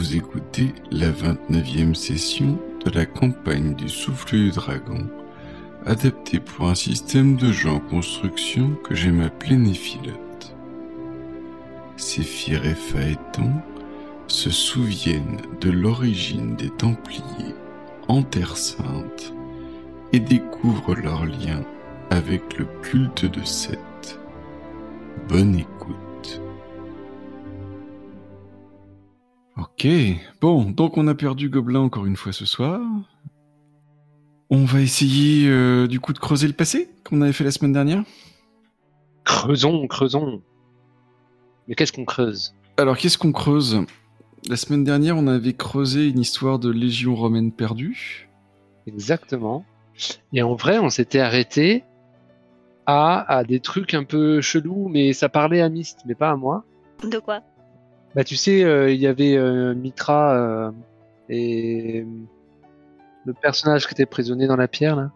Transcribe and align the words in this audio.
Vous 0.00 0.16
écoutez 0.16 0.72
la 0.90 1.10
29e 1.10 1.94
session 1.94 2.58
de 2.86 2.90
la 2.90 3.04
campagne 3.04 3.74
du 3.74 3.90
souffle 3.90 4.34
du 4.34 4.50
dragon, 4.50 5.06
adaptée 5.84 6.40
pour 6.40 6.70
un 6.70 6.74
système 6.74 7.36
de 7.36 7.52
jeu 7.52 7.68
en 7.68 7.80
construction 7.80 8.78
que 8.82 8.94
j'aime 8.94 9.20
appeler 9.20 9.56
Néphilote. 9.58 10.56
Séphir 11.98 12.64
et 12.64 12.74
Phaéton 12.74 13.52
se 14.26 14.48
souviennent 14.48 15.42
de 15.60 15.68
l'origine 15.68 16.56
des 16.56 16.70
Templiers 16.70 17.54
en 18.08 18.22
Terre 18.22 18.56
Sainte 18.56 19.34
et 20.14 20.20
découvrent 20.20 20.94
leur 20.94 21.26
lien 21.26 21.62
avec 22.08 22.56
le 22.56 22.66
culte 22.80 23.26
de 23.26 23.44
Seth. 23.44 24.18
Bonne 25.28 25.56
écoute. 25.56 26.09
Ok, 29.82 29.88
bon, 30.42 30.64
donc 30.64 30.98
on 30.98 31.06
a 31.06 31.14
perdu 31.14 31.48
Gobelin 31.48 31.80
encore 31.80 32.04
une 32.04 32.16
fois 32.16 32.32
ce 32.34 32.44
soir. 32.44 32.82
On 34.50 34.66
va 34.66 34.82
essayer 34.82 35.48
euh, 35.48 35.86
du 35.86 36.00
coup 36.00 36.12
de 36.12 36.18
creuser 36.18 36.46
le 36.48 36.52
passé, 36.52 36.90
comme 37.02 37.20
on 37.20 37.22
avait 37.22 37.32
fait 37.32 37.44
la 37.44 37.50
semaine 37.50 37.72
dernière. 37.72 38.04
Creusons, 39.24 39.86
creusons. 39.86 40.42
Mais 41.66 41.74
qu'est-ce 41.74 41.94
qu'on 41.94 42.04
creuse? 42.04 42.54
Alors 42.76 42.98
qu'est-ce 42.98 43.16
qu'on 43.16 43.32
creuse? 43.32 43.80
La 44.50 44.56
semaine 44.56 44.84
dernière, 44.84 45.16
on 45.16 45.26
avait 45.26 45.54
creusé 45.54 46.08
une 46.08 46.20
histoire 46.20 46.58
de 46.58 46.68
Légion 46.68 47.14
romaine 47.14 47.50
perdue. 47.50 48.28
Exactement. 48.86 49.64
Et 50.34 50.42
en 50.42 50.56
vrai, 50.56 50.78
on 50.78 50.90
s'était 50.90 51.20
arrêté 51.20 51.84
à, 52.84 53.34
à 53.34 53.44
des 53.44 53.60
trucs 53.60 53.94
un 53.94 54.04
peu 54.04 54.42
chelous, 54.42 54.88
mais 54.90 55.14
ça 55.14 55.30
parlait 55.30 55.62
à 55.62 55.70
Myst, 55.70 56.00
mais 56.04 56.14
pas 56.14 56.32
à 56.32 56.36
moi. 56.36 56.66
De 57.02 57.18
quoi? 57.18 57.40
Bah 58.14 58.24
tu 58.24 58.36
sais, 58.36 58.64
euh, 58.64 58.90
il 58.90 59.00
y 59.00 59.06
avait 59.06 59.36
euh, 59.36 59.74
Mitra 59.74 60.34
euh, 60.34 60.70
et 61.28 62.04
le 63.24 63.32
personnage 63.34 63.86
qui 63.86 63.94
était 63.94 64.06
prisonnier 64.06 64.46
dans 64.46 64.56
la 64.56 64.66
pierre 64.68 64.96
là. 64.96 65.10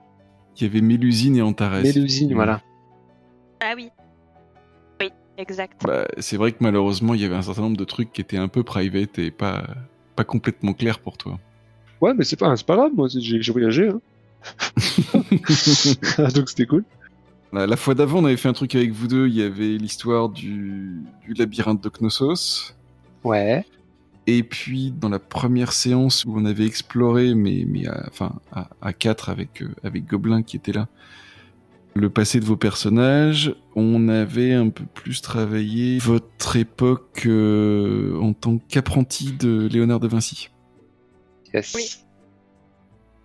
Il 0.57 0.63
y 0.63 0.67
avait 0.71 0.81
Mélusine 0.81 1.37
et 1.37 1.43
Antares. 1.43 1.83
Mélusine, 1.83 2.29
Ouais. 2.29 2.35
voilà. 2.35 2.61
Ah 3.61 3.73
oui. 3.77 3.91
Oui, 5.01 5.11
exact. 5.37 5.83
Bah, 5.85 6.07
c'est 6.19 6.37
vrai 6.37 6.53
que 6.53 6.59
malheureusement, 6.61 7.15
il 7.15 7.21
y 7.21 7.25
avait 7.25 7.35
un 7.35 7.43
certain 7.43 7.63
nombre 7.63 7.77
de 7.77 7.85
trucs 7.85 8.13
qui 8.13 8.21
étaient 8.21 8.37
un 8.37 8.47
peu 8.47 8.63
private 8.63 9.19
et 9.19 9.33
pas, 9.33 9.65
pas 10.15 10.23
complètement 10.25 10.73
clairs 10.75 11.01
pour 11.01 11.19
toi. 11.19 11.41
Ouais, 12.01 12.15
mais 12.15 12.23
c'est 12.23 12.37
pas, 12.37 12.55
c'est 12.57 12.67
pas 12.67 12.77
grave, 12.77 12.93
moi 12.95 13.09
j'ai 13.11 13.43
j'ai 13.43 13.53
voyagé. 13.53 13.89
Hein. 13.89 14.01
Donc 16.35 16.49
c'était 16.49 16.67
cool. 16.67 16.85
La, 17.53 17.67
la 17.67 17.77
fois 17.77 17.95
d'avant, 17.95 18.19
on 18.21 18.25
avait 18.27 18.37
fait 18.37 18.49
un 18.49 18.53
truc 18.53 18.75
avec 18.75 18.91
vous 18.93 19.09
deux. 19.09 19.27
Il 19.29 19.35
y 19.35 19.43
avait 19.43 19.77
l'histoire 19.79 20.29
du, 20.29 21.01
du 21.23 21.35
labyrinthe 21.35 21.83
de 21.83 21.89
Knossos. 21.89 22.75
Ouais. 23.25 23.65
Et 24.27 24.43
puis, 24.43 24.91
dans 24.91 25.09
la 25.09 25.19
première 25.19 25.73
séance 25.73 26.25
où 26.25 26.35
on 26.37 26.45
avait 26.45 26.67
exploré, 26.67 27.35
mais, 27.35 27.65
mais 27.69 27.87
à, 27.87 28.07
enfin, 28.09 28.41
à, 28.53 28.71
à 28.81 28.93
quatre 28.93 29.29
avec, 29.29 29.63
euh, 29.63 29.75
avec 29.83 30.07
Gobelin 30.07 30.43
qui 30.43 30.57
était 30.57 30.73
là, 30.73 30.89
le 31.95 32.11
passé 32.11 32.41
de 32.41 32.45
vos 32.45 32.57
personnages, 32.57 33.55
on 33.77 34.09
avait 34.09 34.53
un 34.53 34.69
peu 34.69 34.85
plus 34.85 35.21
travaillé 35.21 35.99
votre 35.99 36.57
époque 36.57 37.23
euh, 37.27 38.19
en 38.21 38.33
tant 38.33 38.59
qu'apprenti 38.59 39.33
de 39.33 39.69
Léonard 39.71 40.01
de 40.01 40.09
Vinci. 40.09 40.51
Yes. 41.53 41.73
Oui. 41.75 41.85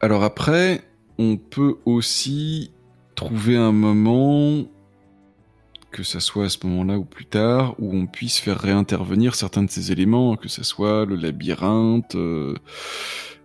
Alors 0.02 0.23
après, 0.23 0.83
on 1.17 1.38
peut 1.38 1.77
aussi 1.86 2.72
trouver 3.16 3.58
un 3.58 3.72
moment, 3.72 4.66
que 5.91 6.03
ça 6.03 6.19
soit 6.19 6.45
à 6.45 6.49
ce 6.49 6.65
moment-là 6.65 6.97
ou 6.97 7.05
plus 7.05 7.25
tard, 7.25 7.75
où 7.79 7.95
on 7.95 8.05
puisse 8.05 8.39
faire 8.39 8.59
réintervenir 8.59 9.35
certains 9.35 9.63
de 9.63 9.69
ces 9.69 9.91
éléments, 9.91 10.35
que 10.35 10.47
ça 10.47 10.63
soit 10.63 11.05
le 11.05 11.15
labyrinthe, 11.15 12.15
euh, 12.15 12.55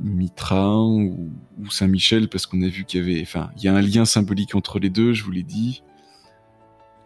Mitra 0.00 0.78
ou, 0.84 1.30
Saint-Michel, 1.70 2.28
parce 2.28 2.46
qu'on 2.46 2.62
a 2.62 2.69
vu 2.69 2.84
qu'il 2.84 3.00
y 3.00 3.02
avait, 3.02 3.22
enfin, 3.22 3.50
il 3.56 3.64
y 3.64 3.69
a 3.69 3.74
un 3.74 3.80
lien 3.80 4.04
symbolique 4.04 4.54
entre 4.54 4.78
les 4.78 4.91
deux, 4.91 5.12
je 5.12 5.24
vous 5.24 5.30
l'ai 5.30 5.42
dit. 5.42 5.82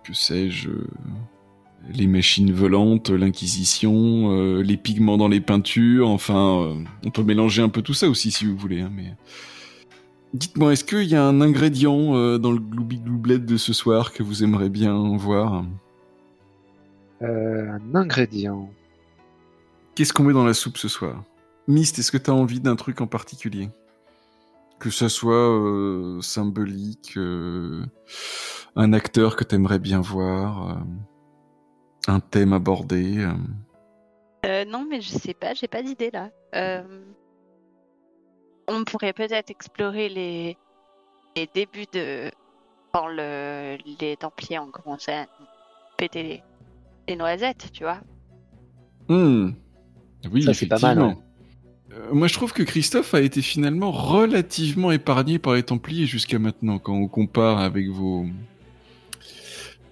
Que 0.04 0.14
sais-je 0.14 0.70
euh, 0.70 0.86
les 1.94 2.06
machines 2.06 2.52
volantes, 2.52 3.10
l'Inquisition, 3.10 4.32
euh, 4.32 4.62
les 4.62 4.76
pigments 4.76 5.16
dans 5.16 5.28
les 5.28 5.40
peintures, 5.40 6.08
enfin, 6.08 6.62
euh, 6.62 6.74
on 7.04 7.10
peut 7.10 7.22
mélanger 7.22 7.62
un 7.62 7.68
peu 7.68 7.82
tout 7.82 7.94
ça 7.94 8.08
aussi 8.08 8.30
si 8.30 8.44
vous 8.44 8.56
voulez. 8.56 8.80
hein, 8.80 8.90
mais 8.94 9.14
dites-moi, 10.34 10.72
est-ce 10.72 10.84
qu'il 10.84 11.04
y 11.04 11.14
a 11.14 11.24
un 11.24 11.40
ingrédient 11.40 12.14
euh, 12.14 12.38
dans 12.38 12.52
le 12.52 12.58
gloubi 12.58 12.98
gloublette 12.98 13.46
de 13.46 13.56
ce 13.56 13.72
soir 13.72 14.12
que 14.12 14.22
vous 14.22 14.44
aimeriez 14.44 14.68
bien 14.68 15.16
voir? 15.16 15.64
Euh, 17.22 17.70
un 17.70 17.94
ingrédient. 17.94 18.70
Qu'est-ce 19.94 20.12
qu'on 20.12 20.24
met 20.24 20.32
dans 20.32 20.44
la 20.44 20.54
soupe 20.54 20.78
ce 20.78 20.88
soir? 20.88 21.24
Mist, 21.66 21.98
est-ce 21.98 22.12
que 22.12 22.18
tu 22.18 22.30
as 22.30 22.34
envie 22.34 22.60
d'un 22.60 22.76
truc 22.76 23.00
en 23.00 23.06
particulier? 23.06 23.68
Que 24.78 24.90
ça 24.90 25.08
soit 25.08 25.34
euh, 25.34 26.20
symbolique, 26.20 27.14
euh, 27.16 27.84
un 28.76 28.92
acteur 28.92 29.34
que 29.34 29.42
t'aimerais 29.42 29.80
bien 29.80 30.00
voir, 30.00 30.70
euh, 30.70 30.74
un 32.06 32.20
thème 32.20 32.52
abordé. 32.52 33.18
euh? 33.18 33.32
Euh, 34.46 34.64
non, 34.64 34.86
mais 34.88 35.00
je 35.00 35.10
sais 35.10 35.34
pas, 35.34 35.52
j'ai 35.52 35.66
pas 35.66 35.82
d'idée 35.82 36.10
là. 36.12 36.30
Euh, 36.54 37.02
On 38.68 38.84
pourrait 38.84 39.12
peut-être 39.12 39.50
explorer 39.50 40.08
les... 40.08 40.56
les 41.36 41.48
débuts 41.52 41.86
de. 41.92 42.30
Quand 42.92 43.08
le... 43.08 43.76
les 44.00 44.16
Templiers 44.16 44.60
ont 44.60 44.70
commencé 44.70 45.10
à 45.12 45.26
péter 45.96 46.22
les, 46.22 46.42
les 47.08 47.16
noisettes, 47.16 47.70
tu 47.72 47.82
vois. 47.82 48.00
Hmm. 49.08 49.50
Oui, 50.30 50.42
Ça, 50.42 50.54
c'est 50.54 50.66
pas 50.66 50.78
mal, 50.78 50.98
effectivement. 50.98 51.22
Euh, 51.92 52.12
moi, 52.12 52.28
je 52.28 52.34
trouve 52.34 52.52
que 52.52 52.62
Christophe 52.62 53.14
a 53.14 53.20
été 53.20 53.40
finalement 53.40 53.90
relativement 53.90 54.90
épargné 54.92 55.38
par 55.38 55.54
les 55.54 55.62
Templiers 55.62 56.06
jusqu'à 56.06 56.38
maintenant, 56.38 56.78
quand 56.78 56.94
on 56.94 57.08
compare 57.08 57.58
avec 57.58 57.88
vos 57.88 58.26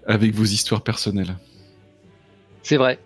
avec 0.06 0.34
vos 0.34 0.44
histoires 0.44 0.82
personnelles. 0.82 1.36
C'est 2.62 2.76
vrai. 2.76 3.00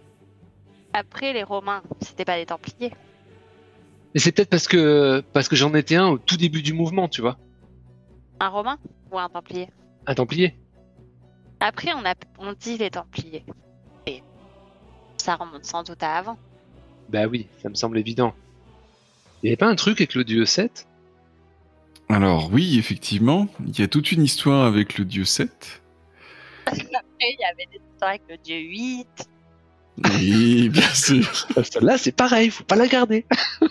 Après, 0.93 1.33
les 1.33 1.43
Romains, 1.43 1.83
c'était 2.01 2.25
pas 2.25 2.37
des 2.37 2.47
Templiers. 2.47 2.93
Et 4.15 4.19
c'est 4.19 4.33
peut-être 4.33 4.51
parce 4.51 4.67
que 4.67 5.23
parce 5.33 5.49
que 5.49 5.57
j'en 5.57 5.75
étais 5.75 5.97
un 5.97 6.09
au 6.09 6.19
tout 6.19 6.37
début 6.37 6.63
du 6.63 6.73
mouvement, 6.73 7.09
tu 7.09 7.21
vois. 7.21 7.39
Un 8.41 8.49
Romain 8.49 8.79
ou 9.13 9.19
un 9.19 9.29
Templier? 9.29 9.69
Un 10.07 10.15
Templier. 10.15 10.55
Après, 11.61 11.93
on, 11.93 12.05
a... 12.05 12.15
on 12.39 12.53
dit 12.55 12.79
les 12.79 12.91
Templiers. 12.91 13.45
Et 14.07 14.23
ça 15.19 15.37
remonte 15.37 15.65
sans 15.65 15.83
doute 15.83 16.03
à 16.03 16.17
avant. 16.17 16.39
Bah 17.11 17.27
oui, 17.27 17.49
ça 17.63 17.69
me 17.69 17.75
semble 17.75 17.99
évident. 17.99 18.35
Il 19.43 19.47
y 19.47 19.49
avait 19.51 19.57
pas 19.57 19.69
un 19.69 19.75
truc 19.75 20.01
avec 20.01 20.15
le 20.15 20.25
dieu 20.25 20.45
Seth? 20.45 20.87
Alors 22.09 22.51
oui, 22.53 22.79
effectivement, 22.79 23.47
il 23.67 23.79
y 23.79 23.83
a 23.83 23.89
toute 23.89 24.11
une 24.11 24.23
histoire 24.23 24.67
avec 24.67 24.99
le 24.99 25.05
dieu 25.05 25.25
Seth. 25.25 25.83
Après, 26.67 26.83
il 27.21 27.39
y 27.41 27.45
avait 27.45 27.67
des 27.71 27.81
histoires 27.93 28.11
avec 28.11 28.23
le 28.29 28.37
dieu 28.39 28.57
8. 28.57 29.07
Oui, 29.99 30.69
bien 30.71 30.95
sûr. 30.95 31.47
Là, 31.83 31.99
c'est 31.99 32.13
pareil, 32.13 32.51
faut 32.51 32.65
pas 32.65 32.77
la 32.77 32.87
garder. 32.87 33.27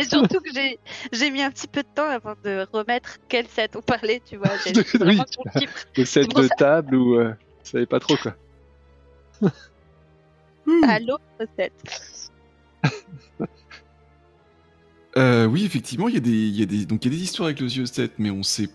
Et 0.00 0.04
surtout 0.04 0.40
que 0.40 0.50
j'ai, 0.54 0.78
j'ai 1.12 1.30
mis 1.30 1.42
un 1.42 1.50
petit 1.50 1.68
peu 1.68 1.82
de 1.82 1.88
temps 1.94 2.08
avant 2.08 2.34
de 2.44 2.66
remettre 2.72 3.18
quel 3.28 3.46
set 3.48 3.76
on 3.76 3.82
parlait, 3.82 4.20
tu 4.28 4.36
vois. 4.36 4.50
Oui. 5.00 5.20
le 5.96 6.04
set 6.04 6.28
de 6.34 6.42
ça. 6.42 6.54
table 6.56 6.94
ou 6.94 7.16
euh, 7.16 7.32
je 7.64 7.70
savais 7.70 7.86
pas 7.86 8.00
trop 8.00 8.16
quoi. 8.16 8.34
à 10.86 10.98
l'autre 11.00 11.22
set. 11.56 11.72
Euh, 15.16 15.46
oui, 15.46 15.64
effectivement, 15.64 16.08
il 16.08 16.14
y 16.14 16.18
a 16.18 16.20
des, 16.20 16.30
il 16.30 16.58
y 16.58 16.62
a 16.62 16.66
des, 16.66 16.86
donc 16.86 17.04
il 17.04 17.12
y 17.12 17.14
a 17.14 17.18
des 17.18 17.22
histoires 17.22 17.46
avec 17.46 17.60
le 17.60 17.66
dieu 17.66 17.84
Seth, 17.86 18.12
mais 18.18 18.30
on 18.30 18.42
sait 18.42 18.68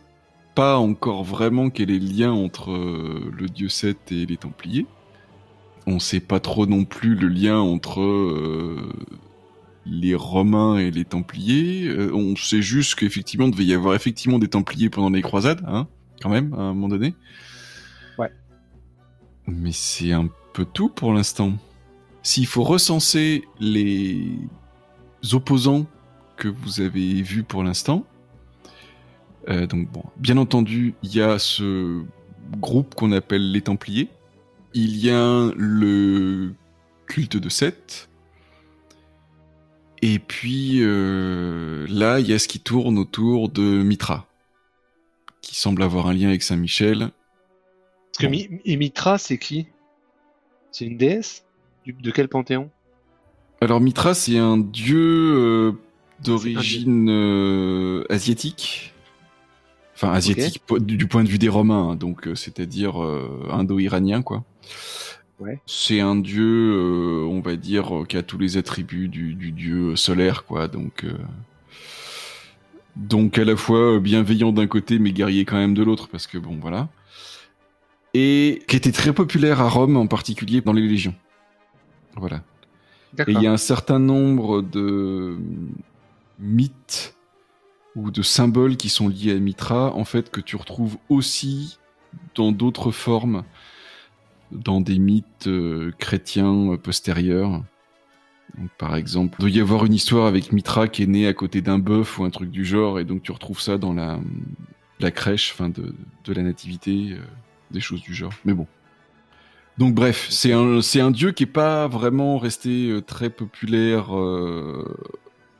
pas 0.53 0.77
encore 0.77 1.23
vraiment 1.23 1.69
quel 1.69 1.91
est 1.91 1.99
le 1.99 2.07
lien 2.07 2.31
entre 2.31 2.71
euh, 2.71 3.31
le 3.37 3.47
dieu 3.47 3.69
Seth 3.69 4.11
et 4.11 4.25
les 4.25 4.37
Templiers. 4.37 4.85
On 5.87 5.99
sait 5.99 6.19
pas 6.19 6.39
trop 6.39 6.65
non 6.65 6.85
plus 6.85 7.15
le 7.15 7.27
lien 7.27 7.59
entre 7.59 8.01
euh, 8.01 8.91
les 9.85 10.15
Romains 10.15 10.77
et 10.77 10.91
les 10.91 11.05
Templiers. 11.05 11.87
Euh, 11.87 12.11
on 12.13 12.35
sait 12.35 12.61
juste 12.61 12.95
qu'effectivement, 12.95 13.45
il 13.45 13.51
devait 13.51 13.65
y 13.65 13.73
avoir 13.73 13.93
effectivement 13.93 14.39
des 14.39 14.47
Templiers 14.47 14.89
pendant 14.89 15.09
les 15.09 15.21
croisades, 15.21 15.63
hein, 15.67 15.87
quand 16.21 16.29
même, 16.29 16.53
à 16.53 16.61
un 16.61 16.73
moment 16.73 16.87
donné. 16.87 17.13
Ouais. 18.17 18.31
Mais 19.47 19.71
c'est 19.71 20.11
un 20.11 20.29
peu 20.53 20.65
tout 20.65 20.89
pour 20.89 21.13
l'instant. 21.13 21.53
S'il 22.23 22.47
faut 22.47 22.63
recenser 22.63 23.43
les 23.59 24.39
opposants 25.33 25.85
que 26.37 26.47
vous 26.47 26.81
avez 26.81 27.21
vus 27.21 27.43
pour 27.43 27.63
l'instant, 27.63 28.05
euh, 29.49 29.67
donc 29.67 29.91
bon, 29.91 30.03
bien 30.17 30.37
entendu, 30.37 30.95
il 31.03 31.15
y 31.15 31.21
a 31.21 31.37
ce 31.37 32.01
groupe 32.57 32.95
qu'on 32.95 33.11
appelle 33.11 33.51
les 33.51 33.61
Templiers. 33.61 34.09
Il 34.77 34.97
y 34.97 35.09
a 35.09 35.53
le 35.55 36.53
culte 37.07 37.37
de 37.37 37.47
Seth. 37.47 38.09
Et 40.01 40.19
puis 40.19 40.79
euh, 40.81 41.87
là, 41.89 42.19
il 42.19 42.27
y 42.27 42.33
a 42.33 42.39
ce 42.39 42.49
qui 42.49 42.59
tourne 42.59 42.99
autour 42.99 43.47
de 43.47 43.61
Mitra, 43.61 44.27
qui 45.41 45.55
semble 45.55 45.81
avoir 45.81 46.07
un 46.07 46.13
lien 46.13 46.27
avec 46.27 46.43
Saint-Michel. 46.43 46.99
Parce 46.99 48.17
que 48.19 48.27
Mi- 48.27 48.49
et 48.65 48.75
Mitra, 48.75 49.17
c'est 49.17 49.37
qui? 49.37 49.67
C'est 50.71 50.85
une 50.85 50.97
déesse? 50.97 51.45
De 51.87 52.11
quel 52.11 52.27
panthéon? 52.27 52.69
Alors 53.61 53.79
Mitra, 53.79 54.13
c'est 54.13 54.37
un 54.37 54.57
dieu 54.57 54.99
euh, 54.99 55.71
d'origine 56.21 57.07
euh, 57.09 58.03
asiatique. 58.09 58.93
Enfin, 59.93 60.11
asiatique 60.11 60.61
du, 60.81 61.07
point 61.07 61.23
de 61.23 61.29
vue 61.29 61.37
des 61.37 61.47
Romains, 61.47 61.91
hein, 61.91 61.95
donc 61.95 62.27
c'est-à-dire 62.35 62.97
indo-iranien, 63.49 64.21
quoi. 64.21 64.43
Ouais. 65.39 65.59
C'est 65.65 65.99
un 65.99 66.15
dieu, 66.15 66.73
euh, 66.73 67.25
on 67.25 67.41
va 67.41 67.57
dire, 67.57 67.93
euh, 67.93 68.05
qui 68.05 68.15
a 68.15 68.23
tous 68.23 68.37
les 68.37 68.57
attributs 68.57 69.09
du, 69.09 69.33
du 69.33 69.51
dieu 69.51 69.95
solaire, 69.95 70.45
quoi. 70.45 70.67
Donc, 70.67 71.03
euh, 71.03 71.17
donc 72.95 73.37
à 73.37 73.43
la 73.43 73.57
fois 73.57 73.95
euh, 73.95 73.99
bienveillant 73.99 74.53
d'un 74.53 74.67
côté, 74.67 74.97
mais 74.97 75.11
guerrier 75.11 75.43
quand 75.43 75.57
même 75.57 75.73
de 75.73 75.83
l'autre, 75.83 76.07
parce 76.07 76.27
que 76.27 76.37
bon, 76.37 76.57
voilà. 76.61 76.87
Et 78.13 78.63
qui 78.69 78.77
était 78.77 78.93
très 78.93 79.11
populaire 79.11 79.59
à 79.59 79.67
Rome, 79.67 79.97
en 79.97 80.07
particulier 80.07 80.61
dans 80.61 80.71
les 80.71 80.87
légions. 80.87 81.15
Voilà. 82.15 82.41
Et 83.27 83.31
il 83.31 83.41
y 83.41 83.47
a 83.47 83.51
un 83.51 83.57
certain 83.57 83.99
nombre 83.99 84.61
de 84.61 85.37
mythes 86.39 87.15
ou 87.95 88.11
de 88.11 88.21
symboles 88.21 88.77
qui 88.77 88.87
sont 88.87 89.09
liés 89.09 89.33
à 89.33 89.39
Mitra, 89.39 89.93
en 89.95 90.05
fait, 90.05 90.29
que 90.29 90.39
tu 90.41 90.55
retrouves 90.55 90.97
aussi 91.09 91.77
dans 92.35 92.53
d'autres 92.53 92.91
formes, 92.91 93.43
dans 94.51 94.81
des 94.81 94.99
mythes 94.99 95.47
euh, 95.47 95.91
chrétiens 95.97 96.71
euh, 96.71 96.77
postérieurs. 96.77 97.63
Par 98.77 98.95
exemple, 98.95 99.35
il 99.39 99.41
doit 99.41 99.49
y 99.49 99.59
avoir 99.59 99.85
une 99.85 99.93
histoire 99.93 100.27
avec 100.27 100.53
Mitra 100.53 100.87
qui 100.87 101.03
est 101.03 101.07
né 101.07 101.27
à 101.27 101.33
côté 101.33 101.61
d'un 101.61 101.79
bœuf 101.79 102.19
ou 102.19 102.23
un 102.23 102.29
truc 102.29 102.51
du 102.51 102.63
genre, 102.63 102.99
et 102.99 103.03
donc 103.03 103.21
tu 103.21 103.31
retrouves 103.31 103.59
ça 103.59 103.77
dans 103.77 103.93
la, 103.93 104.19
la 104.99 105.11
crèche, 105.11 105.51
enfin 105.53 105.69
de, 105.69 105.93
de 106.23 106.33
la 106.33 106.41
nativité, 106.41 107.13
euh, 107.13 107.17
des 107.71 107.81
choses 107.81 108.01
du 108.01 108.13
genre. 108.13 108.31
Mais 108.45 108.53
bon. 108.53 108.67
Donc 109.77 109.93
bref, 109.93 110.27
c'est 110.29 110.53
un, 110.53 110.79
un 110.79 111.11
dieu 111.11 111.31
qui 111.33 111.43
est 111.43 111.47
pas 111.47 111.87
vraiment 111.87 112.37
resté 112.37 112.97
très 113.05 113.29
populaire. 113.29 114.09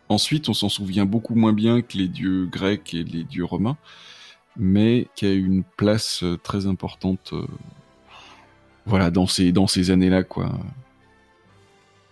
Ensuite, 0.07 0.47
on 0.47 0.53
s'en 0.53 0.69
souvient 0.69 1.05
beaucoup 1.05 1.35
moins 1.35 1.51
bien 1.51 1.81
que 1.81 1.97
les 1.97 2.07
dieux 2.07 2.45
grecs 2.45 2.93
et 2.93 3.03
les 3.03 3.25
dieux 3.25 3.43
romains, 3.43 3.75
mais 4.55 5.07
qui 5.15 5.25
a 5.25 5.33
une 5.33 5.65
place 5.75 6.23
très 6.43 6.65
importante, 6.65 7.33
voilà, 8.85 9.11
dans 9.11 9.27
ces 9.27 9.51
dans 9.51 9.67
ces 9.67 9.91
années-là, 9.91 10.23
quoi, 10.23 10.51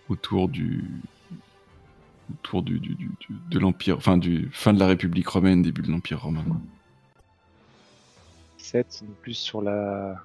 autour 0.08 0.48
du 0.48 0.84
autour 2.32 2.62
du, 2.62 2.78
du- 2.80 2.94
du- 2.94 3.10
du- 3.20 3.36
de 3.50 3.58
l'empire, 3.58 3.96
enfin 3.98 4.16
du 4.16 4.48
fin 4.52 4.72
de 4.72 4.78
la 4.80 4.86
République 4.86 5.28
romaine, 5.28 5.62
début 5.62 5.82
de 5.82 5.90
l'empire 5.90 6.22
romain. 6.22 6.42
quoi. 6.46 6.56
7, 8.58 8.86
c'est 8.88 9.08
plus 9.20 9.34
sur 9.34 9.60
la 9.60 10.16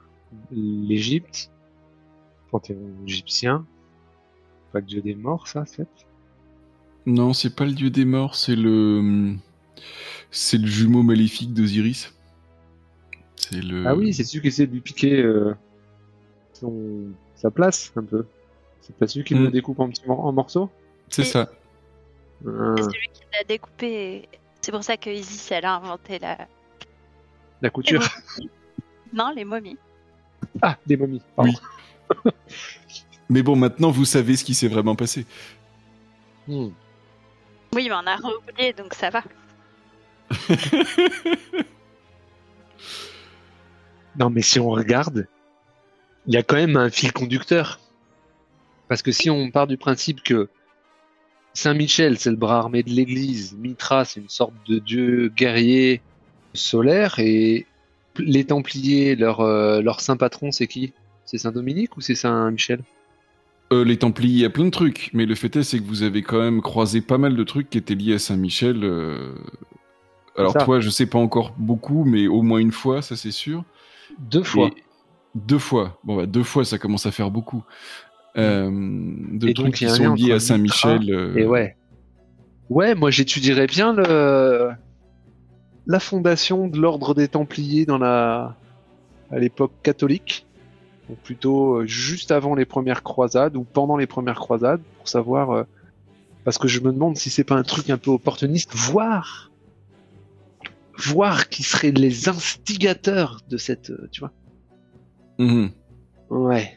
l'Égypte, 0.52 1.52
panthéon 2.52 2.78
égyptien. 3.06 3.66
Pas 4.72 4.80
le 4.80 4.86
dieu 4.86 5.02
des 5.02 5.16
morts, 5.16 5.48
ça, 5.48 5.66
7 5.66 5.88
Non, 7.06 7.34
c'est 7.34 7.56
pas 7.56 7.66
le 7.66 7.74
dieu 7.74 7.90
des 7.90 8.06
morts, 8.06 8.36
c'est 8.36 8.56
le 8.56 9.36
c'est 10.32 10.58
le 10.58 10.68
jumeau 10.68 11.04
maléfique 11.04 11.54
d'Osiris. 11.54 12.14
C'est 13.36 13.62
le 13.62 13.86
Ah 13.88 13.96
oui, 13.96 14.14
c'est 14.14 14.24
celui 14.24 14.42
qui 14.42 14.48
essaie 14.48 14.68
de 14.68 14.74
lui 14.74 14.82
piquer 14.82 15.22
euh, 15.22 15.54
son... 16.60 17.12
sa 17.36 17.50
place, 17.52 17.92
un 17.96 18.04
peu. 18.04 18.26
C'est 18.82 18.96
pas 18.96 19.08
celui 19.08 19.24
qui 19.26 19.36
Mm. 19.36 19.44
le 19.46 19.52
découpe 19.52 19.80
en 19.80 19.90
petits 19.90 20.06
mor- 20.08 20.26
en 20.26 20.32
morceaux 20.32 20.70
c'est 21.12 21.24
ça. 21.24 21.50
Euh, 22.46 22.76
C'est 22.78 22.84
celui 22.84 23.08
qui 23.14 23.22
l'a 23.34 23.44
découpé. 23.44 24.30
C'est 24.62 24.72
pour 24.72 24.84
ça 24.84 24.96
que 24.96 25.10
Isis, 25.10 25.52
elle 25.52 25.66
a 25.66 25.76
inventé 25.76 26.20
la. 26.20 26.38
La 27.62 27.70
couture. 27.72 28.02
Non, 29.12 29.32
les 29.36 29.44
momies. 29.44 29.78
Ah, 30.62 30.78
des 30.86 30.96
momies. 30.98 31.22
pardon. 31.36 31.54
Mais 33.30 33.42
bon, 33.44 33.56
maintenant 33.56 33.90
vous 33.92 34.06
savez 34.06 34.36
ce 34.38 34.44
qui 34.44 34.54
s'est 34.54 34.68
vraiment 34.68 34.96
passé. 34.96 35.26
Hmm. 36.48 36.70
Oui, 37.74 37.88
mais 37.90 37.94
on 37.96 38.08
a 38.08 38.18
oublié, 38.18 38.74
donc 38.74 38.94
ça 38.96 39.10
va. 39.10 39.24
Non, 44.18 44.30
mais 44.30 44.42
si 44.42 44.60
on 44.60 44.70
regarde, 44.70 45.28
il 46.30 46.36
y 46.36 46.38
a 46.38 46.44
quand 46.44 46.56
même 46.56 46.78
un 46.78 46.90
fil 46.90 47.12
conducteur. 47.12 47.80
Parce 48.88 49.02
que 49.02 49.12
si 49.12 49.30
on 49.32 49.50
part 49.50 49.66
du 49.66 49.78
principe 49.78 50.22
que 50.22 50.48
Saint-Michel, 51.54 52.20
c'est 52.20 52.30
le 52.30 52.36
bras 52.36 52.60
armé 52.60 52.84
de 52.84 52.92
l'Église, 52.92 53.56
Mitra, 53.58 54.06
c'est 54.06 54.20
une 54.20 54.30
sorte 54.30 54.54
de 54.68 54.78
dieu 54.78 55.34
guerrier 55.36 56.02
solaire, 56.54 57.18
et 57.18 57.66
les 58.20 58.46
Templiers, 58.46 59.16
leur, 59.16 59.42
euh, 59.42 59.82
leur 59.82 60.02
saint 60.02 60.18
patron, 60.18 60.52
c'est 60.52 60.68
qui? 60.68 60.94
C'est 61.26 61.40
Saint-Dominique 61.40 61.98
ou 61.98 62.02
c'est 62.02 62.16
Saint-Michel? 62.16 62.82
Euh, 63.74 63.84
les 63.84 63.98
Templiers, 63.98 64.34
il 64.34 64.40
y 64.40 64.46
a 64.46 64.50
plein 64.52 64.66
de 64.66 64.70
trucs, 64.70 65.10
mais 65.14 65.26
le 65.26 65.34
fait 65.34 65.56
est, 65.56 65.64
c'est 65.64 65.80
que 65.80 65.86
vous 65.86 66.04
avez 66.04 66.22
quand 66.22 66.40
même 66.40 66.62
croisé 66.62 67.02
pas 67.02 67.18
mal 67.18 67.36
de 67.36 67.44
trucs 67.44 67.72
qui 67.72 67.80
étaient 67.80 67.96
liés 67.96 68.14
à 68.14 68.20
Saint-Michel. 68.20 68.84
euh. 68.84 69.34
Alors 70.38 70.54
ça. 70.54 70.60
toi, 70.60 70.80
je 70.80 70.90
sais 70.92 71.08
pas 71.08 71.20
encore 71.20 71.54
beaucoup, 71.58 72.04
mais 72.06 72.28
au 72.28 72.44
moins 72.44 72.60
une 72.60 72.72
fois, 72.72 73.02
ça 73.02 73.16
c'est 73.16 73.32
sûr. 73.32 73.64
Deux 74.20 74.44
fois. 74.44 74.68
Et 74.68 74.84
deux 75.36 75.60
fois. 75.60 76.00
Bon, 76.04 76.16
bah, 76.18 76.26
deux 76.26 76.44
fois, 76.44 76.66
ça 76.66 76.78
commence 76.78 77.06
à 77.06 77.12
faire 77.12 77.32
beaucoup. 77.32 77.64
Euh, 78.38 78.70
de 78.70 79.50
Et 79.50 79.54
trucs 79.54 79.68
donc, 79.68 79.76
qui 79.76 79.90
sont 79.90 80.14
liés 80.14 80.34
à 80.34 80.40
Saint-Michel. 80.40 81.12
euh, 81.12 81.36
Et 81.36 81.46
ouais. 81.46 81.76
Ouais, 82.70 82.94
moi 82.94 83.10
j'étudierais 83.10 83.66
bien 83.66 83.94
le 83.94 84.70
la 85.88 86.00
fondation 86.00 86.68
de 86.68 86.80
l'ordre 86.80 87.16
des 87.16 87.28
Templiers 87.28 87.88
dans 87.88 87.98
la 87.98 88.56
à 89.32 89.40
l'époque 89.40 89.72
catholique. 89.82 90.46
Donc 91.10 91.18
plutôt 91.18 91.78
euh, 91.78 91.86
juste 91.88 92.32
avant 92.32 92.54
les 92.54 92.66
premières 92.66 93.02
croisades 93.02 93.56
ou 93.56 93.64
pendant 93.64 93.98
les 93.98 94.06
premières 94.06 94.40
croisades 94.40 94.82
pour 94.98 95.08
savoir 95.08 95.50
euh, 95.52 95.64
parce 96.44 96.60
que 96.60 96.68
je 96.68 96.80
me 96.82 96.92
demande 96.94 97.18
si 97.18 97.32
c'est 97.32 97.44
pas 97.44 97.56
un 97.56 97.64
truc 97.64 97.90
un 97.90 97.98
peu 97.98 98.12
opportuniste 98.12 98.76
voir 98.76 99.50
voir 100.98 101.50
qui 101.50 101.64
seraient 101.64 101.92
les 101.92 102.30
instigateurs 102.30 103.42
de 103.50 103.58
cette 103.58 103.92
tu 104.12 104.20
vois. 104.20 104.32
Mhm. 105.40 105.72
Ouais. 106.30 106.72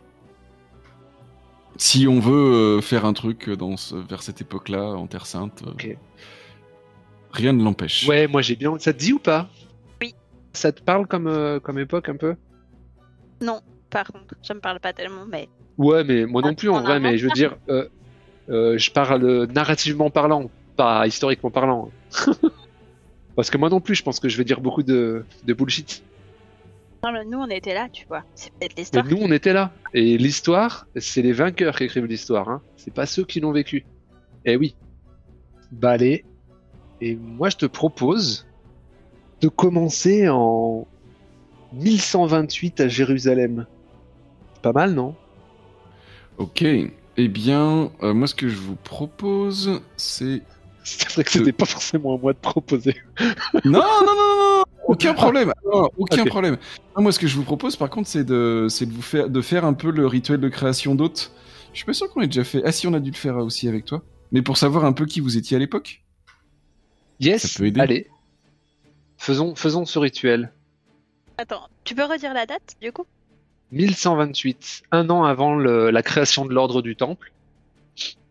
Si 1.77 2.07
on 2.07 2.19
veut 2.19 2.77
euh, 2.77 2.81
faire 2.81 3.05
un 3.05 3.13
truc 3.13 3.49
dans 3.49 3.75
ce- 3.77 3.95
vers 3.95 4.21
cette 4.23 4.41
époque-là, 4.41 4.83
en 4.93 5.07
Terre 5.07 5.25
Sainte, 5.25 5.63
euh, 5.65 5.95
rien 7.31 7.53
ne 7.53 7.63
l'empêche. 7.63 8.07
Ouais, 8.07 8.27
moi 8.27 8.41
j'ai 8.41 8.55
bien. 8.55 8.77
Ça 8.79 8.93
te 8.93 8.99
dit 8.99 9.13
ou 9.13 9.19
pas? 9.19 9.49
Ça 10.53 10.71
te 10.71 10.81
parle 10.81 11.07
comme 11.07 11.27
euh, 11.27 11.59
comme 11.59 11.79
époque 11.79 12.09
un 12.09 12.17
peu 12.17 12.35
Par 13.89 14.07
contre, 14.07 14.35
ça 14.41 14.53
me 14.53 14.59
parle 14.59 14.79
pas 14.79 14.93
tellement, 14.93 15.25
mais. 15.25 15.49
Ouais, 15.77 16.03
mais 16.03 16.25
moi 16.25 16.41
non 16.41 16.55
plus 16.55 16.69
en 16.69 16.81
vrai, 16.81 16.99
mais 16.99 17.17
je 17.17 17.25
veux 17.27 17.33
dire, 17.33 17.57
euh, 17.69 17.87
euh, 18.49 18.77
je 18.77 18.91
parle 18.91 19.45
narrativement 19.47 20.09
parlant, 20.09 20.49
pas 20.75 21.07
historiquement 21.07 21.51
parlant. 21.51 21.89
Parce 23.35 23.49
que 23.49 23.57
moi 23.57 23.69
non 23.69 23.79
plus, 23.79 23.95
je 23.95 24.03
pense 24.03 24.19
que 24.19 24.29
je 24.29 24.37
vais 24.37 24.43
dire 24.43 24.59
beaucoup 24.61 24.83
de, 24.83 25.23
de 25.45 25.53
bullshit. 25.53 26.03
Non, 27.03 27.11
mais 27.13 27.25
nous, 27.25 27.39
on 27.39 27.47
était 27.47 27.73
là, 27.73 27.89
tu 27.89 28.05
vois. 28.07 28.23
C'est 28.35 28.51
peut-être 28.51 28.73
Mais 28.75 28.81
l'histoire. 28.81 29.05
nous, 29.05 29.17
on 29.19 29.31
était 29.31 29.53
là. 29.53 29.71
Et 29.93 30.17
l'histoire, 30.17 30.85
c'est 30.97 31.23
les 31.23 31.31
vainqueurs 31.31 31.75
qui 31.75 31.85
écrivent 31.85 32.05
l'histoire. 32.05 32.49
Hein. 32.49 32.61
C'est 32.75 32.93
pas 32.93 33.07
ceux 33.07 33.23
qui 33.23 33.39
l'ont 33.39 33.51
vécu. 33.51 33.85
Eh 34.45 34.55
oui. 34.55 34.75
Bah 35.71 35.91
allez. 35.91 36.25
Et 36.99 37.15
moi, 37.15 37.49
je 37.49 37.57
te 37.57 37.65
propose 37.65 38.45
de 39.41 39.47
commencer 39.47 40.29
en 40.29 40.87
1128 41.73 42.81
à 42.81 42.87
Jérusalem. 42.87 43.65
Pas 44.61 44.73
mal, 44.73 44.93
non? 44.93 45.15
Ok. 46.37 46.63
Eh 47.17 47.27
bien, 47.27 47.91
euh, 48.03 48.13
moi, 48.13 48.27
ce 48.27 48.35
que 48.35 48.47
je 48.47 48.55
vous 48.55 48.75
propose, 48.75 49.81
c'est 49.97 50.41
C'est 50.83 51.11
vrai 51.11 51.23
que 51.23 51.31
c'était 51.31 51.51
pas 51.51 51.65
forcément 51.65 52.15
à 52.15 52.17
moi 52.17 52.33
de 52.33 52.37
proposer. 52.39 52.95
Non, 53.65 53.81
non, 54.05 54.15
non, 54.15 54.63
aucun 54.87 55.13
problème. 55.13 55.51
Non, 55.71 55.89
aucun 55.97 56.23
problème. 56.25 56.57
Non, 56.95 57.03
moi, 57.03 57.11
ce 57.11 57.19
que 57.19 57.27
je 57.27 57.35
vous 57.35 57.43
propose, 57.43 57.75
par 57.75 57.89
contre, 57.89 58.07
c'est 58.07 58.23
de, 58.23 58.67
c'est 58.69 58.85
de 58.85 58.93
vous 58.93 59.01
faire, 59.01 59.29
de 59.29 59.41
faire 59.41 59.65
un 59.65 59.73
peu 59.73 59.91
le 59.91 60.07
rituel 60.07 60.39
de 60.39 60.49
création 60.49 60.95
d'hôtes 60.95 61.33
Je 61.73 61.77
suis 61.77 61.85
pas 61.85 61.93
sûr 61.93 62.09
qu'on 62.09 62.21
ait 62.21 62.27
déjà 62.27 62.43
fait. 62.43 62.61
Ah 62.65 62.71
si, 62.71 62.87
on 62.87 62.93
a 62.93 62.99
dû 62.99 63.11
le 63.11 63.15
faire 63.17 63.37
aussi 63.37 63.67
avec 63.67 63.85
toi. 63.85 64.03
Mais 64.31 64.41
pour 64.41 64.57
savoir 64.57 64.85
un 64.85 64.93
peu 64.93 65.05
qui 65.05 65.19
vous 65.19 65.37
étiez 65.37 65.57
à 65.57 65.59
l'époque. 65.59 66.03
Yes, 67.19 67.45
Ça 67.45 67.59
peut 67.59 67.65
aider. 67.67 67.79
allez. 67.81 68.07
Faisons, 69.21 69.53
faisons 69.53 69.85
ce 69.85 69.99
rituel. 69.99 70.51
Attends, 71.37 71.67
tu 71.83 71.93
peux 71.93 72.05
redire 72.05 72.33
la 72.33 72.47
date 72.47 72.75
du 72.81 72.91
coup? 72.91 73.05
1128, 73.71 74.81
un 74.91 75.11
an 75.11 75.23
avant 75.25 75.53
le- 75.55 75.91
la 75.91 76.01
création 76.01 76.43
de 76.43 76.51
l'ordre 76.53 76.81
du 76.81 76.95
Temple, 76.95 77.31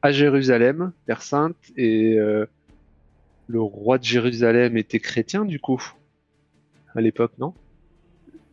à 0.02 0.10
Jérusalem, 0.10 0.90
Terre 1.06 1.22
Sainte, 1.22 1.54
et 1.76 2.18
euh, 2.18 2.44
le 3.46 3.60
roi 3.62 3.98
de 3.98 4.04
Jérusalem 4.04 4.76
était 4.76 4.98
chrétien 4.98 5.44
du 5.44 5.60
coup, 5.60 5.80
à 6.96 7.00
l'époque, 7.00 7.34
non? 7.38 7.54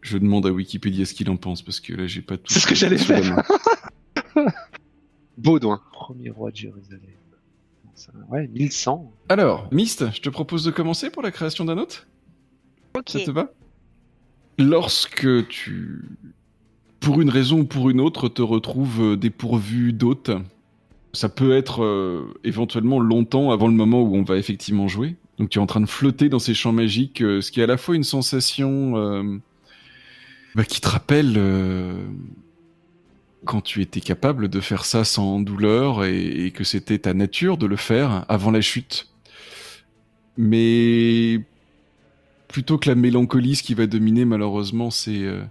Je 0.01 0.19
demande 0.19 0.45
à 0.45 0.51
Wikipédia 0.51 1.05
ce 1.07 1.15
qu'il 1.15 1.31
en 1.31 1.37
pense 1.37 1.63
parce 1.63 1.79
que 1.79 1.93
là 1.93 2.05
j'ai 2.05 2.21
pas 2.21 2.37
tout. 2.37 2.53
C'est 2.53 2.59
ce 2.59 2.67
que 2.67 2.75
j'allais 2.75 2.99
sous 2.99 3.13
la 3.13 3.21
faire. 3.23 3.43
main. 4.35 4.45
Baudouin, 5.39 5.81
premier 5.91 6.29
roi 6.29 6.51
de 6.51 6.55
Jérusalem. 6.57 7.01
Ça- 7.95 8.11
Ouais, 8.29 8.47
1100. 8.47 9.11
Alors, 9.29 9.67
Mist, 9.73 10.05
je 10.13 10.21
te 10.21 10.29
propose 10.29 10.63
de 10.63 10.69
commencer 10.69 11.09
pour 11.09 11.23
la 11.23 11.31
création 11.31 11.65
d'un 11.65 11.79
hôte. 11.79 12.05
Ça 13.05 13.19
te 13.19 13.31
va? 13.31 13.51
Lorsque 14.57 15.47
tu, 15.47 16.01
pour 16.99 17.21
une 17.21 17.29
raison 17.29 17.59
ou 17.59 17.63
pour 17.65 17.89
une 17.89 18.01
autre, 18.01 18.27
te 18.27 18.41
retrouves 18.41 19.01
euh, 19.01 19.17
dépourvu 19.17 19.93
d'hôte, 19.93 20.31
ça 21.13 21.29
peut 21.29 21.55
être 21.55 21.83
euh, 21.83 22.33
éventuellement 22.43 22.99
longtemps 22.99 23.51
avant 23.51 23.67
le 23.67 23.73
moment 23.73 24.01
où 24.01 24.15
on 24.15 24.23
va 24.23 24.37
effectivement 24.37 24.87
jouer. 24.87 25.15
Donc 25.37 25.49
tu 25.49 25.59
es 25.59 25.61
en 25.61 25.67
train 25.67 25.81
de 25.81 25.85
flotter 25.85 26.29
dans 26.29 26.39
ces 26.39 26.53
champs 26.53 26.71
magiques, 26.71 27.21
euh, 27.21 27.41
ce 27.41 27.51
qui 27.51 27.59
est 27.59 27.63
à 27.63 27.67
la 27.67 27.77
fois 27.77 27.95
une 27.95 28.03
sensation 28.03 28.93
bah, 30.55 30.63
qui 30.63 30.81
te 30.81 30.87
rappelle 30.87 31.39
quand 33.45 33.61
tu 33.61 33.83
étais 33.83 34.01
capable 34.01 34.47
de 34.47 34.59
faire 34.59 34.83
ça 34.83 35.03
sans 35.03 35.39
douleur 35.39 36.03
et 36.03 36.51
que 36.53 36.63
c'était 36.63 36.97
ta 36.97 37.13
nature 37.13 37.57
de 37.57 37.67
le 37.67 37.75
faire 37.75 38.25
avant 38.27 38.49
la 38.49 38.61
chute. 38.61 39.07
Mais 40.37 41.41
plutôt 42.47 42.77
que 42.77 42.89
la 42.89 42.95
mélancolie, 42.95 43.55
ce 43.55 43.63
qui 43.63 43.73
va 43.73 43.87
dominer 43.87 44.25
malheureusement, 44.25 44.89
c'est 44.91 45.23
euh, 45.23 45.43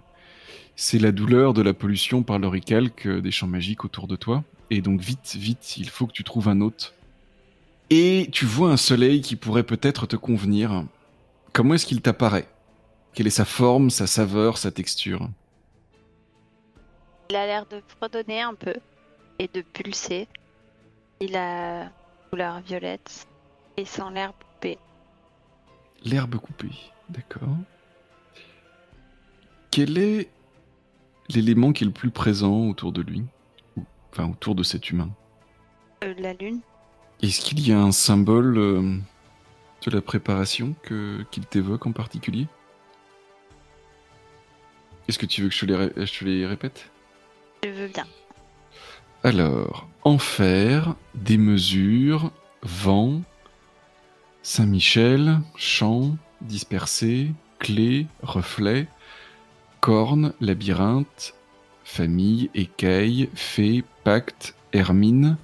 la 0.93 1.11
douleur 1.11 1.53
de 1.53 1.61
la 1.61 1.73
pollution 1.73 2.23
par 2.23 2.39
l'oricalque 2.39 3.07
euh, 3.07 3.21
des 3.21 3.31
champs 3.31 3.47
magiques 3.47 3.85
autour 3.85 4.07
de 4.07 4.15
toi. 4.15 4.43
Et 4.69 4.81
donc 4.81 4.99
vite, 4.99 5.35
vite, 5.37 5.77
il 5.77 5.89
faut 5.89 6.07
que 6.07 6.11
tu 6.11 6.23
trouves 6.23 6.49
un 6.49 6.61
hôte. 6.61 6.93
Et 7.89 8.27
tu 8.31 8.45
vois 8.45 8.71
un 8.71 8.77
soleil 8.77 9.21
qui 9.21 9.35
pourrait 9.35 9.63
peut-être 9.63 10.07
te 10.07 10.17
convenir. 10.17 10.83
Comment 11.53 11.75
est-ce 11.75 11.85
qu'il 11.85 12.01
t'apparaît? 12.01 12.47
Quelle 13.13 13.27
est 13.27 13.31
sa 13.31 13.45
forme, 13.45 13.89
sa 13.89 14.07
saveur, 14.07 14.57
sa 14.57 14.71
texture? 14.71 15.29
Il 17.29 17.35
a 17.35 17.45
l'air 17.45 17.65
de 17.65 17.81
fredonner 17.87 18.41
un 18.41 18.53
peu 18.53 18.75
et 19.39 19.49
de 19.53 19.61
pulser. 19.61 20.27
Il 21.21 21.35
a 21.35 21.89
couleur 22.29 22.59
violette 22.61 23.27
et 23.77 23.85
sans 23.85 24.09
l'air. 24.09 24.33
L'herbe 26.05 26.35
coupée, 26.37 26.71
d'accord. 27.09 27.55
Quel 29.71 29.97
est 29.97 30.29
l'élément 31.29 31.73
qui 31.73 31.83
est 31.83 31.87
le 31.87 31.93
plus 31.93 32.11
présent 32.11 32.67
autour 32.69 32.91
de 32.91 33.01
lui 33.01 33.23
Enfin, 34.11 34.29
autour 34.31 34.55
de 34.55 34.63
cet 34.63 34.89
humain? 34.89 35.09
Euh, 36.03 36.13
la 36.17 36.33
lune 36.33 36.61
Est-ce 37.21 37.41
qu'il 37.41 37.59
y 37.67 37.71
a 37.71 37.79
un 37.79 37.91
symbole 37.91 38.57
euh, 38.57 38.97
de 39.85 39.91
la 39.91 40.01
préparation 40.01 40.75
que 40.83 41.23
qu'il 41.31 41.45
t'évoque 41.45 41.85
en 41.85 41.91
particulier? 41.91 42.47
Est-ce 45.07 45.19
que 45.19 45.25
tu 45.25 45.41
veux 45.41 45.49
que 45.49 45.55
je 45.55 45.59
te 45.61 45.65
les, 45.65 45.75
ré- 45.75 45.93
je 45.95 46.19
te 46.19 46.25
les 46.25 46.45
répète? 46.47 46.89
Je 47.63 47.69
veux 47.69 47.87
bien. 47.87 48.05
Alors, 49.23 49.87
enfer, 50.03 50.95
démesure, 51.15 52.31
vent, 52.63 53.21
Saint-Michel, 54.49 55.41
champ, 55.57 56.15
dispersé, 56.39 57.33
clé, 57.59 58.07
reflet, 58.23 58.87
corne, 59.81 60.31
labyrinthe, 60.39 61.35
famille, 61.83 62.49
écaille, 62.55 63.29
fée, 63.35 63.83
pacte, 64.05 64.55
hermine, 64.71 65.35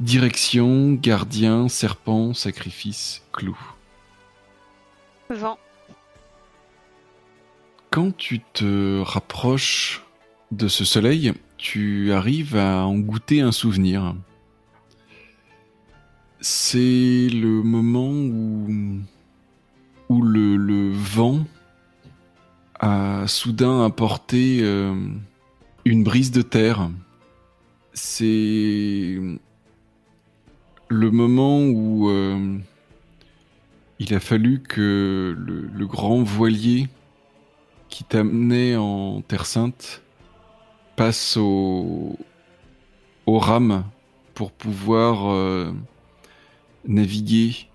direction, 0.00 0.94
gardien, 0.94 1.68
serpent, 1.68 2.34
sacrifice, 2.34 3.22
clou. 3.32 3.56
Vent. 5.30 5.56
Quand 7.90 8.10
tu 8.16 8.40
te 8.40 9.02
rapproches 9.02 10.02
de 10.50 10.66
ce 10.66 10.84
soleil, 10.84 11.32
tu 11.58 12.12
arrives 12.12 12.56
à 12.56 12.86
en 12.86 12.98
goûter 12.98 13.40
un 13.40 13.52
souvenir. 13.52 14.16
C'est 16.46 17.30
le 17.32 17.62
moment 17.62 18.10
où, 18.10 18.68
le, 20.10 20.92
vent 20.92 21.46
a 22.78 23.26
soudain 23.26 23.82
apporté 23.82 24.58
euh, 24.60 24.94
une 25.86 26.04
brise 26.04 26.32
de 26.32 26.42
terre. 26.42 26.90
C'est 27.94 29.18
le 30.88 31.10
moment 31.10 31.60
où 31.60 32.10
euh, 32.10 32.58
il 33.98 34.12
a 34.12 34.20
fallu 34.20 34.60
que 34.60 35.34
le, 35.38 35.86
grand 35.86 36.22
voilier 36.22 36.88
qui 37.88 38.04
t'amenait 38.04 38.76
en 38.76 39.22
Terre 39.22 39.46
Sainte 39.46 40.02
passe 40.94 41.38
au, 41.38 42.18
au 43.24 43.38
rame 43.38 43.84
pour 44.34 44.52
pouvoir 44.52 45.32
euh, 45.32 45.72
naviguer 46.86 47.68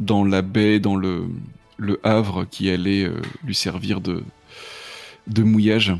dans 0.00 0.24
la 0.24 0.42
baie, 0.42 0.80
dans 0.80 0.96
le, 0.96 1.28
le 1.76 2.00
havre 2.02 2.44
qui 2.44 2.70
allait 2.70 3.04
euh, 3.04 3.20
lui 3.44 3.54
servir 3.54 4.00
de, 4.00 4.24
de 5.26 5.42
mouillage. 5.42 5.94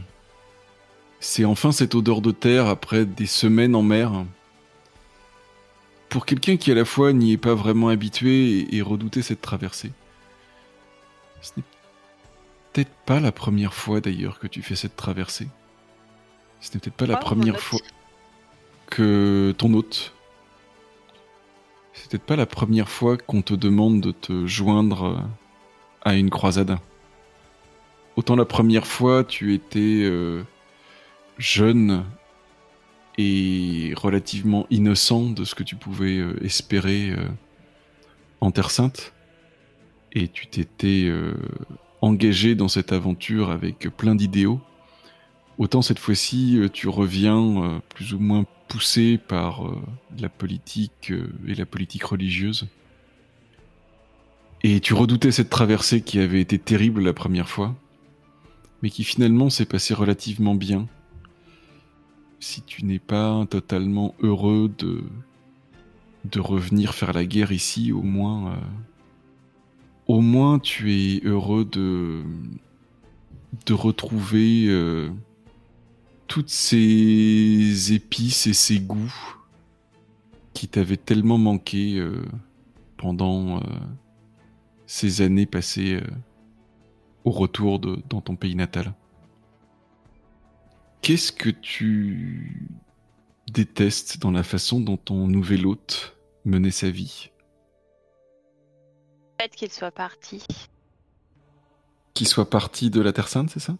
C'est 1.21 1.45
enfin 1.45 1.73
cette 1.73 1.95
odeur 1.95 2.21
de 2.21 2.33
terre 2.33 2.67
après 2.67 3.05
des 3.07 3.27
semaines 3.27 3.75
en 3.75 3.83
mer. 3.83 4.25
Pour 6.09 6.27
quelqu'un 6.27 6.57
qui 6.57 6.71
à 6.71 6.75
la 6.75 6.85
fois 6.85 7.13
n'y 7.13 7.33
est 7.33 7.39
pas 7.39 7.55
vraiment 7.55 7.89
habitué 7.89 8.59
et, 8.59 8.77
et 8.77 8.83
redoutait 8.83 9.23
cette 9.23 9.41
traversée. 9.41 9.93
Ce 11.41 11.53
n'est 11.57 11.65
peut-être 12.73 12.93
pas 13.07 13.21
la 13.21 13.33
première 13.33 13.75
fois 13.75 14.01
d'ailleurs 14.01 14.39
que 14.39 14.47
tu 14.47 14.63
fais 14.63 14.77
cette 14.77 14.97
traversée. 14.97 15.49
Ce 16.61 16.73
n'est 16.73 16.81
peut-être 16.81 16.97
pas 16.97 17.07
la 17.07 17.17
première 17.17 17.61
fois 17.61 17.81
que 18.87 19.55
ton 19.59 19.75
hôte. 19.75 20.14
C'est 21.95 22.11
peut-être 22.11 22.27
pas 22.27 22.37
la 22.37 22.47
première 22.47 22.89
fois 22.89 23.17
qu'on 23.17 23.41
te 23.41 23.55
demande 23.55 24.01
de 24.01 24.11
te 24.11 24.47
joindre 24.47 25.05
euh, 25.05 25.17
à 26.03 26.17
une 26.17 26.29
croisade. 26.29 26.77
Autant 28.17 28.35
la 28.37 28.45
première 28.45 28.87
fois 28.87 29.23
tu 29.23 29.55
étais 29.55 30.03
euh, 30.03 30.43
jeune 31.39 32.05
et 33.17 33.95
relativement 33.97 34.67
innocent 34.71 35.31
de 35.31 35.45
ce 35.45 35.55
que 35.55 35.63
tu 35.63 35.77
pouvais 35.77 36.19
euh, 36.19 36.37
espérer 36.45 37.15
en 38.41 38.51
Terre 38.51 38.71
Sainte. 38.71 39.13
Et 40.13 40.29
tu 40.29 40.47
t'étais 40.47 41.13
engagé 42.01 42.55
dans 42.55 42.69
cette 42.69 42.93
aventure 42.93 43.51
avec 43.51 43.89
plein 43.97 44.15
d'idéaux. 44.15 44.61
Autant 45.59 45.83
cette 45.83 45.99
fois-ci, 45.99 46.61
tu 46.73 46.87
reviens 46.87 47.81
plus 47.89 48.15
ou 48.15 48.21
moins 48.21 48.45
poussé 48.75 49.19
par 49.19 49.69
euh, 49.69 49.81
la 50.19 50.29
politique 50.29 51.13
euh, 51.13 51.33
et 51.47 51.55
la 51.55 51.65
politique 51.65 52.03
religieuse. 52.03 52.67
Et 54.65 54.81
tu 54.81 54.95
redoutais 54.95 55.31
cette 55.31 55.49
traversée 55.49 56.01
qui 56.01 56.19
avait 56.19 56.41
été 56.41 56.59
terrible 56.59 57.01
la 57.01 57.13
première 57.13 57.49
fois, 57.49 57.77
mais 58.83 58.91
qui 58.91 59.05
finalement 59.05 59.49
s'est 59.49 59.65
passée 59.65 59.95
relativement 59.95 60.57
bien. 60.57 60.89
Si 62.41 62.63
tu 62.63 62.85
n'es 62.85 62.99
pas 62.99 63.47
totalement 63.49 64.17
heureux 64.21 64.69
de, 64.77 65.05
de 66.25 66.41
revenir 66.41 66.95
faire 66.95 67.13
la 67.13 67.25
guerre 67.25 67.53
ici, 67.53 67.93
au 67.93 68.03
moins, 68.03 68.55
euh, 68.55 68.57
au 70.09 70.21
moins 70.21 70.59
tu 70.59 70.93
es 70.95 71.21
heureux 71.25 71.65
de, 71.65 72.25
de 73.67 73.73
retrouver 73.73 74.67
toutes 76.27 76.51
ces 76.51 77.93
épices 77.93 78.47
et 78.47 78.55
ces 78.55 78.81
goûts 78.81 79.37
qui 80.53 80.69
t'avaient 80.69 80.97
tellement 80.97 81.39
manqué 81.39 81.99
euh, 81.99 82.25
pendant 82.97 83.59
euh, 83.59 83.61
ces 84.87 85.21
années 85.21 85.47
passées 85.47 85.97
euh, 85.97 86.07
au 87.25 87.31
retour 87.31 87.79
de, 87.79 88.03
dans 88.09 88.21
ton 88.21 88.37
pays 88.37 88.55
natal. 88.55 88.95
Qu'est-ce 91.03 91.33
que 91.33 91.51
tu 91.51 92.67
détestes 93.51 94.19
dans 94.21 94.31
la 94.31 94.43
façon 94.43 94.81
dont 94.81 94.97
ton 94.97 95.27
nouvel 95.27 95.67
hôte 95.67 96.17
menait 96.45 96.71
sa 96.71 96.91
vie? 96.91 97.31
Le 99.39 99.45
fait 99.45 99.55
qu'il 99.55 99.71
soit 99.71 99.91
parti. 99.91 100.47
Qu'il 102.15 102.29
soit 102.29 102.49
parti 102.49 102.89
de 102.91 103.01
la 103.01 103.13
Terre 103.13 103.29
Sainte, 103.29 103.51
c'est 103.51 103.61
ça? 103.61 103.77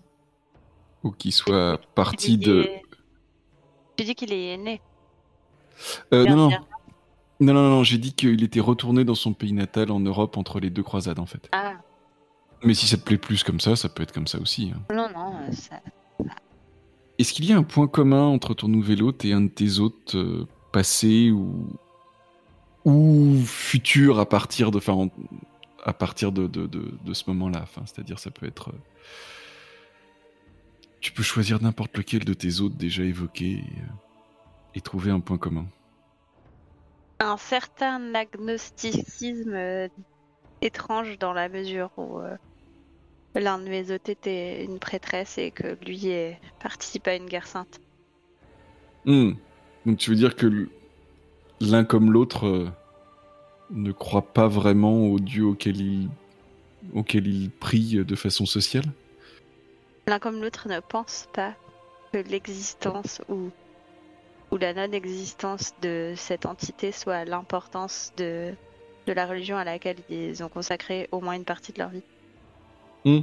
Ou 1.05 1.11
qu'il 1.13 1.33
soit 1.33 1.79
parti 1.95 2.37
de... 2.39 2.69
Tu 3.97 4.05
dis 4.05 4.15
qu'il 4.15 4.33
est 4.33 4.57
né. 4.57 4.81
Euh, 6.13 6.25
non, 6.27 6.37
non. 6.37 6.51
Non, 7.41 7.53
non, 7.53 7.69
non, 7.69 7.83
j'ai 7.85 7.99
dit 7.99 8.13
qu'il 8.15 8.43
était 8.43 8.61
retourné 8.61 9.05
dans 9.05 9.15
son 9.15 9.33
pays 9.35 9.53
natal 9.53 9.91
en 9.91 10.01
Europe 10.01 10.37
entre 10.37 10.61
les 10.61 10.71
deux 10.71 10.83
croisades, 10.83 11.19
en 11.19 11.27
fait. 11.27 11.49
Ah, 11.53 11.75
Mais 12.63 12.75
si 12.75 12.87
ça 12.87 12.97
te 12.97 13.03
plaît 13.03 13.19
plus 13.19 13.43
comme 13.43 13.61
ça, 13.61 13.77
ça 13.77 13.89
peut 13.89 14.03
être 14.03 14.13
comme 14.13 14.27
ça 14.27 14.39
aussi. 14.39 14.73
hein. 14.75 14.81
non, 14.95 15.09
non, 15.15 15.35
euh, 15.37 15.53
ça... 15.53 15.81
Est-ce 17.19 17.33
qu'il 17.33 17.45
y 17.45 17.53
a 17.53 17.57
un 17.57 17.63
point 17.63 17.87
commun 17.87 18.25
entre 18.27 18.55
ton 18.55 18.67
nouvel 18.69 19.03
hôte 19.03 19.25
et 19.25 19.33
un 19.33 19.43
de 19.43 19.49
tes 19.49 19.79
hôtes 19.79 20.15
euh, 20.17 20.47
passés 20.73 21.31
ou 21.31 21.67
ou 22.85 23.41
futurs 23.47 24.19
à 24.19 24.27
partir 24.29 24.71
de, 24.71 24.77
enfin, 24.79 24.93
en- 24.93 25.11
à 25.85 25.93
partir 25.95 26.33
de, 26.33 26.47
de, 26.47 26.67
de, 26.67 26.93
de 27.05 27.15
ce 27.15 27.25
moment-là? 27.29 27.61
Enfin, 27.63 27.83
c'est-à-dire, 27.87 28.19
ça 28.19 28.31
peut 28.31 28.47
être. 28.47 28.73
Tu 31.05 31.13
peux 31.13 31.23
choisir 31.23 31.63
n'importe 31.63 31.99
lequel 31.99 32.25
de 32.25 32.33
tes 32.33 32.63
hôtes 32.63 32.79
déjà 32.79 33.03
évoqués 33.03 33.57
et, 33.57 33.59
euh, 33.59 34.75
et 34.75 34.81
trouver 34.81 35.11
un 35.11 35.21
point 35.21 35.37
commun. 35.37 35.67
un 37.21 37.37
certain 37.37 38.15
agnosticisme 38.15 39.53
euh, 39.53 39.89
étrange 40.63 41.19
dans 41.19 41.35
la 41.35 41.51
mesure 41.51 41.91
où 41.99 42.21
euh, 42.21 42.35
l'un 43.35 43.59
de 43.59 43.69
mes 43.69 43.91
hôtes 43.91 44.09
était 44.09 44.65
une 44.65 44.79
prêtresse 44.79 45.37
et 45.37 45.51
que 45.51 45.77
lui 45.85 46.09
est 46.09 46.41
participe 46.59 47.07
à 47.07 47.15
une 47.15 47.27
guerre 47.27 47.49
sainte. 47.49 47.83
Hmm. 49.05 49.33
Donc 49.85 49.99
tu 49.99 50.09
veux 50.09 50.17
dire 50.17 50.35
que 50.35 50.71
l'un 51.61 51.85
comme 51.85 52.13
l'autre 52.13 52.47
euh, 52.47 52.71
ne 53.71 53.93
croit 53.93 54.33
pas 54.33 54.49
vraiment 54.49 55.05
au 55.05 55.19
dieu 55.19 55.45
auquel 55.45 55.79
il, 55.83 56.09
auquel 56.95 57.27
il 57.27 57.51
prie 57.51 58.03
de 58.03 58.15
façon 58.17 58.47
sociale? 58.47 58.87
L'un 60.07 60.19
comme 60.19 60.41
l'autre 60.41 60.69
ne 60.69 60.81
pense 60.81 61.29
pas 61.33 61.55
que 62.13 62.19
l'existence 62.19 63.23
ou, 63.29 63.51
ou 64.51 64.57
la 64.57 64.75
non-existence 64.75 65.73
de 65.81 66.15
cette 66.17 66.47
entité 66.47 66.93
soit 66.93 67.25
l'importance 67.25 68.13
de, 68.17 68.55
de 69.07 69.13
la 69.13 69.27
religion 69.27 69.57
à 69.57 69.65
laquelle 69.65 69.97
ils 70.11 70.43
ont 70.45 70.49
consacré 70.49 71.09
au 71.11 71.21
moins 71.21 71.35
une 71.35 71.45
partie 71.45 71.73
de 71.73 71.79
leur 71.79 71.89
vie. 71.89 72.03
Hmm. 73.05 73.21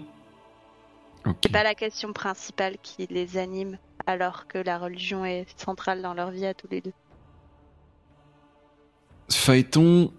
Ok. 1.25 1.37
C'est 1.43 1.51
pas 1.51 1.63
la 1.63 1.75
question 1.75 2.13
principale 2.13 2.77
qui 2.81 3.05
les 3.09 3.37
anime 3.37 3.77
alors 4.07 4.47
que 4.47 4.57
la 4.57 4.79
religion 4.79 5.23
est 5.23 5.45
centrale 5.59 6.01
dans 6.01 6.15
leur 6.15 6.31
vie 6.31 6.45
à 6.45 6.53
tous 6.53 6.67
les 6.71 6.81
deux. 6.81 6.93
Phaéton 9.29 10.11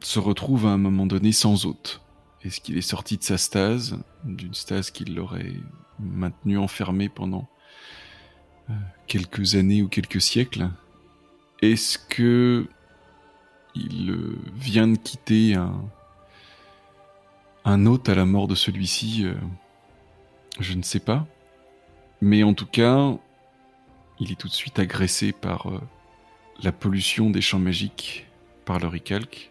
se 0.00 0.18
retrouve 0.18 0.66
à 0.66 0.70
un 0.70 0.76
moment 0.76 1.06
donné 1.06 1.32
sans 1.32 1.66
hôte. 1.66 2.03
Est-ce 2.44 2.60
qu'il 2.60 2.76
est 2.76 2.82
sorti 2.82 3.16
de 3.16 3.22
sa 3.22 3.38
stase, 3.38 3.98
d'une 4.24 4.54
stase 4.54 4.90
qui 4.90 5.04
l'aurait 5.06 5.54
maintenu 5.98 6.58
enfermé 6.58 7.08
pendant 7.08 7.48
euh, 8.68 8.74
quelques 9.06 9.54
années 9.54 9.82
ou 9.82 9.88
quelques 9.88 10.20
siècles? 10.20 10.68
Est-ce 11.62 11.98
que 11.98 12.66
il 13.74 14.10
euh, 14.10 14.38
vient 14.54 14.86
de 14.86 14.98
quitter 14.98 15.54
un, 15.54 15.82
un 17.64 17.86
hôte 17.86 18.08
à 18.10 18.14
la 18.14 18.26
mort 18.26 18.46
de 18.46 18.54
celui-ci 18.54 19.24
Euh, 19.24 19.34
Je 20.60 20.74
ne 20.74 20.82
sais 20.82 21.00
pas. 21.00 21.26
Mais 22.20 22.42
en 22.42 22.54
tout 22.54 22.66
cas, 22.66 23.16
il 24.20 24.30
est 24.30 24.36
tout 24.36 24.48
de 24.48 24.52
suite 24.52 24.78
agressé 24.78 25.32
par 25.32 25.66
la 26.62 26.72
pollution 26.72 27.30
des 27.30 27.40
champs 27.40 27.58
magiques 27.58 28.26
par 28.64 28.78
le 28.78 28.86
ricalque, 28.86 29.50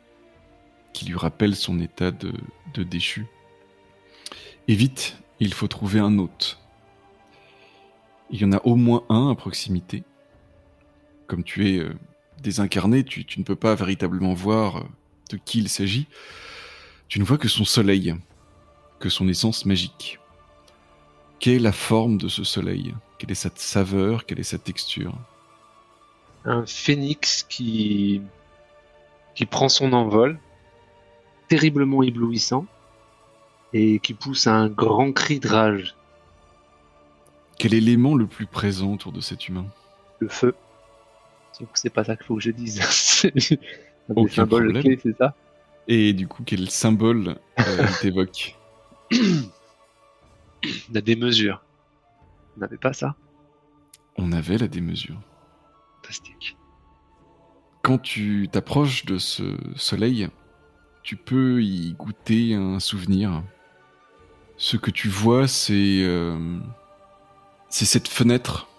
qui 0.93 1.05
lui 1.05 1.17
rappelle 1.17 1.55
son 1.55 1.79
état 1.79 2.11
de, 2.11 2.33
déchu. 2.83 3.25
Et 4.67 4.75
vite, 4.75 5.17
il 5.39 5.53
faut 5.53 5.67
trouver 5.67 5.99
un 5.99 6.17
hôte. 6.17 6.59
Il 8.29 8.41
y 8.41 8.45
en 8.45 8.53
a 8.53 8.61
au 8.63 8.75
moins 8.75 9.03
un 9.09 9.29
à 9.29 9.35
proximité. 9.35 10.03
Comme 11.27 11.43
tu 11.43 11.69
es 11.69 11.79
euh, 11.79 11.93
désincarné, 12.41 13.03
tu, 13.03 13.25
tu 13.25 13.39
ne 13.39 13.45
peux 13.45 13.55
pas 13.55 13.75
véritablement 13.75 14.33
voir 14.33 14.77
euh, 14.77 14.83
de 15.31 15.37
qui 15.37 15.59
il 15.59 15.69
s'agit. 15.69 16.07
Tu 17.07 17.19
ne 17.19 17.23
vois 17.23 17.37
que 17.37 17.47
son 17.47 17.65
soleil, 17.65 18.15
que 18.99 19.09
son 19.09 19.27
essence 19.27 19.65
magique. 19.65 20.19
Quelle 21.39 21.55
est 21.55 21.59
la 21.59 21.71
forme 21.71 22.17
de 22.17 22.29
ce 22.29 22.43
soleil? 22.43 22.95
Quelle 23.17 23.31
est 23.31 23.35
sa 23.35 23.49
saveur? 23.55 24.25
Quelle 24.25 24.39
est 24.39 24.43
sa 24.43 24.57
texture? 24.57 25.13
Un 26.45 26.65
phénix 26.65 27.43
qui, 27.43 28.21
qui 29.35 29.45
prend 29.45 29.69
son 29.69 29.93
envol, 29.93 30.39
terriblement 31.53 32.01
éblouissant, 32.01 32.65
et 33.73 33.99
qui 33.99 34.15
pousse 34.15 34.47
un 34.47 34.69
grand 34.69 35.11
cri 35.11 35.39
de 35.39 35.47
rage. 35.47 35.95
Quel 37.59 37.75
élément 37.75 38.15
le 38.15 38.25
plus 38.25 38.47
présent 38.47 38.93
autour 38.93 39.11
de 39.11 39.21
cet 39.21 39.47
humain? 39.47 39.67
Le 40.17 40.29
feu. 40.29 40.55
Sauf 41.51 41.71
que 41.71 41.77
c'est 41.77 41.91
pas 41.91 42.03
ça 42.03 42.15
qu'il 42.15 42.25
faut 42.25 42.37
que 42.37 42.41
je 42.41 42.49
dise. 42.49 42.81
C'est 42.89 43.59
un 44.09 44.23
des 44.23 44.29
symboles 44.29 44.81
clés, 44.81 44.99
c'est 45.01 45.15
ça? 45.15 45.33
Et 45.87 46.11
du 46.11 46.27
coup, 46.27 46.43
quel 46.45 46.69
symbole 46.69 47.37
euh, 47.59 47.85
il 47.87 47.99
t'évoque? 48.01 48.57
La 50.91 50.99
démesure. 50.99 51.63
On 52.57 52.61
n'avait 52.61 52.77
pas 52.77 52.91
ça? 52.91 53.15
On 54.17 54.33
avait 54.33 54.57
la 54.57 54.67
démesure. 54.67 55.21
Fantastique. 56.01 56.57
Quand 57.81 57.99
tu 57.99 58.49
t'approches 58.51 59.05
de 59.05 59.17
ce 59.17 59.55
soleil, 59.77 60.27
tu 61.03 61.17
peux 61.17 61.61
y 61.61 61.93
goûter 61.93 62.55
un 62.55 62.79
souvenir. 62.79 63.43
Ce 64.57 64.77
que 64.77 64.89
tu 64.89 65.09
vois, 65.09 65.47
c'est 65.47 65.99
euh, 66.01 66.57
c'est 67.69 67.85
cette 67.85 68.07
fenêtre, 68.07 68.69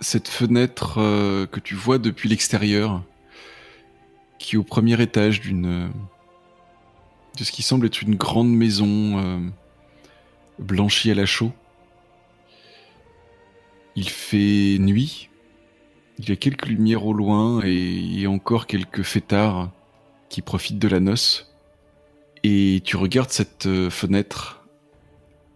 cette 0.00 0.28
fenêtre 0.28 0.94
euh, 0.98 1.46
que 1.46 1.60
tu 1.60 1.74
vois 1.74 1.98
depuis 1.98 2.28
l'extérieur, 2.28 3.02
qui 4.38 4.56
est 4.56 4.58
au 4.58 4.64
premier 4.64 5.00
étage 5.00 5.40
d'une 5.40 5.92
de 7.36 7.44
ce 7.44 7.52
qui 7.52 7.62
semble 7.62 7.86
être 7.86 8.00
une 8.00 8.14
grande 8.14 8.50
maison 8.50 9.18
euh, 9.18 9.38
blanchie 10.58 11.10
à 11.10 11.14
la 11.14 11.26
chaux. 11.26 11.52
Il 13.96 14.08
fait 14.08 14.78
nuit, 14.78 15.28
il 16.18 16.28
y 16.28 16.32
a 16.32 16.36
quelques 16.36 16.66
lumières 16.66 17.04
au 17.04 17.12
loin 17.12 17.60
et 17.64 18.26
encore 18.26 18.66
quelques 18.66 19.02
fêtards 19.02 19.70
qui 20.28 20.42
profitent 20.42 20.78
de 20.78 20.88
la 20.88 21.00
noce. 21.00 21.53
Et 22.44 22.82
tu 22.84 22.96
regardes 22.96 23.30
cette 23.30 23.66
euh, 23.66 23.88
fenêtre 23.90 24.64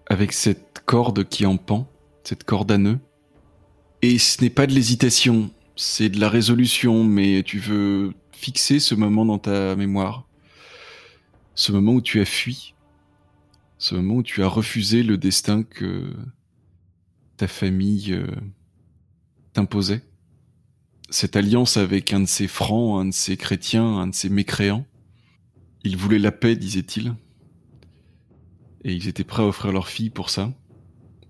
avec 0.07 0.33
cette 0.33 0.83
corde 0.87 1.29
qui 1.29 1.44
en 1.44 1.59
pend, 1.59 1.87
cette 2.24 2.44
corde 2.44 2.72
à 2.72 2.79
nœud. 2.79 2.98
Et 4.01 4.18
ce 4.18 4.42
n'est 4.42 4.51
pas 4.51 4.66
de 4.66 4.72
l'hésitation, 4.72 5.51
c'est 5.77 6.09
de 6.09 6.18
la 6.18 6.31
résolution, 6.31 7.05
mais 7.05 7.42
tu 7.42 7.59
veux 7.59 8.14
fixer 8.33 8.81
ce 8.81 8.94
moment 8.94 9.27
dans 9.27 9.38
ta 9.38 9.77
mémoire. 9.77 10.27
Ce 11.55 11.72
moment 11.72 11.92
où 11.92 12.01
tu 12.01 12.20
as 12.20 12.24
fui. 12.24 12.74
Ce 13.77 13.94
moment 13.94 14.14
où 14.14 14.22
tu 14.22 14.42
as 14.42 14.48
refusé 14.48 15.03
le 15.03 15.18
destin 15.18 15.62
que 15.62 16.11
ta 17.37 17.46
famille 17.48 18.14
euh, 18.14 18.27
t'imposait 19.53 20.03
cette 21.11 21.37
alliance 21.37 21.77
avec 21.77 22.12
un 22.12 22.20
de 22.20 22.27
ces 22.27 22.48
francs, 22.48 23.01
un 23.01 23.07
de 23.07 23.14
ces 23.14 23.37
chrétiens, 23.37 23.98
un 23.98 24.07
de 24.09 24.14
ces 24.14 24.29
mécréants. 24.29 24.85
Ils 25.88 25.96
voulaient 25.96 26.18
la 26.18 26.33
paix, 26.33 26.55
disait-il. 26.55 27.14
Et 28.85 28.92
ils 28.92 29.09
étaient 29.09 29.24
prêts 29.24 29.42
à 29.42 29.46
offrir 29.46 29.72
leur 29.72 29.88
fille 29.88 30.11
pour 30.11 30.29
ça. 30.29 30.53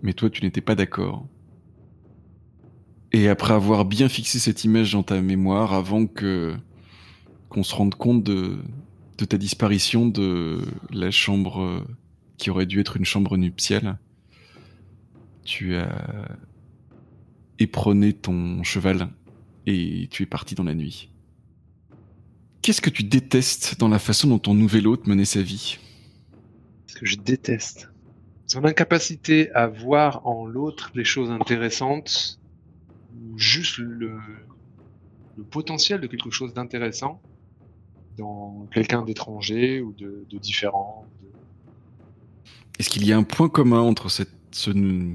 Mais 0.03 0.15
toi, 0.15 0.31
tu 0.31 0.43
n'étais 0.45 0.61
pas 0.61 0.75
d'accord. 0.75 1.29
Et 3.13 3.29
après 3.29 3.55
avoir 3.55 3.85
bien 3.85 4.09
fixé 4.09 4.41
cette 4.41 4.65
image 4.65 4.95
dans 4.95 5.05
ta 5.05 5.21
mémoire, 5.21 5.75
avant 5.75 6.07
que 6.07 6.57
qu'on 7.49 7.63
se 7.63 7.73
rende 7.73 7.95
compte 7.95 8.25
de, 8.25 8.59
de 9.17 9.25
ta 9.25 9.39
disparition 9.39 10.09
de 10.09 10.61
la 10.91 11.13
chambre 11.13 11.87
qui 12.37 12.51
aurait 12.51 12.67
dû 12.67 12.81
être 12.81 12.97
une 12.97 13.05
chambre 13.05 13.37
nuptiale, 13.37 13.97
tu 15.45 15.77
as 15.77 16.37
éperonné 17.61 18.13
ton 18.13 18.65
cheval 18.65 19.09
et 19.67 20.09
tu 20.11 20.25
es 20.25 20.27
parti 20.27 20.57
dans 20.57 20.65
la 20.65 20.75
nuit. 20.75 21.11
Qu'est-ce 22.63 22.81
que 22.81 22.91
tu 22.91 23.05
détestes 23.05 23.79
dans 23.79 23.89
la 23.89 23.99
façon 23.99 24.29
dont 24.29 24.39
ton 24.39 24.55
nouvel 24.55 24.87
hôte 24.87 25.07
menait 25.07 25.25
sa 25.25 25.43
vie? 25.43 25.79
Ce 26.87 26.95
que 26.95 27.07
je 27.07 27.17
déteste. 27.17 27.89
Son 28.47 28.65
incapacité 28.65 29.51
à 29.53 29.67
voir 29.67 30.27
en 30.27 30.47
l'autre 30.47 30.91
les 30.95 31.05
choses 31.05 31.31
intéressantes, 31.31 32.41
ou 33.15 33.39
juste 33.39 33.79
le, 33.79 34.19
le 35.37 35.45
potentiel 35.45 36.01
de 36.01 36.07
quelque 36.07 36.31
chose 36.31 36.53
d'intéressant 36.55 37.21
dans 38.17 38.67
quelqu'un 38.73 39.03
d'étranger 39.03 39.81
ou 39.81 39.93
de, 39.93 40.27
de 40.29 40.39
différent. 40.39 41.07
de- 41.23 41.29
Est-ce 42.79 42.89
qu'il 42.91 43.07
y 43.07 43.13
a 43.13 43.17
un 43.17 43.23
point 43.23 43.49
commun 43.49 43.81
entre 43.81 44.09
cette, 44.09 44.33
ce, 44.51 44.71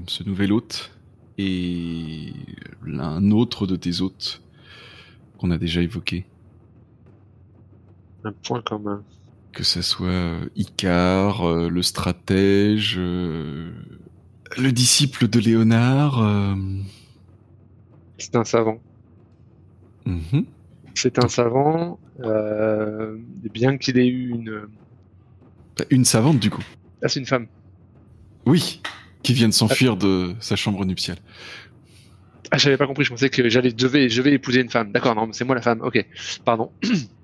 ce 0.06 0.22
nouvel 0.22 0.52
hôte 0.52 0.90
et 1.36 2.32
un 2.86 3.30
autre 3.30 3.66
de 3.66 3.76
tes 3.76 4.00
hôtes 4.00 4.42
qu'on 5.38 5.50
a 5.50 5.58
déjà 5.58 5.82
évoqué? 5.82 6.24
Un 8.24 8.32
point 8.32 8.62
commun. 8.62 9.02
Que 9.52 9.62
ça 9.62 9.82
soit 9.82 10.06
euh, 10.08 10.48
Icare, 10.56 11.46
euh, 11.46 11.68
le 11.68 11.82
stratège, 11.82 12.96
euh, 12.98 13.70
le 14.58 14.72
disciple 14.72 15.28
de 15.28 15.38
Léonard. 15.38 16.56
C'est 18.18 18.34
un 18.36 18.44
savant. 18.44 18.80
Mhm. 20.06 20.46
C'est 20.94 21.18
un 21.22 21.28
savant, 21.28 21.98
euh, 22.20 23.16
bien 23.52 23.78
qu'il 23.78 23.98
ait 23.98 24.06
eu 24.06 24.30
une. 24.30 24.68
Une 25.90 26.04
savante, 26.04 26.38
du 26.38 26.50
coup. 26.50 26.62
Ah, 27.02 27.08
c'est 27.08 27.20
une 27.20 27.26
femme. 27.26 27.48
Oui, 28.46 28.80
qui 29.22 29.34
vient 29.34 29.48
de 29.48 29.54
s'enfuir 29.54 29.96
de 29.96 30.34
sa 30.40 30.54
chambre 30.54 30.84
nuptiale. 30.84 31.18
Ah, 32.50 32.58
j'avais 32.58 32.76
pas 32.76 32.86
compris. 32.86 33.04
Je 33.04 33.10
pensais 33.10 33.30
que 33.30 33.48
j'allais, 33.48 33.72
je 33.76 33.86
vais, 33.86 34.08
je 34.08 34.22
vais 34.22 34.32
épouser 34.32 34.60
une 34.60 34.70
femme. 34.70 34.92
D'accord, 34.92 35.14
non, 35.14 35.28
c'est 35.32 35.44
moi 35.44 35.56
la 35.56 35.62
femme. 35.62 35.80
Ok, 35.80 36.04
pardon. 36.44 36.70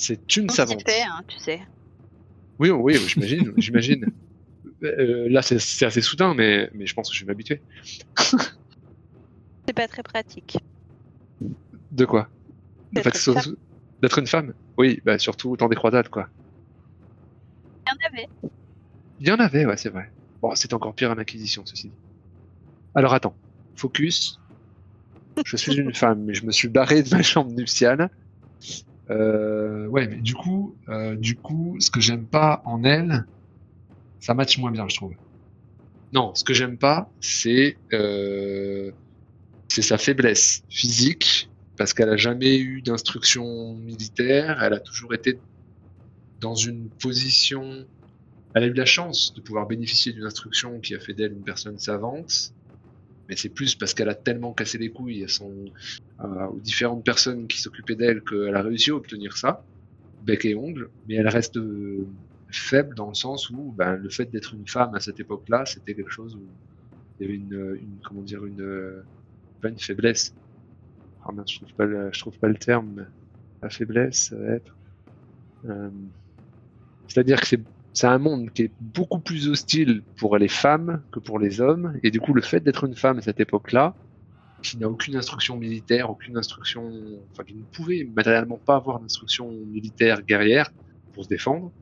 c'est 0.00 0.36
une 0.36 0.48
savante. 0.48 0.82
fait, 0.88 1.02
hein, 1.02 1.22
tu 1.28 1.38
sais. 1.38 1.60
Oui, 2.58 2.70
oui, 2.70 2.96
oui, 2.96 3.08
j'imagine, 3.08 3.52
j'imagine. 3.58 4.06
Euh, 4.82 5.28
là, 5.28 5.42
c'est, 5.42 5.58
c'est 5.58 5.84
assez 5.84 6.00
soudain, 6.00 6.34
mais, 6.34 6.70
mais 6.74 6.86
je 6.86 6.94
pense 6.94 7.10
que 7.10 7.14
je 7.14 7.24
vais 7.24 7.28
m'habituer. 7.28 7.62
C'est 8.18 9.74
pas 9.74 9.88
très 9.88 10.02
pratique. 10.02 10.58
De 11.90 12.04
quoi? 12.04 12.28
D'être 12.92 14.18
une 14.18 14.26
femme 14.26 14.54
Oui, 14.78 15.00
bah 15.04 15.18
surtout 15.18 15.56
temps 15.56 15.68
des 15.68 15.76
croisades, 15.76 16.08
quoi. 16.08 16.28
Il 17.86 17.90
y 17.90 17.92
en 17.92 18.08
avait. 18.08 18.28
Il 19.20 19.28
y 19.28 19.32
en 19.32 19.36
avait, 19.38 19.66
ouais, 19.66 19.76
c'est 19.76 19.90
vrai. 19.90 20.10
Bon, 20.40 20.54
c'était 20.54 20.74
encore 20.74 20.94
pire 20.94 21.10
en 21.10 21.18
Inquisition, 21.18 21.64
ceci 21.66 21.88
dit. 21.88 21.94
Alors 22.94 23.12
attends, 23.12 23.36
focus. 23.76 24.40
Je 25.44 25.56
suis 25.56 25.76
une 25.76 25.94
femme, 25.94 26.24
mais 26.24 26.34
je 26.34 26.44
me 26.46 26.52
suis 26.52 26.68
barré 26.68 27.02
de 27.02 27.10
ma 27.10 27.22
chambre 27.22 27.52
nuptiale. 27.52 28.10
Euh, 29.10 29.86
ouais, 29.88 30.06
mais 30.08 30.20
du 30.20 30.34
coup, 30.34 30.78
euh, 30.88 31.16
du 31.16 31.36
coup, 31.40 31.76
ce 31.80 31.90
que 31.90 32.00
j'aime 32.00 32.26
pas 32.28 32.62
en 32.64 32.84
elle, 32.84 33.26
ça 34.20 34.34
match 34.34 34.58
moins 34.58 34.70
bien, 34.70 34.88
je 34.88 34.96
trouve. 34.96 35.14
Non, 36.12 36.34
ce 36.34 36.44
que 36.44 36.54
j'aime 36.54 36.78
pas, 36.78 37.12
c'est 37.20 37.80
euh, 37.92 38.92
c'est 39.68 39.82
sa 39.82 39.98
faiblesse 39.98 40.64
physique, 40.68 41.50
parce 41.76 41.94
qu'elle 41.94 42.08
a 42.10 42.16
jamais 42.16 42.58
eu 42.58 42.82
d'instruction 42.82 43.74
militaire, 43.76 44.62
elle 44.62 44.74
a 44.74 44.80
toujours 44.80 45.14
été 45.14 45.42
dans 46.40 46.54
une 46.54 46.90
position 46.90 47.86
elle 48.54 48.64
a 48.64 48.66
eu 48.66 48.72
la 48.72 48.84
chance 48.84 49.32
de 49.34 49.40
pouvoir 49.40 49.66
bénéficier 49.66 50.12
d'une 50.12 50.24
instruction 50.24 50.80
qui 50.80 50.94
a 50.94 51.00
fait 51.00 51.14
d'elle 51.14 51.32
une 51.32 51.44
personne 51.44 51.78
savante, 51.78 52.52
mais 53.30 53.36
c'est 53.36 53.48
plus 53.48 53.76
parce 53.76 53.94
qu'elle 53.94 54.08
a 54.08 54.16
tellement 54.16 54.52
cassé 54.52 54.76
les 54.76 54.90
couilles 54.90 55.22
à 55.22 55.28
son, 55.28 55.52
aux 56.18 56.58
différentes 56.58 57.04
personnes 57.04 57.46
qui 57.46 57.60
s'occupaient 57.60 57.94
d'elle 57.94 58.22
qu'elle 58.22 58.56
a 58.56 58.62
réussi 58.62 58.90
à 58.90 58.96
obtenir 58.96 59.36
ça, 59.36 59.64
bec 60.24 60.44
et 60.44 60.56
ongle, 60.56 60.90
mais 61.06 61.14
elle 61.14 61.28
reste 61.28 61.56
euh, 61.56 62.04
faible 62.50 62.96
dans 62.96 63.08
le 63.08 63.14
sens 63.14 63.48
où 63.50 63.72
ben, 63.78 63.94
le 63.94 64.10
fait 64.10 64.26
d'être 64.26 64.52
une 64.52 64.66
femme 64.66 64.96
à 64.96 65.00
cette 65.00 65.20
époque-là, 65.20 65.64
c'était 65.64 65.94
quelque 65.94 66.10
chose 66.10 66.34
où 66.34 66.42
il 67.20 67.22
y 67.22 67.28
avait 67.28 67.36
une, 67.36 67.78
comment 68.02 68.22
dire, 68.22 68.44
une, 68.44 69.04
pas 69.62 69.68
une 69.68 69.78
faiblesse. 69.78 70.34
Ah 71.24 71.30
je 71.46 71.56
trouve 71.58 71.74
pas 71.74 71.84
le, 71.84 72.10
je 72.12 72.18
trouve 72.18 72.36
pas 72.36 72.48
le 72.48 72.56
terme. 72.56 73.06
La 73.62 73.70
faiblesse, 73.70 74.32
être. 74.32 74.74
Euh, 75.66 75.90
c'est-à-dire 77.06 77.40
que 77.40 77.46
c'est 77.46 77.60
c'est 77.92 78.06
un 78.06 78.18
monde 78.18 78.50
qui 78.52 78.62
est 78.62 78.72
beaucoup 78.80 79.18
plus 79.18 79.48
hostile 79.48 80.02
pour 80.16 80.36
les 80.38 80.48
femmes 80.48 81.02
que 81.10 81.18
pour 81.18 81.38
les 81.38 81.60
hommes. 81.60 81.98
Et 82.02 82.10
du 82.10 82.20
coup, 82.20 82.34
le 82.34 82.42
fait 82.42 82.60
d'être 82.60 82.84
une 82.84 82.94
femme 82.94 83.18
à 83.18 83.22
cette 83.22 83.40
époque-là, 83.40 83.94
qui 84.62 84.76
n'a 84.78 84.88
aucune 84.88 85.16
instruction 85.16 85.56
militaire, 85.56 86.10
aucune 86.10 86.36
instruction, 86.36 86.92
enfin, 87.32 87.44
qui 87.44 87.54
ne 87.54 87.62
pouvait 87.62 88.08
matériellement 88.14 88.58
pas 88.58 88.76
avoir 88.76 89.00
d'instruction 89.00 89.50
militaire 89.50 90.22
guerrière 90.22 90.70
pour 91.12 91.24
se 91.24 91.28
défendre, 91.28 91.72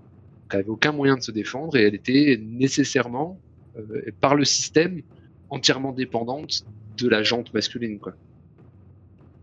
elle 0.50 0.60
avait 0.60 0.68
aucun 0.70 0.92
moyen 0.92 1.16
de 1.16 1.22
se 1.22 1.32
défendre 1.32 1.76
et 1.76 1.82
elle 1.82 1.94
était 1.94 2.40
nécessairement, 2.40 3.38
euh, 3.76 4.10
par 4.20 4.34
le 4.34 4.44
système, 4.44 5.02
entièrement 5.50 5.92
dépendante 5.92 6.64
de 6.96 7.08
la 7.08 7.22
jante 7.22 7.52
masculine, 7.52 7.98
quoi. 7.98 8.14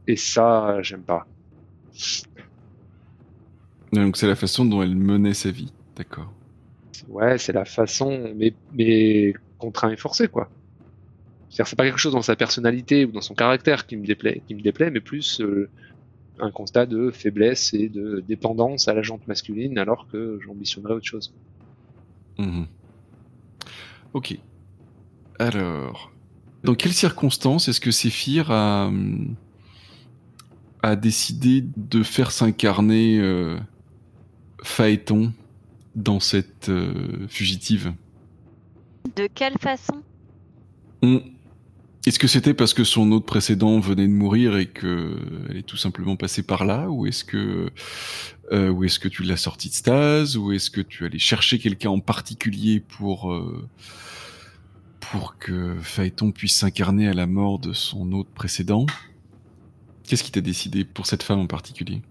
Et 0.07 0.15
ça, 0.15 0.81
j'aime 0.81 1.01
pas. 1.01 1.27
Donc 3.91 4.17
c'est 4.17 4.27
la 4.27 4.35
façon 4.35 4.65
dont 4.65 4.81
elle 4.83 4.95
menait 4.95 5.33
sa 5.33 5.51
vie. 5.51 5.71
D'accord. 5.95 6.31
Ouais, 7.07 7.37
c'est 7.37 7.53
la 7.53 7.65
façon, 7.65 8.33
mais, 8.35 8.53
mais 8.71 9.33
contraint 9.57 9.91
et 9.91 9.97
forcé, 9.97 10.27
quoi. 10.27 10.49
C'est 11.49 11.75
pas 11.75 11.85
quelque 11.85 11.99
chose 11.99 12.13
dans 12.13 12.21
sa 12.21 12.35
personnalité 12.35 13.05
ou 13.05 13.11
dans 13.11 13.21
son 13.21 13.33
caractère 13.33 13.85
qui 13.85 13.95
me 13.95 14.05
déplaît, 14.05 14.41
qui 14.45 14.55
me 14.55 14.61
déplaît, 14.61 14.91
mais 14.91 14.99
plus 14.99 15.39
euh, 15.39 15.69
un 16.39 16.51
constat 16.51 16.85
de 16.85 17.11
faiblesse 17.11 17.73
et 17.73 17.87
de 17.87 18.23
dépendance 18.27 18.87
à 18.87 18.93
la 18.93 19.01
jante 19.01 19.25
masculine, 19.27 19.77
alors 19.77 20.07
que 20.11 20.39
j'ambitionnerais 20.45 20.95
autre 20.95 21.05
chose. 21.05 21.33
Mhm. 22.37 22.67
Ok. 24.13 24.37
Alors, 25.39 26.11
dans 26.63 26.75
quelles 26.75 26.93
circonstances 26.93 27.67
est-ce 27.67 27.79
que 27.79 27.91
Séphir 27.91 28.51
a, 28.51 28.91
a 30.81 30.95
décidé 30.95 31.63
de 31.75 32.03
faire 32.03 32.31
s'incarner 32.31 33.19
euh, 33.19 33.57
Phaéton? 34.63 35.31
Dans 35.95 36.19
cette 36.19 36.69
euh, 36.69 37.27
fugitive. 37.27 37.93
De 39.15 39.27
quelle 39.33 39.57
façon? 39.59 40.01
On- 41.01 41.21
Est-ce 42.05 42.19
que 42.19 42.27
c'était 42.27 42.53
parce 42.53 42.73
que 42.73 42.83
son 42.83 43.11
hôte 43.11 43.25
précédent 43.25 43.79
venait 43.79 44.07
de 44.07 44.11
mourir 44.13 44.57
et 44.57 44.67
que 44.67 45.17
elle 45.49 45.57
est 45.57 45.63
tout 45.63 45.77
simplement 45.77 46.15
passée 46.15 46.43
par 46.43 46.65
là, 46.65 46.89
ou 46.89 47.05
est-ce 47.07 47.23
que 47.23 47.69
euh, 48.51 48.69
ou 48.69 48.83
est-ce 48.83 48.99
que 48.99 49.07
tu 49.07 49.23
l'as 49.23 49.37
sorti 49.37 49.69
de 49.69 49.73
stase, 49.73 50.37
ou 50.37 50.51
est-ce 50.51 50.69
que 50.69 50.81
tu 50.81 51.05
allais 51.05 51.17
chercher 51.19 51.57
quelqu'un 51.59 51.89
en 51.89 51.99
particulier 51.99 52.79
pour 52.79 53.31
euh, 53.33 53.67
pour 54.99 55.37
que 55.37 55.75
Phaéton 55.81 56.31
puisse 56.31 56.55
s'incarner 56.55 57.07
à 57.07 57.13
la 57.13 57.25
mort 57.27 57.59
de 57.59 57.73
son 57.73 58.11
hôte 58.11 58.29
précédent? 58.29 58.85
Qu'est-ce 60.03 60.23
qui 60.23 60.31
t'a 60.31 60.41
décidé 60.41 60.83
pour 60.83 61.07
cette 61.07 61.23
femme 61.23 61.39
en 61.39 61.47
particulier? 61.47 62.01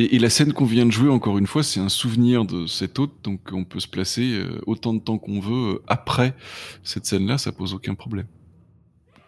Et, 0.00 0.18
la 0.18 0.30
scène 0.30 0.52
qu'on 0.52 0.64
vient 0.64 0.86
de 0.86 0.90
jouer, 0.90 1.10
encore 1.10 1.38
une 1.38 1.46
fois, 1.46 1.62
c'est 1.62 1.80
un 1.80 1.88
souvenir 1.88 2.44
de 2.44 2.66
cet 2.66 2.98
hôte, 2.98 3.12
donc 3.22 3.40
on 3.52 3.64
peut 3.64 3.80
se 3.80 3.88
placer 3.88 4.32
euh, 4.32 4.60
autant 4.66 4.94
de 4.94 5.00
temps 5.00 5.18
qu'on 5.18 5.40
veut 5.40 5.74
euh, 5.74 5.82
après 5.86 6.34
cette 6.82 7.06
scène-là, 7.06 7.38
ça 7.38 7.52
pose 7.52 7.74
aucun 7.74 7.94
problème. 7.94 8.26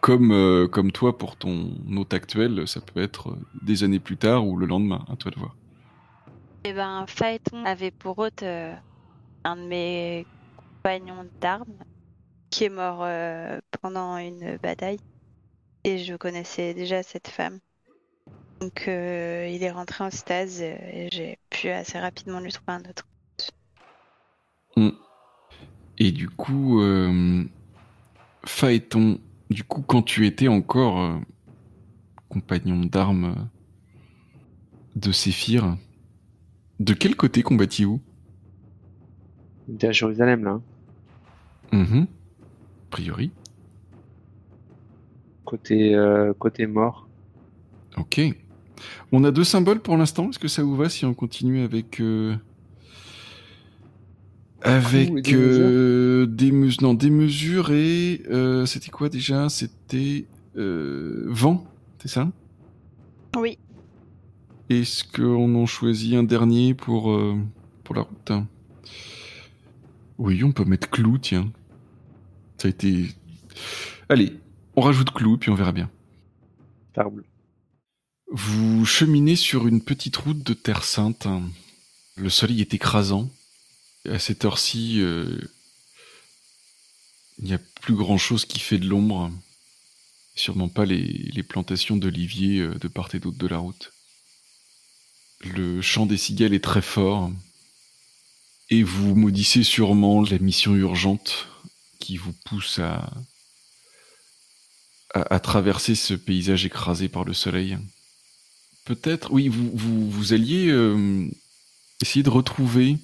Comme, 0.01 0.31
euh, 0.31 0.67
comme 0.67 0.91
toi, 0.91 1.17
pour 1.17 1.35
ton 1.35 1.71
hôte 1.95 2.13
actuel, 2.13 2.67
ça 2.67 2.81
peut 2.81 3.01
être 3.01 3.37
des 3.61 3.83
années 3.83 3.99
plus 3.99 4.17
tard 4.17 4.47
ou 4.47 4.57
le 4.57 4.65
lendemain, 4.65 5.05
à 5.09 5.15
toi 5.15 5.31
de 5.31 5.39
voir. 5.39 5.55
Eh 6.65 6.73
ben, 6.73 7.05
Phaéton 7.07 7.63
avait 7.65 7.91
pour 7.91 8.17
hôte 8.19 8.43
un 8.43 9.55
de 9.55 9.61
mes 9.61 10.25
compagnons 10.81 11.27
d'armes 11.41 11.83
qui 12.49 12.65
est 12.65 12.69
mort 12.69 13.05
pendant 13.81 14.17
une 14.17 14.57
bataille. 14.61 14.99
Et 15.83 15.97
je 15.97 16.15
connaissais 16.15 16.73
déjà 16.73 17.03
cette 17.03 17.27
femme. 17.27 17.59
Donc 18.63 18.85
euh, 18.87 19.45
il 19.51 19.61
est 19.61 19.71
rentré 19.71 20.05
en 20.05 20.09
stase 20.09 20.61
euh, 20.61 20.73
et 20.93 21.09
j'ai 21.11 21.37
pu 21.49 21.67
assez 21.67 21.99
rapidement 21.99 22.39
lui 22.39 22.49
trouver 22.49 22.71
un 22.71 22.89
autre. 22.89 23.05
Et 25.97 26.13
du 26.13 26.29
coup, 26.29 26.79
euh, 26.79 27.43
Phaéton, 28.45 29.19
du 29.49 29.65
coup, 29.65 29.81
quand 29.81 30.01
tu 30.01 30.25
étais 30.25 30.47
encore 30.47 31.01
euh, 31.01 31.17
compagnon 32.29 32.85
d'armes 32.85 33.49
de 34.95 35.11
Séphir, 35.11 35.77
de 36.79 36.93
quel 36.93 37.17
côté 37.17 37.43
combattiez-vous? 37.43 37.99
Était 39.73 39.87
à 39.87 39.91
Jérusalem, 39.91 40.45
là. 40.45 40.61
Mhm. 41.73 42.07
A 42.07 42.91
priori. 42.91 43.31
Côté, 45.43 45.93
euh, 45.95 46.33
côté 46.33 46.65
mort. 46.65 47.09
Ok. 47.97 48.21
On 49.11 49.23
a 49.23 49.31
deux 49.31 49.43
symboles 49.43 49.79
pour 49.79 49.97
l'instant. 49.97 50.29
Est-ce 50.29 50.39
que 50.39 50.47
ça 50.47 50.63
vous 50.63 50.75
va 50.75 50.89
si 50.89 51.05
on 51.05 51.13
continue 51.13 51.61
avec 51.63 51.99
euh, 51.99 52.35
avec 54.61 55.09
et 55.09 55.21
des 55.21 55.33
euh, 55.35 56.25
des 56.25 56.51
non 56.81 56.93
des 56.93 57.09
mesures 57.09 57.71
et 57.71 58.21
euh, 58.29 58.65
c'était 58.65 58.91
quoi 58.91 59.09
déjà? 59.09 59.49
C'était 59.49 60.25
euh, 60.57 61.25
vent, 61.27 61.65
c'est 61.99 62.07
ça? 62.09 62.31
Oui, 63.35 63.57
Est-ce 64.69 65.03
qu'on 65.03 65.55
en 65.55 65.65
choisit 65.65 66.15
un 66.15 66.23
dernier 66.23 66.73
pour 66.73 67.11
euh, 67.11 67.37
pour 67.83 67.95
la 67.95 68.01
route? 68.01 68.31
Oui, 70.17 70.43
on 70.43 70.51
peut 70.51 70.65
mettre 70.65 70.89
clou, 70.89 71.17
tiens. 71.17 71.51
Ça 72.57 72.67
a 72.67 72.71
été. 72.71 73.07
Allez, 74.09 74.33
on 74.75 74.81
rajoute 74.81 75.11
clou 75.11 75.37
puis 75.37 75.49
on 75.49 75.55
verra 75.55 75.71
bien. 75.73 75.89
Table. 76.93 77.23
Vous 78.35 78.83
cheminez 78.83 79.35
sur 79.35 79.67
une 79.67 79.79
petite 79.79 80.17
route 80.17 80.41
de 80.41 80.55
terre 80.55 80.83
sainte. 80.83 81.27
Le 82.15 82.31
soleil 82.31 82.61
est 82.61 82.73
écrasant. 82.73 83.29
À 84.09 84.17
cette 84.17 84.43
heure-ci, 84.43 85.01
euh, 85.01 85.37
il 87.37 87.45
n'y 87.45 87.53
a 87.53 87.59
plus 87.59 87.93
grand-chose 87.93 88.45
qui 88.45 88.57
fait 88.57 88.79
de 88.79 88.87
l'ombre. 88.87 89.31
Sûrement 90.33 90.67
pas 90.67 90.83
les, 90.83 91.43
plantations 91.43 91.95
d'oliviers 91.95 92.57
euh, 92.57 92.73
de 92.79 92.87
part 92.87 93.13
et 93.13 93.19
d'autre 93.19 93.37
de 93.37 93.45
la 93.45 93.59
route. 93.59 93.93
Le 95.41 95.83
chant 95.83 96.07
des 96.07 96.17
cigales 96.17 96.55
est 96.55 96.63
très 96.63 96.81
fort. 96.81 97.31
Et 98.71 98.81
vous 98.81 99.13
maudissez 99.13 99.61
sûrement 99.61 100.23
la 100.23 100.39
mission 100.39 100.73
urgente 100.73 101.49
qui 101.99 102.17
vous 102.17 102.33
pousse 102.45 102.79
à, 102.79 103.11
traverser 105.39 105.93
ce 105.93 106.15
paysage 106.15 106.65
écrasé 106.65 107.09
par 107.09 107.25
le 107.25 107.35
soleil. 107.35 107.77
Peut-être, 108.85 109.31
oui, 109.31 109.47
vous, 109.47 109.71
vous, 110.09 110.33
alliez 110.33 110.67
euh, 110.67 111.25
essayer 112.01 112.21
de 112.21 112.29
retrouver 112.29 112.97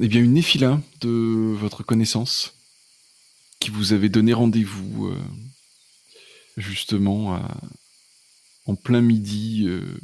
eh 0.00 0.08
bien, 0.08 0.22
une 0.22 0.32
néphila 0.32 0.80
de 1.02 1.54
votre 1.58 1.82
connaissance 1.82 2.54
qui 3.60 3.70
vous 3.70 3.92
avait 3.92 4.08
donné 4.08 4.32
rendez-vous 4.32 5.08
euh, 5.08 5.20
justement 6.56 7.46
en 8.64 8.74
plein 8.76 9.02
midi 9.02 9.64
euh, 9.66 10.00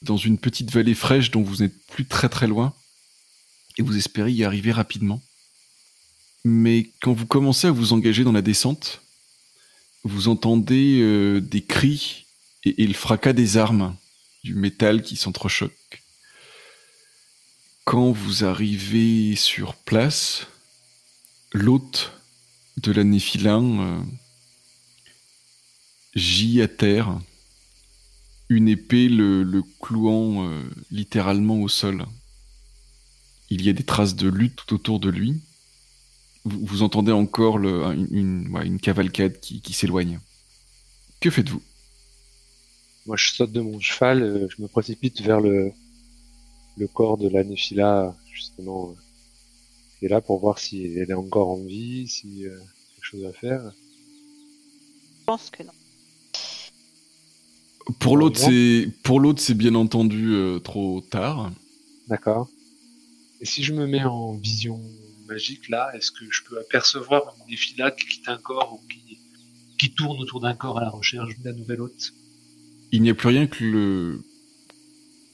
dans 0.00 0.16
une 0.16 0.38
petite 0.38 0.70
vallée 0.70 0.94
fraîche 0.94 1.30
dont 1.30 1.42
vous 1.42 1.56
n'êtes 1.56 1.86
plus 1.88 2.06
très 2.06 2.30
très 2.30 2.46
loin 2.46 2.74
et 3.76 3.82
vous 3.82 3.98
espérez 3.98 4.32
y 4.32 4.44
arriver 4.44 4.72
rapidement. 4.72 5.22
Mais 6.44 6.90
quand 7.02 7.12
vous 7.12 7.26
commencez 7.26 7.66
à 7.66 7.70
vous 7.70 7.92
engager 7.92 8.24
dans 8.24 8.32
la 8.32 8.40
descente, 8.40 9.02
vous 10.04 10.28
entendez 10.28 11.38
des 11.42 11.62
cris 11.62 12.24
et, 12.64 12.86
le 12.86 12.94
fracas 12.94 13.32
des 13.32 13.56
armes, 13.56 13.96
du 14.44 14.54
métal 14.54 15.02
qui 15.02 15.16
s'entrechoque. 15.16 16.02
Quand 17.84 18.12
vous 18.12 18.44
arrivez 18.44 19.36
sur 19.36 19.74
place, 19.74 20.46
l'hôte 21.52 22.12
de 22.78 22.92
la 22.92 23.04
Néphilin 23.04 23.80
euh, 23.80 24.02
gît 26.14 26.62
à 26.62 26.68
terre, 26.68 27.18
une 28.48 28.68
épée 28.68 29.08
le, 29.08 29.62
clouant 29.80 30.46
euh, 30.48 30.62
littéralement 30.90 31.60
au 31.60 31.68
sol. 31.68 32.04
Il 33.50 33.62
y 33.62 33.68
a 33.68 33.72
des 33.72 33.84
traces 33.84 34.16
de 34.16 34.28
lutte 34.28 34.56
tout 34.56 34.74
autour 34.74 35.00
de 35.00 35.10
lui. 35.10 35.40
Vous, 36.44 36.82
entendez 36.82 37.12
encore 37.12 37.58
une, 37.58 38.78
cavalcade 38.80 39.40
qui, 39.40 39.72
s'éloigne. 39.72 40.20
Que 41.20 41.28
faites-vous? 41.28 41.62
Moi, 43.06 43.16
je 43.16 43.32
saute 43.32 43.52
de 43.52 43.60
mon 43.60 43.80
cheval, 43.80 44.22
euh, 44.22 44.48
je 44.48 44.62
me 44.62 44.68
précipite 44.68 45.20
vers 45.22 45.40
le, 45.40 45.72
corps 46.92 47.16
de 47.16 47.28
la 47.28 47.44
Néphila, 47.44 48.14
justement, 48.32 48.94
qui 49.98 50.06
est 50.06 50.08
là 50.08 50.20
pour 50.20 50.38
voir 50.40 50.58
si 50.58 50.84
elle 50.84 51.10
est 51.10 51.14
encore 51.14 51.48
en 51.48 51.64
vie, 51.64 52.08
si 52.08 52.46
euh, 52.46 52.58
quelque 52.94 53.04
chose 53.04 53.24
à 53.24 53.32
faire. 53.32 53.72
Je 55.20 55.24
pense 55.24 55.50
que 55.50 55.62
non. 55.62 55.72
Pour 57.98 58.16
l'autre, 58.16 58.38
c'est 58.38 58.88
pour 59.02 59.20
l'autre, 59.20 59.40
c'est 59.40 59.54
bien 59.54 59.74
entendu 59.74 60.34
euh, 60.34 60.58
trop 60.58 61.00
tard. 61.00 61.50
D'accord. 62.08 62.48
Et 63.40 63.46
si 63.46 63.62
je 63.62 63.72
me 63.72 63.86
mets 63.86 64.04
en 64.04 64.34
vision 64.34 64.80
magique 65.26 65.68
là, 65.68 65.90
est-ce 65.94 66.12
que 66.12 66.30
je 66.30 66.42
peux 66.44 66.58
apercevoir 66.58 67.34
une 67.38 67.50
défilade 67.50 67.96
qui 67.96 68.06
quitte 68.06 68.28
un 68.28 68.36
corps 68.36 68.74
ou 68.74 68.86
qui, 68.88 69.18
qui 69.78 69.92
tourne 69.94 70.20
autour 70.20 70.40
d'un 70.40 70.54
corps 70.54 70.78
à 70.78 70.82
la 70.82 70.90
recherche 70.90 71.38
d'un 71.40 71.52
nouvel 71.52 71.80
hôte? 71.80 72.12
Il 72.92 73.02
n'y 73.02 73.10
a 73.10 73.14
plus 73.14 73.28
rien 73.28 73.46
que 73.46 74.20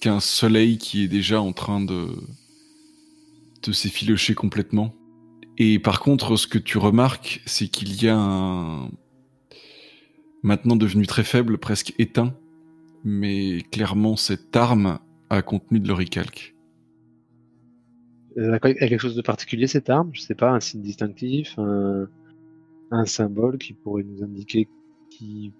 qu'un 0.00 0.20
soleil 0.20 0.76
qui 0.76 1.04
est 1.04 1.08
déjà 1.08 1.40
en 1.40 1.52
train 1.52 1.80
de 1.80 2.12
s'effilocher 3.72 4.34
complètement. 4.34 4.94
Et 5.58 5.78
par 5.78 6.00
contre, 6.00 6.36
ce 6.36 6.46
que 6.46 6.58
tu 6.58 6.78
remarques, 6.78 7.42
c'est 7.46 7.68
qu'il 7.68 8.02
y 8.02 8.08
a 8.08 8.16
un 8.16 8.90
maintenant 10.42 10.76
devenu 10.76 11.06
très 11.06 11.24
faible, 11.24 11.58
presque 11.58 11.94
éteint, 11.98 12.34
mais 13.04 13.62
clairement 13.72 14.16
cette 14.16 14.54
arme 14.54 14.98
a 15.30 15.42
contenu 15.42 15.80
de 15.80 15.88
l'oricalque. 15.88 16.54
Elle 18.36 18.52
a 18.52 18.60
quelque 18.60 18.98
chose 18.98 19.16
de 19.16 19.22
particulier 19.22 19.66
cette 19.66 19.88
arme? 19.88 20.10
Je 20.12 20.20
sais 20.20 20.34
pas, 20.34 20.50
un 20.50 20.60
signe 20.60 20.82
distinctif, 20.82 21.58
un, 21.58 23.04
symbole 23.06 23.58
qui 23.58 23.72
pourrait 23.72 24.04
nous 24.04 24.22
indiquer 24.22 24.68
qui 25.10 25.52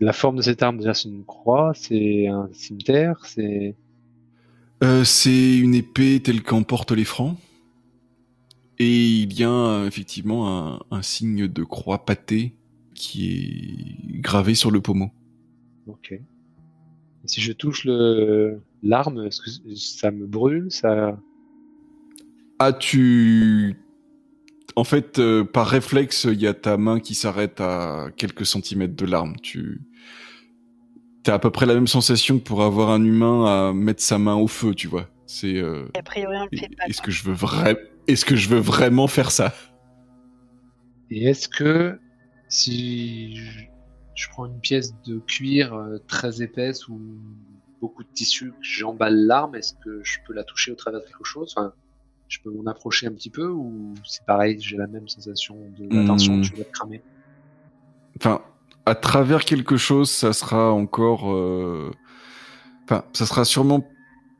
la 0.00 0.12
forme 0.12 0.36
de 0.36 0.42
cette 0.42 0.62
arme 0.62 0.78
déjà 0.78 0.94
c'est 0.94 1.08
une 1.08 1.24
croix, 1.24 1.72
c'est 1.74 2.26
un 2.26 2.48
cimetière, 2.52 3.24
c'est 3.26 3.76
euh, 4.82 5.04
c'est 5.04 5.58
une 5.58 5.74
épée 5.74 6.20
telle 6.22 6.42
qu'en 6.42 6.62
portent 6.62 6.92
les 6.92 7.04
francs. 7.04 7.36
Et 8.78 9.06
il 9.06 9.38
y 9.38 9.44
a 9.44 9.84
effectivement 9.86 10.72
un, 10.72 10.80
un, 10.90 11.02
signe 11.02 11.46
de 11.46 11.64
croix 11.64 12.06
pâtée 12.06 12.54
qui 12.94 13.28
est 13.28 14.20
gravé 14.20 14.54
sur 14.54 14.70
le 14.70 14.80
pommeau. 14.80 15.10
Ok. 15.86 16.18
si 17.26 17.40
je 17.42 17.52
touche 17.52 17.84
le 17.84 18.62
l'arme, 18.82 19.26
est-ce 19.26 19.42
que 19.42 19.74
ça 19.74 20.10
me 20.10 20.26
brûle 20.26 20.70
Ça 20.70 21.18
ah, 22.62 22.74
tu. 22.74 23.74
En 24.76 24.84
fait, 24.84 25.18
euh, 25.18 25.44
par 25.44 25.66
réflexe, 25.66 26.24
il 26.30 26.38
y 26.42 26.46
a 26.46 26.52
ta 26.52 26.76
main 26.76 27.00
qui 27.00 27.14
s'arrête 27.14 27.58
à 27.58 28.08
quelques 28.18 28.44
centimètres 28.44 28.94
de 28.94 29.06
l'arme. 29.06 29.36
Tu. 29.42 29.80
T'as 31.22 31.34
à 31.34 31.38
peu 31.38 31.50
près 31.50 31.66
la 31.66 31.74
même 31.74 31.86
sensation 31.86 32.38
que 32.38 32.44
pour 32.44 32.62
avoir 32.62 32.90
un 32.90 33.04
humain 33.04 33.68
à 33.68 33.72
mettre 33.72 34.02
sa 34.02 34.18
main 34.18 34.34
au 34.34 34.46
feu, 34.46 34.74
tu 34.74 34.88
vois. 34.88 35.08
C'est. 35.26 35.56
Euh... 35.56 35.86
A 35.98 36.02
priori, 36.02 36.36
on 36.38 36.48
le 36.50 36.58
fait 36.58 36.68
pas. 36.76 36.86
Est-ce 36.86 37.02
que 37.02 37.10
je 37.10 37.24
veux 37.24 37.34
vrai... 37.34 37.76
Est-ce 38.06 38.24
que 38.24 38.36
je 38.36 38.48
veux 38.48 38.58
vraiment 38.58 39.06
faire 39.06 39.30
ça? 39.30 39.54
Et 41.10 41.24
est-ce 41.24 41.48
que 41.48 41.98
si 42.48 43.36
je... 44.14 44.28
prends 44.30 44.46
une 44.46 44.60
pièce 44.60 44.94
de 45.04 45.18
cuir 45.18 45.74
euh, 45.74 45.98
très 46.08 46.42
épaisse 46.42 46.88
ou 46.88 47.00
beaucoup 47.80 48.02
de 48.02 48.08
tissu, 48.12 48.52
j'emballe 48.60 49.26
l'arme, 49.26 49.54
est-ce 49.54 49.74
que 49.74 50.02
je 50.02 50.18
peux 50.26 50.34
la 50.34 50.44
toucher 50.44 50.72
au 50.72 50.74
travers 50.74 51.00
de 51.00 51.06
quelque 51.06 51.24
chose? 51.24 51.54
Je 52.28 52.38
peux 52.40 52.50
m'en 52.50 52.70
approcher 52.70 53.06
un 53.06 53.12
petit 53.12 53.30
peu 53.30 53.48
ou 53.48 53.94
c'est 54.04 54.24
pareil, 54.26 54.58
j'ai 54.60 54.76
la 54.76 54.86
même 54.86 55.08
sensation 55.08 55.56
de 55.78 55.94
la 55.94 56.06
tension, 56.06 56.36
hmm. 56.36 56.42
tu 56.42 56.54
vas 56.56 56.64
te 56.64 56.70
cramer? 56.72 57.02
Enfin, 58.16 58.42
à 58.86 58.94
travers 58.94 59.44
quelque 59.44 59.76
chose, 59.76 60.10
ça 60.10 60.32
sera 60.32 60.72
encore. 60.72 61.32
Euh, 61.32 61.90
enfin, 62.84 63.04
ça 63.12 63.26
sera 63.26 63.44
sûrement 63.44 63.86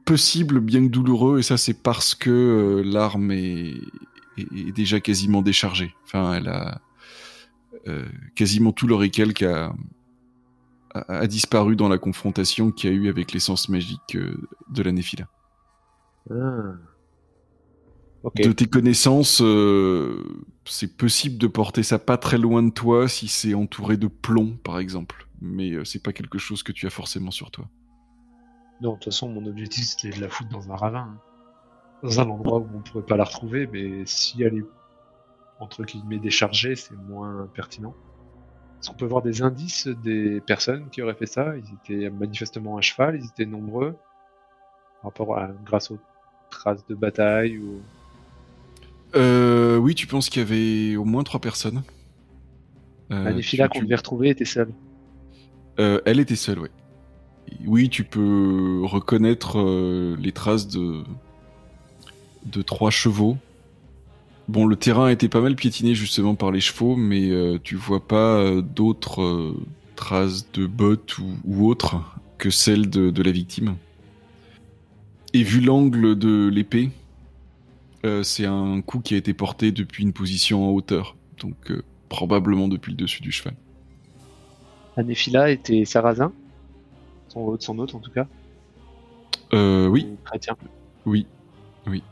possible, 0.05 0.61
bien 0.61 0.83
que 0.87 0.90
douloureux, 0.90 1.38
et 1.38 1.42
ça, 1.42 1.57
c'est 1.57 1.83
parce 1.83 2.14
que 2.14 2.31
euh, 2.31 2.83
l'arme 2.85 3.31
est... 3.33 3.74
est, 4.38 4.72
déjà 4.72 5.00
quasiment 5.00 5.42
déchargée. 5.42 5.94
Enfin, 6.05 6.35
elle 6.35 6.48
a. 6.48 6.81
Euh, 7.88 8.05
quasiment 8.35 8.72
tout 8.72 8.87
l'orical 8.87 9.33
qui 9.33 9.46
a, 9.46 9.72
a, 10.92 11.26
disparu 11.26 11.76
dans 11.76 11.88
la 11.88 11.96
confrontation 11.96 12.70
qu'il 12.72 12.90
y 12.90 12.92
a 12.92 12.96
eu 12.96 13.09
avec 13.09 13.33
l'essence 13.33 13.70
magique 13.70 14.18
de 14.68 14.83
la 14.83 14.92
Néphila. 14.92 15.29
Ah. 16.31 16.74
De 18.37 18.52
tes 18.52 18.66
connaissances, 18.66 19.40
euh, 19.40 20.22
c'est 20.66 20.96
possible 20.96 21.38
de 21.38 21.46
porter 21.46 21.83
ça 21.83 21.98
pas 21.98 22.18
très 22.18 22.37
loin 22.37 22.62
de 22.62 22.70
toi 22.70 23.09
si 23.09 23.28
c'est 23.28 23.54
entouré 23.54 23.96
de 23.96 24.09
plomb, 24.09 24.59
par 24.62 24.78
exemple. 24.78 25.26
Mais 25.40 25.72
euh, 25.72 25.85
c'est 25.85 26.02
pas 26.02 26.12
quelque 26.12 26.38
chose 26.38 26.62
que 26.62 26.72
tu 26.72 26.87
as 26.87 26.90
forcément 26.90 27.30
sur 27.30 27.50
toi. 27.50 27.64
Non, 28.83 28.90
de 28.90 28.94
toute 28.96 29.04
façon, 29.06 29.30
mon 29.30 29.46
objectif 29.46 29.85
c'était 29.85 30.14
de 30.14 30.20
la 30.20 30.28
foutre 30.28 30.50
dans 30.50 30.70
un 30.70 30.76
ravin. 30.76 30.98
Hein. 30.98 31.18
Dans 32.02 32.20
un 32.20 32.28
endroit 32.28 32.59
où 32.59 32.68
on 32.74 32.80
pourrait 32.80 33.04
pas 33.04 33.16
la 33.16 33.24
retrouver, 33.24 33.66
mais 33.66 34.04
si 34.04 34.42
elle 34.42 34.59
est 34.59 34.64
entre 35.59 35.85
guillemets 35.85 36.18
déchargée, 36.18 36.76
c'est 36.76 36.96
moins 36.96 37.48
pertinent. 37.54 37.94
Est-ce 38.80 38.90
qu'on 38.90 38.96
peut 38.96 39.06
voir 39.06 39.22
des 39.22 39.42
indices 39.42 39.88
des 39.88 40.40
personnes 40.40 40.88
qui 40.90 41.02
auraient 41.02 41.14
fait 41.14 41.26
ça 41.26 41.54
Ils 41.56 41.74
étaient 41.74 42.09
manifestement 42.09 42.78
à 42.78 42.80
cheval, 42.80 43.16
ils 43.16 43.26
étaient 43.26 43.44
nombreux, 43.44 43.92
par 45.02 45.11
rapport 45.11 45.38
à, 45.38 45.48
grâce 45.66 45.90
aux 45.90 45.98
traces 46.48 46.87
de 46.87 46.94
bataille 46.94 47.59
ou 47.59 47.83
euh, 49.14 49.77
oui, 49.77 49.94
tu 49.94 50.07
penses 50.07 50.29
qu'il 50.29 50.42
y 50.42 50.44
avait 50.44 50.96
au 50.96 51.05
moins 51.05 51.25
trois 51.25 51.40
personnes. 51.40 51.83
Euh, 53.11 53.25
La 53.25 53.33
Néphila 53.33 53.68
qu'on 53.68 53.83
devait 53.83 53.96
retrouver 53.96 54.31
était 54.31 54.44
seule. 54.44 54.70
Euh, 55.79 56.01
elle 56.05 56.20
était 56.20 56.37
seule, 56.37 56.61
oui. 56.61 56.68
Oui, 57.66 57.88
tu 57.88 58.05
peux 58.05 58.83
reconnaître 58.85 59.59
euh, 59.59 60.16
les 60.18 60.33
traces 60.33 60.68
de 60.68 61.03
de 62.46 62.62
trois 62.62 62.90
chevaux. 62.90 63.37
Bon, 64.49 64.66
le 64.66 64.77
terrain 64.77 65.07
a 65.07 65.12
été 65.12 65.29
pas 65.29 65.40
mal 65.40 65.57
piétiné 65.57 65.94
justement 65.94 66.35
par 66.35 66.53
les 66.53 66.61
chevaux, 66.61 66.96
mais 66.96 67.31
tu 67.62 67.77
vois 67.77 68.07
pas 68.07 68.61
d'autres 68.62 69.55
traces 69.94 70.51
de 70.53 70.66
bottes 70.66 71.18
ou, 71.18 71.68
autres 71.68 72.03
que 72.38 72.51
celles 72.51 72.88
de 72.88 73.23
la 73.23 73.31
victime. 73.31 73.77
Et 75.35 75.42
vu 75.42 75.61
l'angle 75.61 76.18
de 76.18 76.49
l'épée, 76.49 76.90
euh, 78.04 78.22
c'est 78.22 78.46
un 78.46 78.80
coup 78.82 79.00
qui 79.00 79.14
a 79.14 79.16
été 79.16 79.34
porté 79.34 79.72
depuis 79.72 80.02
une 80.02 80.12
position 80.12 80.68
en 80.68 80.70
hauteur, 80.70 81.16
donc 81.38 81.70
euh, 81.70 81.82
probablement 82.08 82.68
depuis 82.68 82.92
le 82.92 82.96
dessus 82.96 83.22
du 83.22 83.32
cheval. 83.32 83.54
Anéphila 84.96 85.50
était 85.50 85.84
sarrasin 85.84 86.32
Son 87.28 87.40
hôte, 87.40 87.62
son 87.62 87.78
hôte 87.78 87.94
en 87.94 88.00
tout 88.00 88.10
cas 88.10 88.26
euh, 89.52 89.86
Oui. 89.86 90.08
chrétien 90.24 90.56
Oui, 91.06 91.26
oui. 91.86 92.02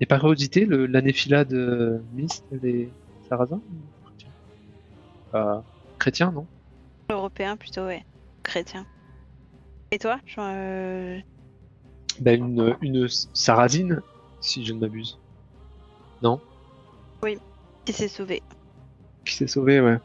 Et 0.00 0.06
par 0.06 0.20
curiosité, 0.20 0.66
l'anéphila 0.66 1.44
de 1.44 2.02
Mist, 2.14 2.44
elle 2.52 2.68
est 2.68 2.88
sarrasin 3.28 3.60
euh, 5.34 5.60
Chrétien, 5.98 6.32
non? 6.32 6.46
Européen 7.10 7.56
plutôt, 7.56 7.86
ouais. 7.86 8.04
Chrétien. 8.42 8.84
Et 9.90 9.98
toi? 9.98 10.18
Ben, 12.20 12.44
une, 12.44 12.76
une 12.82 13.08
sarrasine 13.08 14.02
si 14.42 14.64
je 14.64 14.72
ne 14.74 14.80
m'abuse. 14.80 15.18
Non? 16.22 16.40
Oui, 17.22 17.38
il 17.86 17.94
s'est 17.94 18.08
sauvé. 18.08 18.42
Qui 19.24 19.34
s'est 19.34 19.46
sauvé, 19.46 19.80
ouais. 19.80 19.98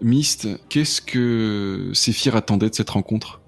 Mist, 0.00 0.48
qu'est-ce 0.68 1.00
que 1.02 1.90
Séphir 1.92 2.36
attendait 2.36 2.70
de 2.70 2.74
cette 2.74 2.90
rencontre? 2.90 3.40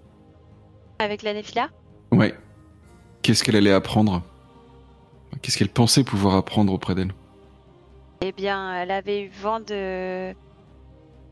Avec 0.98 1.22
la 1.22 1.32
Néphila 1.32 1.70
Ouais. 2.10 2.34
Qu'est-ce 3.22 3.44
qu'elle 3.44 3.56
allait 3.56 3.72
apprendre? 3.72 4.22
Qu'est-ce 5.42 5.56
qu'elle 5.56 5.68
pensait 5.68 6.02
pouvoir 6.04 6.34
apprendre 6.34 6.72
auprès 6.72 6.94
d'elle? 6.94 7.12
Eh 8.22 8.32
bien, 8.32 8.74
elle 8.74 8.90
avait 8.90 9.22
eu 9.22 9.28
vent 9.30 9.60
de. 9.60 10.34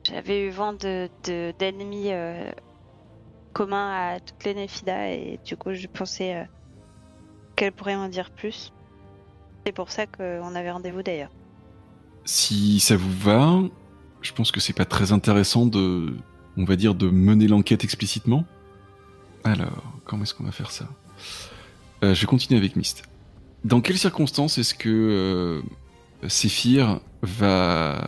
J'avais 0.04 0.46
eu 0.46 0.50
vent 0.50 0.72
de 0.72 1.10
de- 1.24 1.52
d'ennemis 1.58 2.12
euh, 2.12 2.50
communs 3.52 3.90
à 4.14 4.20
toutes 4.20 4.42
les 4.44 4.54
Néphidas 4.54 5.08
et 5.08 5.40
du 5.44 5.56
coup, 5.56 5.74
je 5.74 5.86
pensais 5.88 6.36
euh, 6.36 6.44
qu'elle 7.58 7.72
pourrait 7.72 7.96
m'en 7.96 8.08
dire 8.08 8.30
plus. 8.30 8.72
C'est 9.66 9.72
pour 9.72 9.90
ça 9.90 10.06
qu'on 10.06 10.54
avait 10.54 10.70
rendez-vous 10.70 11.02
d'ailleurs. 11.02 11.30
Si 12.24 12.78
ça 12.78 12.96
vous 12.96 13.12
va, 13.12 13.60
je 14.22 14.32
pense 14.32 14.52
que 14.52 14.60
c'est 14.60 14.72
pas 14.72 14.84
très 14.84 15.10
intéressant 15.10 15.66
de, 15.66 16.14
on 16.56 16.64
va 16.64 16.76
dire, 16.76 16.94
de 16.94 17.10
mener 17.10 17.48
l'enquête 17.48 17.82
explicitement. 17.82 18.44
Alors, 19.42 19.82
comment 20.04 20.22
est-ce 20.22 20.34
qu'on 20.34 20.44
va 20.44 20.52
faire 20.52 20.70
ça? 20.70 20.88
Euh, 22.04 22.14
Je 22.14 22.20
vais 22.20 22.26
continuer 22.28 22.58
avec 22.58 22.76
Mist. 22.76 23.02
Dans 23.64 23.80
quelles 23.80 23.98
circonstances 23.98 24.56
est-ce 24.58 24.74
que 24.74 24.88
euh, 24.88 26.28
Séphir 26.28 27.00
va 27.22 28.06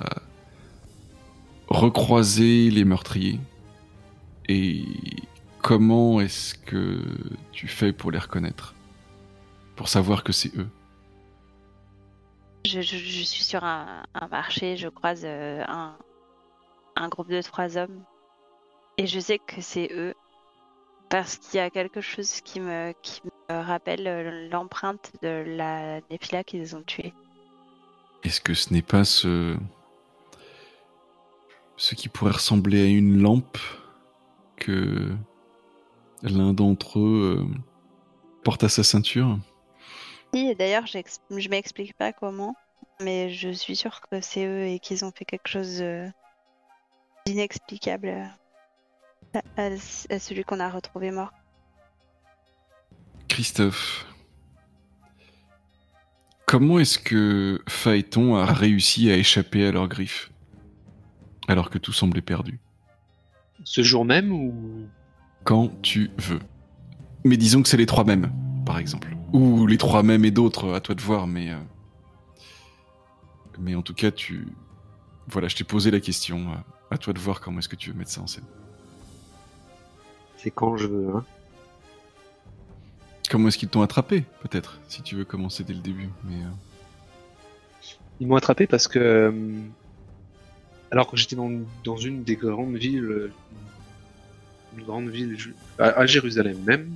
recroiser 1.67 2.71
les 2.71 2.85
meurtriers? 2.85 3.41
Et 4.49 4.85
comment 5.61 6.21
est-ce 6.21 6.55
que 6.55 7.01
tu 7.51 7.67
fais 7.67 7.93
pour 7.93 8.13
les 8.13 8.19
reconnaître? 8.19 8.75
Pour 9.81 9.89
savoir 9.89 10.25
que 10.25 10.31
c'est 10.31 10.55
eux 10.59 10.69
Je, 12.67 12.83
je- 12.83 12.99
je 12.99 13.23
suis 13.23 13.43
sur 13.43 13.65
un, 13.65 14.03
un 14.13 14.29
marché, 14.29 14.77
je 14.77 14.89
croise 14.89 15.23
euh, 15.25 15.65
un, 15.67 15.97
un 16.97 17.09
groupe 17.09 17.31
de 17.31 17.41
trois 17.41 17.79
hommes 17.79 18.05
et 18.99 19.07
je 19.07 19.19
sais 19.19 19.39
que 19.39 19.63
c'est 19.63 19.89
eux 19.95 20.13
parce 21.09 21.39
qu'il 21.39 21.57
y 21.57 21.61
a 21.61 21.71
quelque 21.71 22.03
chose 22.03 22.43
qui 22.43 22.61
me, 22.61 22.93
qui 23.01 23.23
me 23.25 23.55
rappelle 23.63 24.07
euh, 24.07 24.51
l'empreinte 24.51 25.13
de 25.23 25.45
la 25.47 26.03
Néphila 26.11 26.45
qu'ils 26.45 26.77
ont 26.77 26.83
tuée. 26.83 27.15
Est-ce 28.23 28.43
que 28.43 28.53
ce 28.53 28.75
n'est 28.75 28.83
pas 28.83 29.05
ce. 29.07 29.57
ce 31.79 31.95
qui 31.95 32.11
pourrait 32.11 32.33
ressembler 32.33 32.83
à 32.83 32.87
une 32.87 33.23
lampe 33.23 33.57
que 34.57 35.11
l'un 36.23 36.53
d'entre 36.53 36.99
eux 36.99 37.39
euh, 37.41 37.55
porte 38.45 38.63
à 38.63 38.69
sa 38.69 38.85
ceinture? 38.85 39.39
Si, 40.33 40.47
et 40.49 40.55
d'ailleurs, 40.55 40.87
je 40.87 41.49
m'explique 41.49 41.95
pas 41.95 42.13
comment, 42.13 42.55
mais 43.01 43.31
je 43.31 43.51
suis 43.51 43.77
sûre 43.77 44.01
que 44.01 44.21
c'est 44.21 44.47
eux 44.47 44.67
et 44.67 44.79
qu'ils 44.79 45.05
ont 45.05 45.11
fait 45.11 45.25
quelque 45.25 45.49
chose 45.49 45.81
euh, 45.81 46.09
d'inexplicable 47.27 48.09
euh, 48.09 48.25
à, 49.35 49.43
à- 49.57 50.15
à 50.15 50.19
celui 50.19 50.45
qu'on 50.45 50.61
a 50.61 50.71
retrouvé 50.71 51.11
mort. 51.11 51.33
Christophe, 53.29 54.07
comment 56.47 56.79
est-ce 56.79 56.99
que 56.99 57.63
Phaéton 57.69 58.37
a 58.37 58.45
réussi 58.45 59.11
à 59.11 59.17
échapper 59.17 59.67
à 59.67 59.73
leurs 59.73 59.89
griffes 59.89 60.31
alors 61.49 61.71
que 61.71 61.79
tout 61.79 61.93
semblait 61.93 62.23
perdu? 62.23 62.61
Ce 63.65 63.83
jour 63.83 64.05
même 64.05 64.33
ou? 64.33 64.87
Quand 65.45 65.71
tu 65.83 66.11
veux. 66.19 66.41
Mais 67.25 67.37
disons 67.37 67.63
que 67.63 67.69
c'est 67.69 67.77
les 67.77 67.87
trois 67.87 68.05
mêmes, 68.05 68.33
par 68.65 68.79
exemple. 68.79 69.09
Ou 69.33 69.67
les 69.67 69.79
trois 69.79 70.03
mêmes 70.03 70.25
et 70.25 70.31
d'autres, 70.31 70.73
à 70.75 70.81
toi 70.81 70.95
de 70.95 71.01
voir, 71.01 71.27
mais. 71.27 71.51
euh, 71.51 71.57
Mais 73.59 73.75
en 73.75 73.83
tout 73.83 73.95
cas, 73.95 74.11
tu. 74.11 74.49
Voilà, 75.29 75.49
je 75.49 75.57
t'ai 75.57 75.65
posé 75.65 75.91
la 75.91 76.01
question. 76.01 76.51
euh, 76.51 76.57
À 76.91 76.99
toi 76.99 77.13
de 77.13 77.19
voir 77.21 77.41
comment 77.41 77.59
est-ce 77.61 77.69
que 77.69 77.77
tu 77.77 77.91
veux 77.91 77.97
mettre 77.97 78.11
ça 78.11 78.21
en 78.23 78.27
scène. 78.27 78.45
c'est 80.37 80.51
quand 80.51 80.77
je 80.77 80.87
veux, 80.89 81.15
hein. 81.15 81.25
Comment 83.31 83.47
est-ce 83.49 83.59
qu'ils 83.59 83.69
t'ont 83.69 83.83
attrapé, 83.83 84.25
peut-être, 84.43 84.81
si 84.89 85.03
tu 85.03 85.15
veux 85.15 85.25
commencer 85.25 85.63
dès 85.63 85.75
le 85.75 85.81
début. 85.81 86.09
Mais 86.25 86.35
euh, 86.43 86.49
Ils 88.19 88.27
m'ont 88.27 88.35
attrapé 88.35 88.67
parce 88.67 88.89
que, 88.89 88.99
euh, 88.99 89.61
alors 90.91 91.09
que 91.09 91.17
j'étais 91.17 91.37
dans, 91.37 91.51
dans 91.85 91.97
une 91.97 92.25
des 92.25 92.35
grandes 92.35 92.75
villes, 92.75 93.05
euh, 93.05 93.33
une 94.77 94.83
grande 94.85 95.09
ville 95.11 95.37
à, 95.79 95.85
à 95.91 96.07
Jérusalem 96.07 96.59
même, 96.65 96.91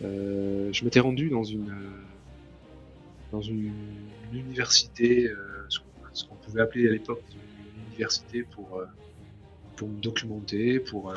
je 0.00 0.84
m'étais 0.84 1.00
rendu 1.00 1.30
dans 1.30 1.44
une 1.44 1.70
euh, 1.70 2.20
dans 3.30 3.40
une, 3.42 4.14
une 4.22 4.34
université, 4.34 5.28
euh, 5.28 5.66
ce 6.12 6.24
qu'on 6.26 6.36
pouvait 6.36 6.60
appeler 6.62 6.88
à 6.88 6.92
l'époque 6.92 7.24
une 7.34 7.82
université 7.84 8.44
pour 8.44 8.78
euh, 8.78 8.86
pour 9.76 9.90
me 9.90 10.00
documenter, 10.00 10.80
pour, 10.80 11.10
euh, 11.12 11.16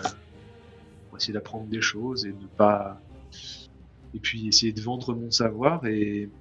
pour 1.10 1.18
essayer 1.20 1.34
d'apprendre 1.34 1.68
des 1.70 1.80
choses 1.82 2.26
et 2.26 2.34
ne 2.34 2.48
pas 2.48 3.04
et 4.14 4.20
puis 4.20 4.48
essayer 4.48 4.74
de 4.74 4.82
vendre 4.82 5.14
mon 5.16 5.32
savoir 5.32 5.86
et 5.86 6.32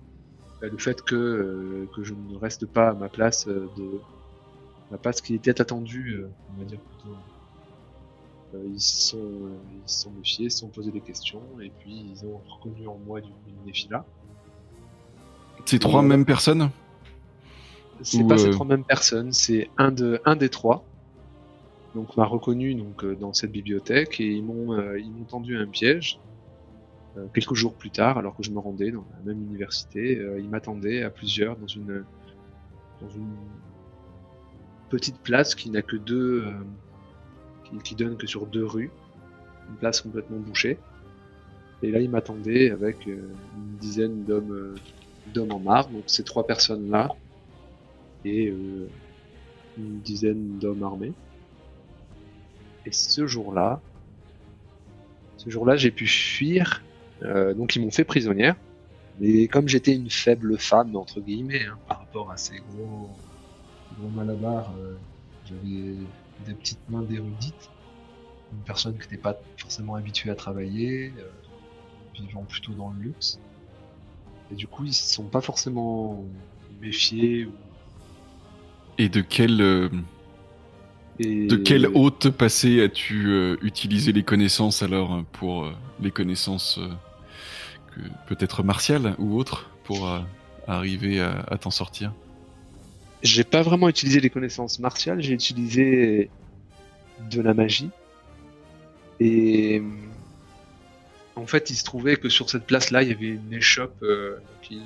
bah, 0.61 0.69
le 0.69 0.79
fait 0.79 1.03
que, 1.03 1.17
euh, 1.17 1.91
que 1.95 2.05
je 2.05 2.15
ne 2.15 2.37
reste 2.37 2.67
pas 2.67 2.91
à 2.91 2.95
ma 2.95 3.09
place 3.11 3.47
euh, 3.49 3.73
de 3.77 4.05
ma 4.91 4.99
place 4.99 5.21
qui 5.23 5.35
était 5.35 5.61
attendue, 5.61 6.15
euh, 6.17 6.35
on 6.51 6.59
va 6.59 6.65
dire 6.67 6.81
plutôt. 6.89 7.19
Euh, 8.55 8.59
ils 8.73 8.81
se 8.81 9.11
sont, 9.11 9.19
euh, 9.19 9.57
ils 9.85 9.89
se 9.89 10.01
sont 10.03 10.11
méfiés, 10.11 10.47
ils 10.47 10.51
se 10.51 10.59
sont 10.59 10.69
posé 10.69 10.91
des 10.91 11.01
questions 11.01 11.43
et 11.63 11.71
puis 11.71 12.05
ils 12.13 12.25
ont 12.27 12.41
reconnu 12.49 12.87
en 12.89 12.99
moi 12.99 13.21
du- 13.21 13.31
une 13.49 13.65
Néphila. 13.67 14.05
Ces 15.67 15.79
trois 15.79 16.01
Ouais. 16.01 16.09
mêmes 16.09 16.25
personnes 16.25 16.71
C'est 18.03 18.27
pas 18.27 18.35
euh, 18.35 18.39
ces 18.39 18.51
trois 18.51 18.67
mêmes 18.67 18.85
personnes, 18.85 19.33
c'est 19.33 19.71
un 19.77 19.93
de 19.93 20.21
un 20.25 20.35
des 20.35 20.49
trois. 20.49 20.85
Donc 21.95 22.17
m'a 22.17 22.25
reconnu 22.25 22.75
donc 22.75 23.05
euh, 23.05 23.15
dans 23.15 23.33
cette 23.33 23.53
bibliothèque 23.53 24.21
et 24.21 24.27
ils 24.33 24.45
m'ont 24.45 24.73
euh, 24.73 24.99
m'ont 25.01 25.25
tendu 25.25 25.57
un 25.57 25.67
piège. 25.67 26.19
Euh, 27.17 27.27
quelques 27.35 27.55
jours 27.55 27.75
plus 27.75 27.91
tard, 27.91 28.19
alors 28.19 28.37
que 28.37 28.43
je 28.45 28.51
me 28.53 28.59
rendais 28.61 28.91
dans 28.93 29.05
la 29.17 29.33
même 29.33 29.43
université, 29.43 30.17
euh, 30.19 30.41
ils 30.41 30.49
m'attendaient 30.49 31.03
à 31.03 31.11
plusieurs 31.11 31.57
dans 31.57 31.67
une 31.67 32.05
dans 33.01 33.09
une 33.09 33.35
petite 34.89 35.19
place 35.21 35.55
qui 35.55 35.71
n'a 35.71 35.83
que 35.83 35.97
deux 35.97 36.45
euh, 36.47 36.53
qui, 37.71 37.79
qui 37.79 37.95
donne 37.95 38.17
que 38.17 38.27
sur 38.27 38.47
deux 38.47 38.65
rues, 38.65 38.91
une 39.69 39.77
place 39.77 40.01
complètement 40.01 40.39
bouchée. 40.39 40.79
Et 41.83 41.91
là, 41.91 42.01
ils 42.01 42.11
m'attendaient 42.11 42.71
avec 42.71 43.07
euh, 43.09 43.31
une 43.57 43.77
dizaine 43.79 44.25
d'hommes 44.25 44.53
euh, 44.53 44.75
d'hommes 45.33 45.53
en 45.53 45.61
marbre, 45.61 45.91
donc 45.91 46.05
ces 46.07 46.25
trois 46.25 46.47
personnes 46.47 46.91
là 46.91 47.09
et 48.25 48.49
euh, 48.49 48.89
une 49.79 50.01
dizaine 50.01 50.59
d'hommes 50.59 50.83
armés. 50.83 51.13
Et 52.85 52.93
ce 52.93 53.27
jour-là, 53.27 53.81
ce 55.37 55.49
jour-là, 55.49 55.77
j'ai 55.77 55.91
pu 55.91 56.07
fuir. 56.07 56.83
donc 57.23 57.77
ils 57.77 57.83
m'ont 57.83 57.91
fait 57.91 58.05
prisonnière. 58.05 58.57
Mais 59.21 59.49
comme 59.49 59.69
j'étais 59.69 59.95
une 59.95 60.11
faible 60.11 60.59
femme 60.59 60.97
entre 60.97 61.21
guillemets 61.21 61.67
hein, 61.67 61.79
par 61.87 62.01
rapport 62.01 62.31
à 62.31 62.37
ces 62.37 62.57
gros 62.57 63.11
gros 63.99 64.09
malabars, 64.09 64.73
j'avais 65.45 65.95
des 66.47 66.55
petites 66.55 66.89
mains 66.89 67.03
d'érudite. 67.03 67.71
Une 68.53 68.65
personne 68.65 68.95
qui 68.95 69.03
n'était 69.03 69.17
pas 69.17 69.37
forcément 69.57 69.95
habituée 69.95 70.31
à 70.31 70.35
travailler, 70.35 71.13
euh, 71.19 71.31
vivant 72.15 72.43
plutôt 72.43 72.73
dans 72.73 72.91
le 72.91 73.01
luxe. 73.05 73.39
Et 74.51 74.57
du 74.57 74.67
coup, 74.67 74.85
ils 74.85 74.95
se 74.95 75.15
sont 75.15 75.25
pas 75.25 75.41
forcément 75.41 76.25
méfiés 76.81 77.47
ou 77.47 77.53
Et 78.99 79.09
de 79.09 79.21
quelle, 79.21 79.61
euh, 79.61 79.89
Et... 81.21 81.47
de 81.47 81.57
quelle 81.57 81.87
haute 81.95 82.31
passé 82.31 82.83
as-tu 82.83 83.29
euh, 83.29 83.57
utilisé 83.63 84.13
les 84.13 84.25
connaissances 84.25 84.83
alors 84.83 85.15
euh, 85.15 85.23
pour 85.33 85.65
euh, 85.65 85.73
les 86.01 86.11
connaissances 86.11 86.79
euh, 86.79 86.89
que 87.93 88.01
peut-être 88.27 88.65
martiales 88.65 89.15
ou 89.19 89.39
autres 89.39 89.71
pour 89.85 90.09
euh, 90.09 90.21
arriver 90.67 91.21
à, 91.21 91.45
à 91.49 91.57
t'en 91.57 91.71
sortir? 91.71 92.13
J'ai 93.23 93.45
pas 93.45 93.63
vraiment 93.63 93.89
utilisé 93.89 94.21
les 94.21 94.31
connaissances 94.31 94.79
martiales, 94.81 95.21
j'ai 95.21 95.35
utilisé 95.35 96.31
de 97.31 97.41
la 97.41 97.55
magie. 97.55 97.91
Et 99.21 99.83
en 101.37 101.47
fait, 101.47 101.71
il 101.71 101.77
se 101.77 101.85
trouvait 101.85 102.17
que 102.17 102.29
sur 102.29 102.51
cette 102.51 102.65
place-là, 102.67 103.03
il 103.03 103.09
y 103.09 103.13
avait 103.13 103.29
une 103.29 103.53
échoppe 103.53 104.03
euh, 104.03 104.39
qui 104.63 104.81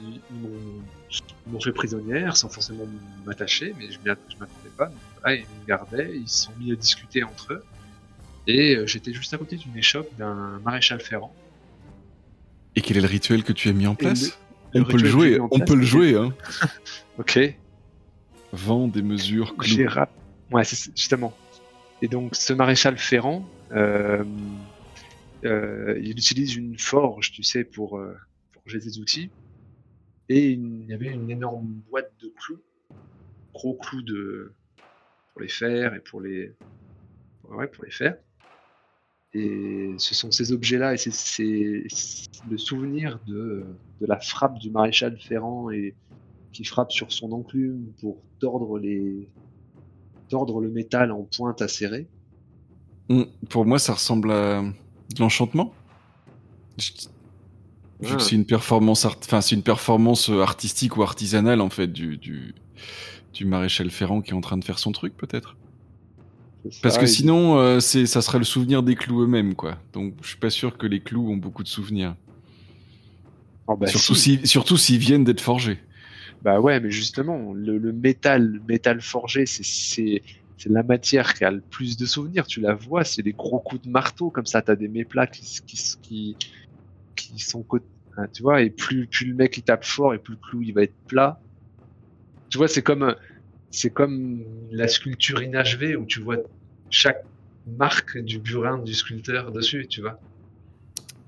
m'ont 1.47 1.61
fait 1.61 1.73
prisonnière 1.73 2.37
sans 2.37 2.49
forcément 2.49 2.87
m'attacher, 3.25 3.75
mais 3.79 3.87
je 3.91 3.99
je 4.05 4.09
m'attendais 4.09 4.71
pas. 4.77 4.87
Donc, 4.87 4.97
voilà, 5.21 5.37
ils 5.37 5.43
me 5.43 5.67
gardaient, 5.67 6.11
ils 6.17 6.29
se 6.29 6.45
sont 6.45 6.53
mis 6.59 6.73
à 6.73 6.77
discuter 6.77 7.23
entre 7.23 7.55
eux. 7.55 7.65
Et 8.47 8.77
euh, 8.77 8.87
j'étais 8.87 9.13
juste 9.13 9.33
à 9.33 9.39
côté 9.39 9.57
d'une 9.57 9.77
échoppe 9.77 10.09
d'un 10.17 10.61
maréchal 10.65 11.01
ferrant. 11.01 11.35
Et 12.77 12.81
quel 12.81 12.97
est 12.99 13.01
le 13.01 13.07
rituel 13.07 13.45
que 13.45 13.53
tu 13.53 13.69
as 13.69 13.73
mis 13.73 13.87
en 13.87 13.95
place 13.95 14.37
le 14.73 14.81
On 14.81 14.85
peut 14.85 14.99
le 14.99 15.09
jouer, 15.09 15.41
on 15.41 15.49
place, 15.49 15.69
peut 15.69 15.77
le 15.77 15.85
jouer, 15.85 16.17
hein. 16.17 16.35
Ok. 17.19 17.39
Vent 18.53 18.89
des 18.89 19.03
mesures 19.03 19.57
clous. 19.57 19.87
Ouais, 20.51 20.65
c'est- 20.65 20.91
justement. 20.97 21.35
Et 22.05 22.09
donc, 22.09 22.35
ce 22.35 22.53
maréchal 22.53 22.99
Ferrand, 22.99 23.49
euh, 23.73 24.23
euh, 25.47 25.99
il 26.03 26.11
utilise 26.11 26.55
une 26.55 26.79
forge, 26.79 27.33
tu 27.33 27.43
sais, 27.43 27.65
pour 27.65 27.97
euh, 27.97 28.15
forger 28.53 28.79
des 28.79 28.99
outils. 28.99 29.31
Et 30.29 30.51
il 30.51 30.85
y 30.85 30.93
avait 30.93 31.09
une 31.09 31.31
énorme 31.31 31.81
boîte 31.89 32.13
de 32.21 32.29
clous 32.29 32.61
gros 33.55 33.73
clous 33.73 34.03
de 34.03 34.53
pour 35.33 35.41
les 35.41 35.49
faire 35.49 35.95
et 35.95 36.01
pour 36.01 36.21
les 36.21 36.53
ouais, 37.45 37.69
pour 37.69 37.87
les 37.87 37.91
faire. 37.91 38.19
Et 39.33 39.95
ce 39.97 40.15
sont 40.15 40.31
ces 40.31 40.53
objets-là 40.53 40.93
et 40.93 40.99
c'est 40.99 41.87
le 42.51 42.59
souvenir 42.59 43.19
de, 43.27 43.65
de 44.03 44.07
la 44.07 44.21
frappe 44.21 44.59
du 44.59 44.71
maréchal 44.71 45.19
Ferrand 45.19 45.71
et 45.71 45.97
qui 46.53 46.65
frappe 46.65 46.93
sur 46.93 47.11
son 47.13 47.33
enclume 47.33 47.95
pour 47.99 48.23
tordre 48.41 48.79
les 48.79 49.27
tordre 50.35 50.61
le 50.61 50.69
métal 50.69 51.13
en 51.13 51.23
pointe 51.23 51.63
acérée. 51.63 52.09
Hmm, 53.09 53.23
pour 53.49 53.67
moi, 53.67 53.79
ça 53.79 53.93
ressemble 53.93 54.33
à 54.33 54.63
de 54.63 55.21
l'enchantement. 55.21 55.73
Ah. 58.05 58.19
c'est 58.19 58.35
une 58.35 58.45
performance, 58.45 59.05
enfin 59.05 59.41
c'est 59.41 59.55
une 59.55 59.63
performance 59.63 60.29
euh, 60.29 60.41
artistique 60.43 60.97
ou 60.97 61.05
artisanale 61.05 61.61
en 61.61 61.71
fait 61.71 61.87
du, 61.87 62.17
du, 62.17 62.53
du 63.33 63.45
maréchal 63.45 63.89
Ferrand 63.91 64.21
qui 64.23 64.33
est 64.33 64.35
en 64.35 64.41
train 64.41 64.57
de 64.57 64.65
faire 64.65 64.81
son 64.81 64.91
truc 64.91 65.17
peut-être. 65.17 65.57
Parce 66.83 66.99
que 66.99 67.07
sinon, 67.07 67.59
euh, 67.59 67.79
c'est, 67.79 68.07
ça 68.07 68.21
serait 68.23 68.39
le 68.39 68.45
souvenir 68.45 68.83
des 68.83 68.97
clous 68.97 69.23
eux-mêmes, 69.23 69.55
quoi. 69.55 69.79
Donc, 69.93 70.15
je 70.23 70.29
suis 70.29 70.39
pas 70.39 70.51
sûr 70.51 70.79
que 70.79 70.87
les 70.87 71.01
clous 71.01 71.31
ont 71.31 71.37
beaucoup 71.37 71.63
de 71.63 71.69
souvenirs. 71.69 72.17
Oh, 73.67 73.77
bah, 73.77 73.87
surtout, 73.87 74.15
si. 74.15 74.41
surtout 74.47 74.79
s'ils 74.79 74.99
viennent 74.99 75.25
d'être 75.25 75.43
forgés. 75.43 75.79
Bah 76.45 76.61
ouais, 76.61 76.79
mais 76.79 76.91
justement, 76.91 77.55
le, 77.55 77.79
le 77.79 77.93
métal, 77.93 78.47
le 78.47 78.61
métal 78.61 79.01
forgé, 79.01 79.47
c'est, 79.47 79.65
c'est, 79.65 80.23
la 80.67 80.83
matière 80.83 81.35
qui 81.35 81.45
a 81.45 81.51
le 81.51 81.63
plus 81.63 81.97
de 81.97 82.05
souvenirs. 82.05 82.47
Tu 82.47 82.61
la 82.61 82.75
vois, 82.75 83.03
c'est 83.05 83.23
des 83.23 83.33
gros 83.33 83.61
coups 83.61 83.83
de 83.83 83.89
marteau 83.91 84.31
comme 84.31 84.45
ça. 84.47 84.61
T'as 84.63 84.77
des 84.77 84.89
méplats 84.89 85.27
qui, 85.27 85.47
qui, 85.67 85.79
qui, 86.03 86.37
qui 87.17 87.39
sont, 87.39 87.67
hein, 88.19 88.29
tu 88.35 88.43
vois, 88.43 88.61
et 88.63 88.71
plus, 88.71 89.07
plus 89.09 89.27
le 89.27 89.35
mec 89.35 89.57
il 89.57 89.63
tape 89.65 89.85
fort 89.85 90.15
et 90.15 90.19
plus 90.19 90.35
le 90.35 90.41
clou 90.41 90.63
il 90.63 90.75
va 90.75 90.83
être 90.83 90.97
plat. 91.07 91.41
Tu 92.51 92.59
vois, 92.59 92.69
c'est 92.69 92.83
comme, 92.83 93.17
c'est 93.71 93.91
comme 93.91 94.45
la 94.71 94.89
sculpture 94.89 95.43
inachevée 95.43 95.97
où 95.97 96.07
tu 96.07 96.21
vois 96.21 96.39
chaque 96.91 97.25
marque 97.67 98.19
du 98.19 98.39
burin 98.39 98.79
du 98.79 98.95
sculpteur 98.95 99.51
dessus, 99.51 99.89
tu 99.89 100.03
vois. 100.03 100.21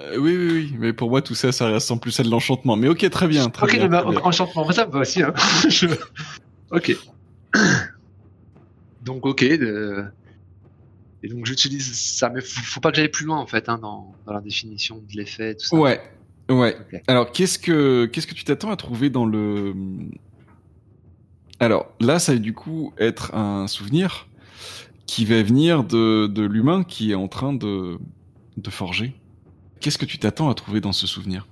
Euh, 0.00 0.16
oui, 0.18 0.36
oui, 0.36 0.48
oui, 0.52 0.74
mais 0.78 0.92
pour 0.92 1.08
moi 1.08 1.22
tout 1.22 1.34
ça, 1.34 1.52
ça 1.52 1.70
ressemble 1.70 2.00
plus 2.02 2.18
à 2.20 2.22
de 2.22 2.28
l'enchantement. 2.30 2.76
Mais 2.76 2.88
ok, 2.88 3.08
très 3.10 3.28
bien. 3.28 3.48
Très 3.48 3.66
ok, 3.66 3.72
bien, 3.76 3.88
mais 3.88 4.00
très 4.02 4.10
bien. 4.10 4.20
enchantement, 4.22 4.70
ça 4.70 4.86
me 4.86 4.92
va 4.92 5.00
aussi. 5.00 5.22
Hein. 5.22 5.32
Je- 5.68 5.86
Ok. 6.70 6.96
Donc 9.04 9.24
ok. 9.26 9.42
de- 9.44 10.04
Et 11.22 11.28
donc 11.28 11.46
j'utilise 11.46 11.92
ça, 11.96 12.28
mais 12.28 12.40
faut, 12.40 12.60
faut 12.62 12.80
pas 12.80 12.90
que 12.90 12.96
j'aille 12.96 13.08
plus 13.08 13.24
loin 13.24 13.38
en 13.38 13.46
fait 13.46 13.68
hein, 13.68 13.78
dans, 13.78 14.14
dans 14.26 14.32
la 14.32 14.40
définition 14.40 14.96
de 14.98 15.16
l'effet, 15.16 15.54
tout 15.54 15.64
ça. 15.66 15.76
Ouais, 15.76 16.00
ouais. 16.50 16.76
Alors, 17.06 17.30
qu'est-ce 17.32 17.58
que 17.58 18.06
qu'est-ce 18.06 18.26
que 18.26 18.34
tu 18.34 18.44
t'attends 18.44 18.70
à 18.70 18.76
trouver 18.76 19.08
dans 19.10 19.24
le 19.26 19.74
Alors 21.60 21.86
là, 22.00 22.18
ça 22.18 22.32
va 22.32 22.38
du 22.38 22.52
coup 22.52 22.92
être 22.98 23.34
un 23.34 23.66
souvenir 23.66 24.28
qui 25.06 25.24
va 25.24 25.42
venir 25.42 25.84
de, 25.84 26.26
de 26.26 26.42
l'humain 26.42 26.82
qui 26.84 27.12
est 27.12 27.14
en 27.16 27.28
train 27.28 27.52
de 27.54 27.98
de 28.56 28.70
forger. 28.70 29.14
Qu'est-ce 29.80 29.98
que 29.98 30.04
tu 30.04 30.18
t'attends 30.18 30.48
à 30.48 30.54
trouver 30.54 30.80
dans 30.80 30.92
ce 30.92 31.06
souvenir? 31.06 31.46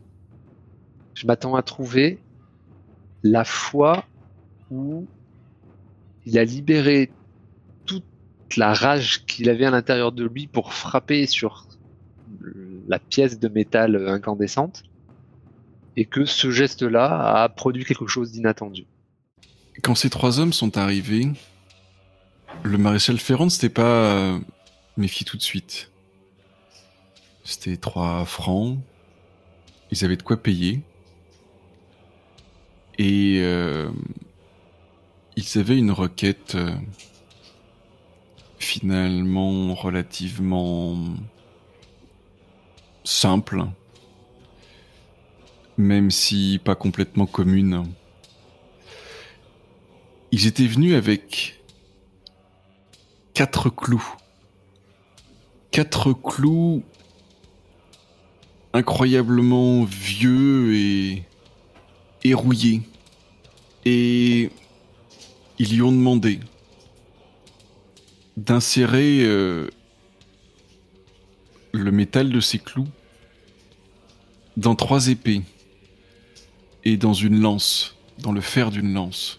Je 1.15 1.27
m'attends 1.27 1.55
à 1.55 1.63
trouver 1.63 2.19
la 3.23 3.45
fois 3.45 4.05
où 4.71 5.07
il 6.27 6.39
a 6.39 6.45
libéré 6.45 7.13
toute 7.87 8.05
la 8.57 8.75
rage 8.75 9.25
qu'il 9.27 9.49
avait 9.49 9.67
à 9.67 9.71
l'intérieur 9.71 10.13
de 10.13 10.25
lui 10.25 10.47
pour 10.47 10.73
frapper 10.73 11.27
sur 11.27 11.67
la 12.89 12.99
pièce 12.99 13.39
de 13.39 13.49
métal 13.49 14.09
incandescente 14.09 14.85
et 15.97 16.05
que 16.05 16.25
ce 16.25 16.51
geste-là 16.51 17.43
a 17.43 17.49
produit 17.49 17.85
quelque 17.85 18.07
chose 18.07 18.33
d'inattendu. 18.33 18.87
Quand 19.83 19.95
ces 19.95 20.11
trois 20.11 20.41
hommes 20.41 20.53
sont 20.53 20.77
arrivés, 20.77 21.29
le 22.63 22.79
maréchal 22.79 23.19
Ferrand 23.19 23.47
ne 23.47 23.51
s'était 23.51 23.69
pas 23.69 23.83
euh, 23.83 24.39
méfié 24.97 25.25
tout 25.25 25.37
de 25.37 25.43
suite. 25.43 25.91
C'était 27.45 27.77
trois 27.77 28.25
francs. 28.25 28.79
Ils 29.91 30.05
avaient 30.05 30.17
de 30.17 30.23
quoi 30.23 30.43
payer. 30.43 30.81
Et 32.99 33.41
euh, 33.43 33.91
ils 35.37 35.59
avaient 35.59 35.77
une 35.77 35.91
requête 35.91 36.55
euh, 36.55 36.75
finalement 38.59 39.75
relativement 39.75 40.97
simple, 43.05 43.65
même 45.77 46.11
si 46.11 46.61
pas 46.65 46.75
complètement 46.75 47.27
commune. 47.27 47.85
Ils 50.33 50.47
étaient 50.47 50.67
venus 50.67 50.95
avec 50.95 51.63
quatre 53.35 53.69
clous. 53.69 54.17
Quatre 55.71 56.13
clous 56.13 56.83
incroyablement 58.75 59.85
vieux 59.85 60.75
et, 60.75 62.35
rouillés. 62.35 62.83
Et 63.85 64.51
ils 65.59 65.73
lui 65.73 65.81
ont 65.83 65.93
demandé 65.93 66.41
d'insérer 68.37 69.23
euh, 69.23 69.69
le 71.73 71.93
métal 71.93 72.31
de 72.31 72.41
ces 72.41 72.59
clous 72.59 72.89
dans 74.57 74.75
trois 74.75 75.09
épées 75.09 75.43
et 76.85 76.97
dans 76.97 77.15
une 77.15 77.41
lance, 77.41 77.97
dans 78.19 78.33
le 78.33 78.41
fer 78.41 78.71
d'une 78.73 78.93
lance. 78.93 79.39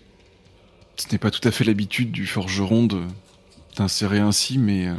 Ce 0.95 1.07
n'est 1.11 1.17
pas 1.17 1.31
tout 1.31 1.45
à 1.45 1.51
fait 1.51 1.65
l'habitude 1.65 2.11
du 2.11 2.25
forgeron 2.25 2.88
d'insérer 3.75 4.19
ainsi, 4.19 4.57
mais 4.57 4.88
euh, 4.88 4.95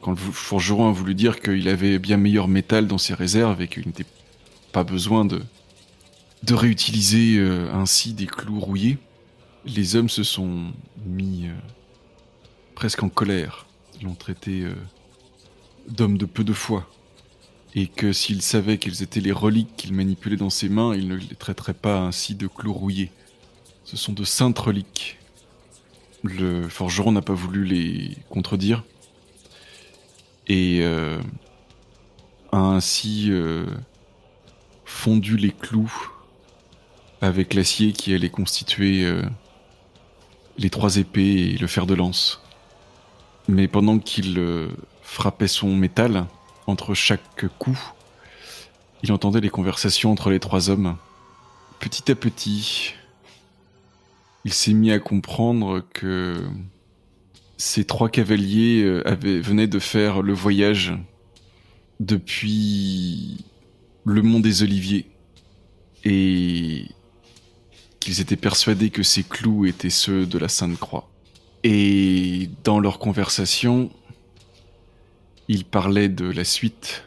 quand 0.00 0.10
le 0.10 0.16
forgeron 0.16 0.88
a 0.88 0.92
voulu 0.92 1.14
dire 1.14 1.40
qu'il 1.40 1.68
avait 1.68 1.98
bien 1.98 2.16
meilleur 2.16 2.48
métal 2.48 2.86
dans 2.86 2.98
ses 2.98 3.14
réserves 3.14 3.60
et 3.60 3.68
qu'il 3.68 3.86
n'était 3.86 4.06
pas 4.72 4.84
besoin 4.84 5.24
de 5.24 5.42
de 6.42 6.54
réutiliser 6.54 7.36
euh, 7.38 7.72
ainsi 7.72 8.12
des 8.12 8.26
clous 8.26 8.60
rouillés, 8.60 8.98
les 9.64 9.96
hommes 9.96 10.08
se 10.08 10.22
sont 10.22 10.72
mis 11.04 11.46
euh, 11.46 11.52
presque 12.74 13.02
en 13.02 13.08
colère. 13.08 13.66
Ils 14.00 14.06
l'ont 14.06 14.14
traité 14.14 14.62
euh, 14.62 14.74
d'homme 15.88 16.16
de 16.16 16.24
peu 16.24 16.44
de 16.44 16.52
foi. 16.52 16.88
Et 17.74 17.86
que 17.86 18.12
s'ils 18.12 18.42
savaient 18.42 18.78
quelles 18.78 19.02
étaient 19.02 19.20
les 19.20 19.32
reliques 19.32 19.76
qu'il 19.76 19.92
manipulait 19.92 20.36
dans 20.36 20.50
ses 20.50 20.68
mains, 20.68 20.94
ils 20.94 21.06
ne 21.06 21.14
les 21.14 21.36
traiteraient 21.36 21.74
pas 21.74 22.00
ainsi 22.00 22.34
de 22.34 22.48
clous 22.48 22.72
rouillés. 22.72 23.12
Ce 23.84 23.96
sont 23.96 24.12
de 24.12 24.24
saintes 24.24 24.58
reliques. 24.58 25.18
Le 26.24 26.68
forgeron 26.68 27.12
n'a 27.12 27.22
pas 27.22 27.34
voulu 27.34 27.64
les 27.64 28.16
contredire. 28.28 28.82
Et 30.46 30.80
euh, 30.82 31.20
a 32.52 32.58
ainsi 32.58 33.28
euh, 33.30 33.66
fondu 34.84 35.36
les 35.36 35.52
clous 35.52 35.92
avec 37.20 37.54
l'acier 37.54 37.92
qui 37.92 38.14
allait 38.14 38.30
constituer 38.30 39.04
euh, 39.04 39.22
les 40.58 40.70
trois 40.70 40.96
épées 40.96 41.52
et 41.54 41.58
le 41.58 41.66
fer 41.66 41.86
de 41.86 41.94
lance. 41.94 42.42
Mais 43.48 43.68
pendant 43.68 43.98
qu'il 43.98 44.68
frappait 45.02 45.48
son 45.48 45.74
métal, 45.74 46.26
entre 46.66 46.94
chaque 46.94 47.46
coup, 47.58 47.78
il 49.02 49.12
entendait 49.12 49.40
les 49.40 49.50
conversations 49.50 50.12
entre 50.12 50.30
les 50.30 50.40
trois 50.40 50.70
hommes. 50.70 50.96
Petit 51.80 52.12
à 52.12 52.14
petit, 52.14 52.94
il 54.44 54.52
s'est 54.52 54.72
mis 54.72 54.92
à 54.92 54.98
comprendre 54.98 55.82
que 55.92 56.42
ces 57.60 57.84
trois 57.84 58.08
cavaliers 58.08 58.82
euh, 58.84 59.02
venaient 59.20 59.66
de 59.66 59.78
faire 59.78 60.22
le 60.22 60.32
voyage 60.32 60.94
depuis 62.00 63.44
le 64.06 64.22
mont 64.22 64.40
des 64.40 64.62
Oliviers 64.62 65.04
et 66.06 66.86
qu'ils 68.00 68.22
étaient 68.22 68.36
persuadés 68.36 68.88
que 68.88 69.02
ces 69.02 69.22
clous 69.24 69.66
étaient 69.66 69.90
ceux 69.90 70.24
de 70.24 70.38
la 70.38 70.48
Sainte 70.48 70.78
Croix. 70.78 71.10
Et 71.62 72.48
dans 72.64 72.80
leur 72.80 72.98
conversation, 72.98 73.90
ils 75.48 75.66
parlaient 75.66 76.08
de 76.08 76.24
la 76.24 76.44
suite. 76.44 77.04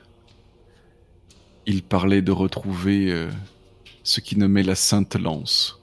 Ils 1.65 1.81
parlaient 1.81 2.21
de 2.21 2.31
retrouver 2.31 3.09
euh, 3.09 3.27
ce 4.03 4.19
qu'ils 4.19 4.37
nommaient 4.37 4.61
la 4.61 4.75
Sainte 4.75 5.15
Lance. 5.15 5.81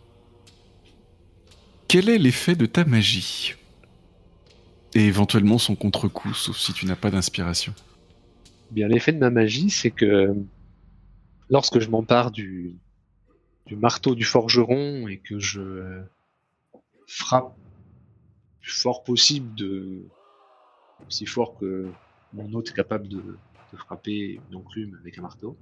Quel 1.89 2.09
est 2.09 2.19
l'effet 2.19 2.55
de 2.55 2.67
ta 2.67 2.85
magie? 2.85 3.57
Et 4.95 5.07
éventuellement 5.07 5.59
son 5.59 5.77
contre-coup, 5.77 6.35
sauf 6.35 6.57
si 6.57 6.73
tu 6.73 6.87
n'as 6.87 6.97
pas 6.97 7.11
d'inspiration. 7.11 7.75
Bien, 8.71 8.89
l'effet 8.89 9.13
de 9.13 9.19
ma 9.19 9.31
magie, 9.31 9.71
c'est 9.71 9.91
que 9.91 10.35
lorsque 11.49 11.79
je 11.79 11.89
m'empare 11.89 12.31
du, 12.31 12.77
du 13.67 13.77
marteau 13.77 14.15
du 14.15 14.25
forgeron 14.25 15.07
et 15.09 15.19
que 15.19 15.39
je 15.39 15.61
euh, 15.61 16.03
frappe 17.07 17.57
le 17.57 18.63
plus 18.63 18.73
fort 18.73 19.05
possible, 19.05 19.51
aussi 21.07 21.27
fort 21.27 21.57
que 21.59 21.91
mon 22.33 22.53
hôte 22.53 22.71
est 22.71 22.75
capable 22.75 23.09
de, 23.09 23.23
de 23.73 23.77
frapper 23.77 24.41
une 24.51 24.57
enclume 24.57 24.99
avec 25.01 25.19
un 25.19 25.23
marteau, 25.23 25.57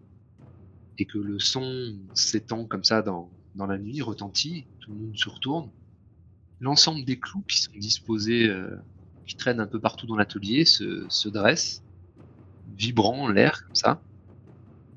et 0.98 1.04
que 1.04 1.18
le 1.18 1.38
son 1.38 1.96
s'étend 2.14 2.64
comme 2.64 2.84
ça 2.84 3.02
dans, 3.02 3.30
dans 3.54 3.66
la 3.66 3.78
nuit, 3.78 4.02
retentit, 4.02 4.66
tout 4.80 4.92
le 4.92 4.98
monde 4.98 5.16
se 5.16 5.28
retourne, 5.28 5.70
l'ensemble 6.60 7.04
des 7.04 7.18
clous 7.18 7.44
qui 7.48 7.62
sont 7.62 7.72
disposés, 7.72 8.48
euh, 8.48 8.76
qui 9.28 9.36
traînent 9.36 9.60
un 9.60 9.66
peu 9.66 9.80
partout 9.80 10.06
dans 10.06 10.16
l'atelier, 10.16 10.64
se, 10.64 11.06
se 11.08 11.28
dressent, 11.28 11.84
vibrant 12.66 13.28
l'air 13.28 13.62
comme 13.64 13.74
ça, 13.74 14.02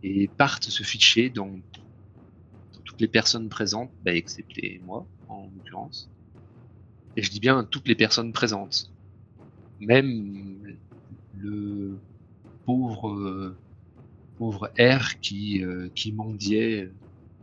et 0.04 0.28
partent 0.30 0.70
se 0.70 0.84
ficher 0.84 1.30
dans, 1.30 1.60
toutes 2.86 3.02
les 3.02 3.08
personnes 3.08 3.50
présentes, 3.50 3.94
bah, 4.02 4.16
excepté 4.16 4.82
moi 4.84 5.08
en 5.28 5.50
l'occurrence. 5.54 6.12
Et 7.16 7.22
je 7.22 7.30
dis 7.30 7.40
bien 7.40 7.64
toutes 7.64 7.88
les 7.88 7.96
personnes 7.96 8.34
présentes. 8.34 8.92
Même 9.80 10.80
le 11.34 12.02
pauvre, 12.66 13.58
pauvre 14.38 14.72
R 14.80 15.20
qui, 15.22 15.64
euh, 15.64 15.90
qui 15.96 16.14
mendiait 16.14 16.92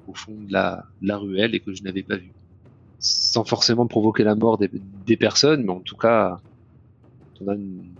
au 0.07 0.15
fond 0.15 0.43
de 0.43 0.53
la, 0.53 0.87
de 1.01 1.09
la 1.09 1.19
ruelle 1.19 1.55
et 1.55 1.61
que 1.61 1.73
je 1.75 1.83
n'avais 1.83 2.03
pas 2.03 2.17
vu. 2.17 2.35
Sans 2.99 3.45
forcément 3.45 3.87
provoquer 3.87 4.25
la 4.25 4.35
mort 4.35 4.59
des, 4.59 4.71
des 4.73 5.17
personnes, 5.17 5.65
mais 5.65 5.73
en 5.73 5.81
tout 5.81 5.97
cas, 5.97 6.43
on 7.41 7.49
a 7.49 7.55
une 7.55 7.95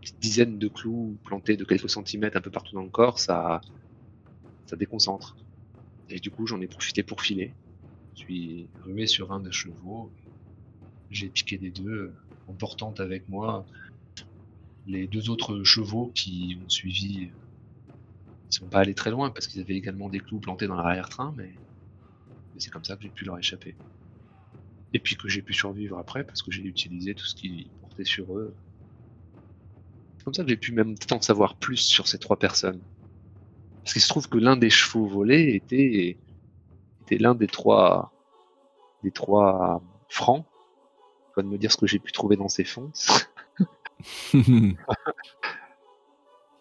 petite 0.00 0.20
dizaine 0.20 0.58
de 0.58 0.68
clous 0.68 1.18
plantés 1.24 1.56
de 1.56 1.64
quelques 1.64 1.90
centimètres 1.90 2.36
un 2.36 2.40
peu 2.40 2.50
partout 2.50 2.74
dans 2.74 2.82
le 2.82 2.90
corps, 2.90 3.18
ça, 3.18 3.60
ça 4.66 4.76
déconcentre. 4.76 5.36
Et 6.08 6.18
du 6.18 6.30
coup, 6.30 6.46
j'en 6.46 6.60
ai 6.60 6.66
profité 6.66 7.02
pour 7.02 7.22
filer. 7.22 7.54
Je 8.14 8.20
suis 8.20 8.68
rumé 8.82 9.06
sur 9.06 9.32
un 9.32 9.40
des 9.40 9.52
chevaux. 9.52 10.12
J'ai 11.10 11.28
piqué 11.28 11.58
des 11.58 11.70
deux, 11.70 12.14
en 12.46 12.54
portant 12.54 12.92
avec 12.98 13.28
moi 13.28 13.66
les 14.86 15.06
deux 15.06 15.30
autres 15.30 15.62
chevaux 15.62 16.10
qui 16.14 16.58
ont 16.64 16.68
suivi. 16.68 17.30
Ils 18.50 18.54
sont 18.54 18.68
pas 18.68 18.80
allés 18.80 18.94
très 18.94 19.10
loin 19.10 19.30
parce 19.30 19.46
qu'ils 19.46 19.60
avaient 19.60 19.76
également 19.76 20.08
des 20.08 20.20
clous 20.20 20.40
plantés 20.40 20.66
dans 20.66 20.74
l'arrière-train, 20.74 21.32
mais, 21.36 21.60
mais 22.52 22.60
c'est 22.60 22.70
comme 22.70 22.84
ça 22.84 22.96
que 22.96 23.02
j'ai 23.02 23.10
pu 23.10 23.24
leur 23.24 23.38
échapper. 23.38 23.76
Et 24.92 24.98
puis 24.98 25.16
que 25.16 25.28
j'ai 25.28 25.42
pu 25.42 25.52
survivre 25.54 25.98
après 25.98 26.24
parce 26.24 26.42
que 26.42 26.50
j'ai 26.50 26.64
utilisé 26.64 27.14
tout 27.14 27.24
ce 27.24 27.34
qu'ils 27.34 27.70
sur 28.04 28.36
eux. 28.36 28.54
C'est 30.18 30.24
comme 30.24 30.34
ça 30.34 30.42
que 30.42 30.48
j'ai 30.48 30.56
pu 30.56 30.72
même 30.72 30.94
en 31.10 31.20
savoir 31.20 31.56
plus 31.56 31.76
sur 31.76 32.08
ces 32.08 32.18
trois 32.18 32.38
personnes. 32.38 32.80
Parce 33.82 33.92
qu'il 33.92 34.02
se 34.02 34.08
trouve 34.08 34.28
que 34.28 34.38
l'un 34.38 34.56
des 34.56 34.70
chevaux 34.70 35.06
volés 35.06 35.54
était, 35.54 36.18
était 37.02 37.18
l'un 37.18 37.34
des 37.34 37.46
trois, 37.46 38.12
des 39.02 39.10
trois 39.10 39.82
francs. 40.08 40.44
Pas 41.34 41.42
de 41.42 41.48
me 41.48 41.58
dire 41.58 41.72
ce 41.72 41.76
que 41.76 41.86
j'ai 41.86 41.98
pu 41.98 42.12
trouver 42.12 42.36
dans 42.36 42.48
ces 42.48 42.64
fonds. 42.64 42.92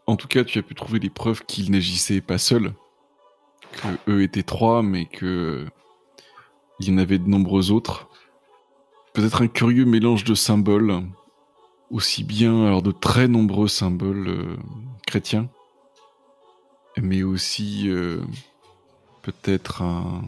en 0.07 0.15
tout 0.15 0.27
cas, 0.27 0.43
tu 0.43 0.59
as 0.59 0.63
pu 0.63 0.75
trouver 0.75 0.99
des 0.99 1.09
preuves 1.09 1.43
qu'ils 1.45 1.71
n'agissaient 1.71 2.21
pas 2.21 2.37
seuls, 2.37 2.73
que 3.71 3.87
eux 4.11 4.23
étaient 4.23 4.43
trois, 4.43 4.83
mais 4.83 5.05
que 5.05 5.65
il 6.79 6.89
y 6.89 6.93
en 6.93 6.97
avait 6.97 7.19
de 7.19 7.27
nombreux 7.27 7.71
autres. 7.71 8.07
Peut-être 9.13 9.41
un 9.41 9.47
curieux 9.47 9.85
mélange 9.85 10.23
de 10.23 10.33
symboles, 10.33 11.03
aussi 11.91 12.23
bien 12.23 12.65
alors 12.65 12.81
de 12.81 12.91
très 12.91 13.27
nombreux 13.27 13.67
symboles 13.67 14.27
euh, 14.27 14.57
chrétiens, 15.05 15.49
mais 16.97 17.23
aussi 17.23 17.89
euh, 17.89 18.21
peut-être 19.21 19.81
un, 19.81 20.23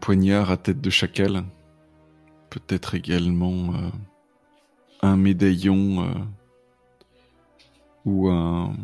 poignard 0.00 0.50
à 0.50 0.56
tête 0.56 0.80
de 0.80 0.90
chacal, 0.90 1.44
peut-être 2.50 2.94
également 2.94 3.74
euh, 3.74 3.90
un 5.02 5.16
médaillon 5.16 6.14
ou 8.04 8.28
un 8.28 8.76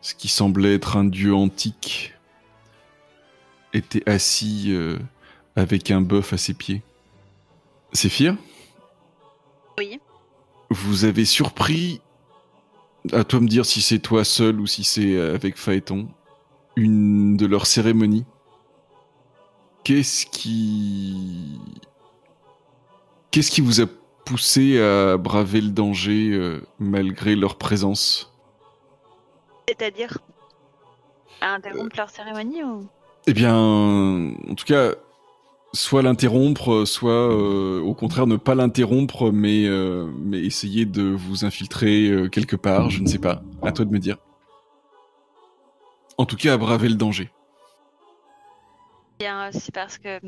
ce 0.00 0.14
qui 0.14 0.28
semblait 0.28 0.74
être 0.74 0.96
un 0.96 1.04
dieu 1.04 1.34
antique 1.34 2.14
était 3.74 4.08
assis 4.08 4.74
avec 5.54 5.90
un 5.90 6.00
bœuf 6.00 6.32
à 6.32 6.38
ses 6.38 6.54
pieds. 6.54 6.82
Séphir? 7.92 8.36
Oui. 9.78 10.00
Vous 10.70 11.04
avez 11.04 11.24
surpris, 11.24 12.00
à 13.12 13.24
toi 13.24 13.40
me 13.40 13.48
dire 13.48 13.66
si 13.66 13.82
c'est 13.82 13.98
toi 13.98 14.24
seul 14.24 14.60
ou 14.60 14.66
si 14.66 14.84
c'est 14.84 15.18
avec 15.18 15.56
Phaéton, 15.56 16.08
une 16.76 17.36
de 17.36 17.46
leurs 17.46 17.66
cérémonies. 17.66 18.24
Qu'est-ce 19.82 20.26
qui... 20.26 21.58
Qu'est-ce 23.30 23.50
qui 23.50 23.60
vous 23.60 23.80
a 23.80 23.86
poussé 24.24 24.80
à 24.80 25.16
braver 25.16 25.60
le 25.60 25.70
danger 25.70 26.30
euh, 26.32 26.60
malgré 26.78 27.34
leur 27.34 27.56
présence? 27.56 28.32
C'est-à-dire? 29.68 30.18
À 31.40 31.54
interrompre 31.54 31.96
leur 31.96 32.10
cérémonie 32.10 32.62
ou? 32.62 32.86
Eh 33.26 33.32
bien, 33.32 33.56
en 33.56 34.54
tout 34.56 34.64
cas, 34.64 34.94
soit 35.72 36.02
l'interrompre, 36.02 36.84
soit 36.84 37.12
euh, 37.12 37.80
au 37.80 37.94
contraire 37.94 38.26
ne 38.26 38.36
pas 38.36 38.54
l'interrompre, 38.54 39.30
mais, 39.30 39.66
euh, 39.66 40.10
mais 40.18 40.38
essayer 40.38 40.86
de 40.86 41.02
vous 41.02 41.44
infiltrer 41.44 42.08
euh, 42.08 42.28
quelque 42.28 42.56
part, 42.56 42.90
je 42.90 43.02
ne 43.02 43.06
sais 43.06 43.18
pas. 43.18 43.42
À 43.62 43.72
toi 43.72 43.84
de 43.84 43.90
me 43.90 43.98
dire. 43.98 44.16
En 46.18 46.26
tout 46.26 46.36
cas, 46.36 46.54
à 46.54 46.56
braver 46.56 46.88
le 46.88 46.96
danger. 46.96 47.30
Bien, 49.18 49.50
c'est 49.52 49.74
parce 49.74 49.98
que 49.98 50.20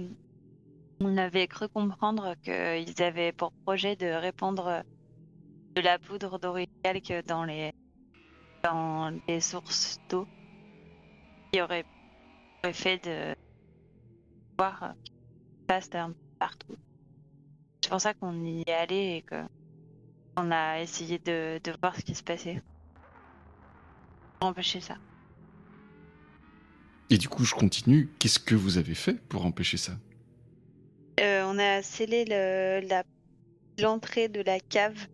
on 1.01 1.17
avait 1.17 1.49
cru 1.49 1.69
comprendre 1.69 2.35
qu'ils 2.45 3.03
avaient 3.03 3.33
pour 3.33 3.53
projet 3.65 3.97
de 3.97 4.07
répandre 4.07 4.83
de 5.75 5.81
la 5.81 5.99
poudre 5.99 6.39
d'oricalque 6.39 7.13
dans 7.27 7.45
les 7.45 7.73
dans 8.63 9.13
les 9.27 9.41
sources 9.41 9.99
d'eau 10.09 10.29
qui 11.53 11.61
aurait 11.61 11.85
fait 12.73 13.05
de 13.05 13.35
voir 14.57 14.95
passe 15.67 15.89
un 15.95 16.11
peu 16.11 16.17
partout. 16.39 16.77
C'est 17.83 17.91
pour 17.91 18.01
ça 18.01 18.15
qu'on 18.15 18.45
y 18.45 18.63
est 18.67 18.73
allé 18.73 19.17
et 19.17 19.23
que 19.23 19.45
on 20.37 20.51
a 20.51 20.81
essayé 20.81 21.19
de, 21.19 21.61
de 21.63 21.75
voir 21.83 21.97
ce 21.97 22.03
qui 22.03 22.15
se 22.15 22.23
passait. 22.23 22.63
Pour 24.39 24.49
empêcher 24.49 24.81
ça. 24.81 24.97
Et 27.11 27.19
du 27.19 27.29
coup, 27.29 27.45
je 27.45 27.55
continue. 27.55 28.09
Qu'est-ce 28.19 28.39
que 28.39 28.55
vous 28.55 28.79
avez 28.79 28.95
fait 28.95 29.15
pour 29.29 29.45
empêcher 29.45 29.77
ça? 29.77 29.93
Euh, 31.21 31.45
on 31.45 31.59
a 31.59 31.83
scellé 31.83 32.25
le- 32.27 33.03
l'entrée 33.79 34.29
de 34.29 34.41
la 34.41 34.59
cave 34.61 35.07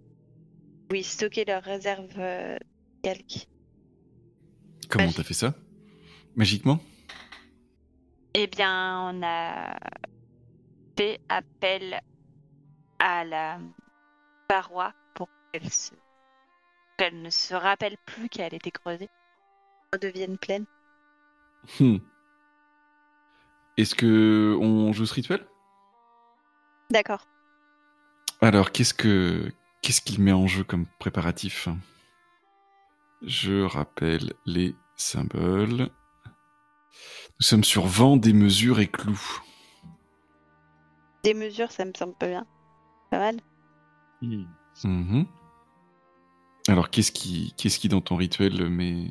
où 0.90 0.94
ils 0.94 1.04
stockaient 1.04 1.44
leurs 1.44 1.64
réserves 1.64 2.18
euh, 2.18 2.56
calques. 3.02 3.48
Comment 4.88 5.12
t'as 5.12 5.24
fait 5.24 5.34
ça? 5.34 5.54
Magiquement? 6.36 6.78
Eh 8.34 8.46
bien, 8.46 9.10
on 9.12 9.22
a 9.22 9.76
fait 10.98 11.20
appel 11.28 12.00
à 12.98 13.24
la 13.24 13.60
paroi 14.48 14.92
pour 15.14 15.28
qu'elle 15.52 15.70
se... 15.70 15.92
ne 17.12 17.30
se 17.30 17.54
rappelle 17.54 17.96
plus 18.04 18.28
qu'elle 18.28 18.52
était 18.52 18.72
creusée, 18.72 19.08
redevienne 19.92 20.38
pleine. 20.38 20.66
Hmm. 21.78 21.98
Est-ce 23.76 23.94
que 23.94 24.58
on 24.60 24.92
joue 24.92 25.06
ce 25.06 25.14
rituel? 25.14 25.46
D'accord. 26.90 27.28
Alors, 28.40 28.72
qu'est-ce 28.72 28.94
que 28.94 29.52
qu'est-ce 29.82 30.00
qu'il 30.00 30.20
met 30.20 30.32
en 30.32 30.48
jeu 30.48 30.64
comme 30.64 30.86
préparatif? 30.98 31.68
Je 33.22 33.62
rappelle 33.62 34.32
les 34.46 34.74
symboles. 34.96 35.90
Nous 37.38 37.46
sommes 37.46 37.62
sur 37.62 37.86
vent, 37.86 38.16
des 38.16 38.32
mesures 38.32 38.80
et 38.80 38.88
clous. 38.88 39.42
Des 41.24 41.34
mesures, 41.34 41.72
ça 41.72 41.84
me 41.84 41.92
semble 41.96 42.14
pas 42.14 42.28
bien. 42.28 42.46
Pas 43.10 43.18
mal. 43.18 43.36
Mhm. 44.84 45.26
Alors, 46.68 46.90
qu'est-ce 46.90 47.12
qui, 47.12 47.54
qu'est-ce 47.56 47.78
qui 47.78 47.88
dans 47.88 48.00
ton 48.00 48.16
rituel 48.16 48.68
met, 48.68 49.08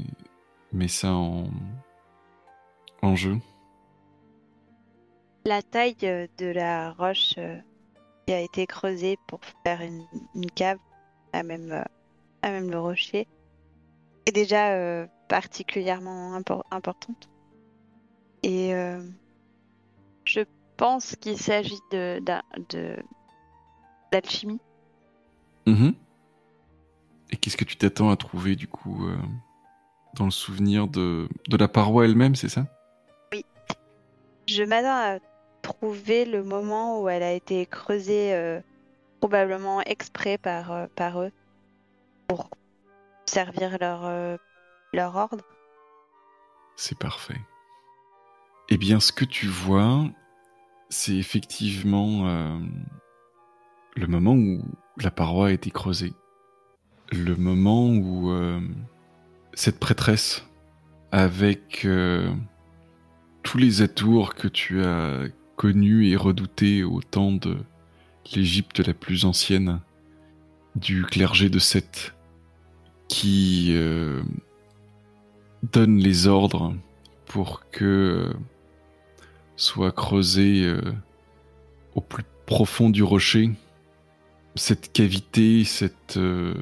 met 0.72 0.88
ça 0.88 1.12
en, 1.14 1.50
en 3.02 3.16
jeu? 3.16 3.38
La 5.46 5.62
taille 5.62 5.96
euh, 6.04 6.28
de 6.38 6.48
la 6.48 6.92
roche 6.92 7.36
euh, 7.38 7.58
qui 8.26 8.34
a 8.34 8.42
été 8.42 8.68
creusée 8.68 9.18
pour 9.28 9.40
faire 9.64 9.82
une, 9.82 10.06
une 10.36 10.52
cave, 10.52 10.78
à 11.34 11.44
même, 11.44 11.72
euh, 11.72 11.84
à 12.42 12.52
même 12.52 12.70
le 12.70 12.80
rocher, 12.80 13.28
est 14.26 14.32
déjà 14.32 14.74
euh, 14.74 15.08
particulièrement 15.30 16.38
impor- 16.38 16.64
importante. 16.72 17.30
Et 18.44 18.72
je 20.26 20.42
pense 20.78 21.16
qu'il 21.16 21.38
s'agit 21.38 21.80
de, 21.92 22.22
d'alchimie. 24.12 24.60
Mhm. 25.66 25.94
Et 27.32 27.36
qu'est-ce 27.36 27.58
que 27.58 27.66
tu 27.66 27.76
t'attends 27.76 28.10
à 28.10 28.16
trouver 28.16 28.56
du 28.56 28.68
coup 28.68 29.06
euh, 29.08 29.18
dans 30.16 30.26
le 30.26 30.32
souvenir 30.32 30.88
de, 30.88 31.28
de 31.50 31.58
la 31.58 31.68
paroi 31.68 32.06
elle-même, 32.06 32.36
c'est 32.36 32.50
ça? 32.50 32.66
Je 34.48 34.64
m'attends 34.64 35.18
à 35.18 35.20
trouver 35.62 36.24
le 36.24 36.42
moment 36.44 37.02
où 37.02 37.10
elle 37.10 37.24
a 37.24 37.34
été 37.34 37.66
creusée, 37.66 38.34
euh, 38.34 38.62
probablement 39.20 39.82
exprès 39.82 40.38
par, 40.38 40.72
euh, 40.72 40.86
par 40.96 41.22
eux, 41.22 41.32
pour 42.28 42.50
servir 43.26 43.78
leur, 43.82 44.40
leur 44.94 45.16
ordre. 45.18 45.44
C'est 46.78 46.98
parfait. 46.98 47.42
Eh 48.70 48.78
bien, 48.78 49.02
ce 49.02 49.12
que 49.12 49.26
tu 49.26 49.48
vois, 49.48 50.06
c'est 50.90 51.16
effectivement 51.16 52.28
euh, 52.28 52.58
le 53.96 54.08
moment 54.08 54.34
où 54.34 54.64
la 55.02 55.12
paroi 55.12 55.48
a 55.48 55.52
été 55.52 55.70
creusée. 55.70 56.14
Le 57.12 57.36
moment 57.36 57.90
où 57.90 58.32
euh, 58.32 58.60
cette 59.54 59.80
prêtresse, 59.80 60.46
avec 61.12 61.86
euh, 61.86 62.30
tous 63.44 63.58
les 63.58 63.82
atours 63.82 64.36
que 64.36 64.48
tu 64.48 64.84
as 64.84 65.26
connus 65.56 66.10
et 66.10 66.16
redoutés 66.16 66.84
au 66.84 67.02
temps 67.02 67.32
de 67.32 67.58
l'Égypte 68.36 68.86
la 68.86 68.94
plus 68.94 69.26
ancienne, 69.26 69.80
du 70.76 71.04
clergé 71.06 71.50
de 71.50 71.60
Seth, 71.60 72.14
qui 73.08 73.74
donne 75.64 75.98
les 75.98 76.28
ordres 76.28 76.76
pour 77.26 77.68
que 77.72 78.32
soit 79.58 79.92
creusé 79.92 80.64
euh, 80.64 80.80
au 81.96 82.02
plus 82.02 82.24
profond 82.46 82.90
du 82.90 83.04
rocher. 83.04 83.52
Cette 84.56 84.94
cavité 84.94 85.66
cette, 85.66 86.18
euh, 86.18 86.54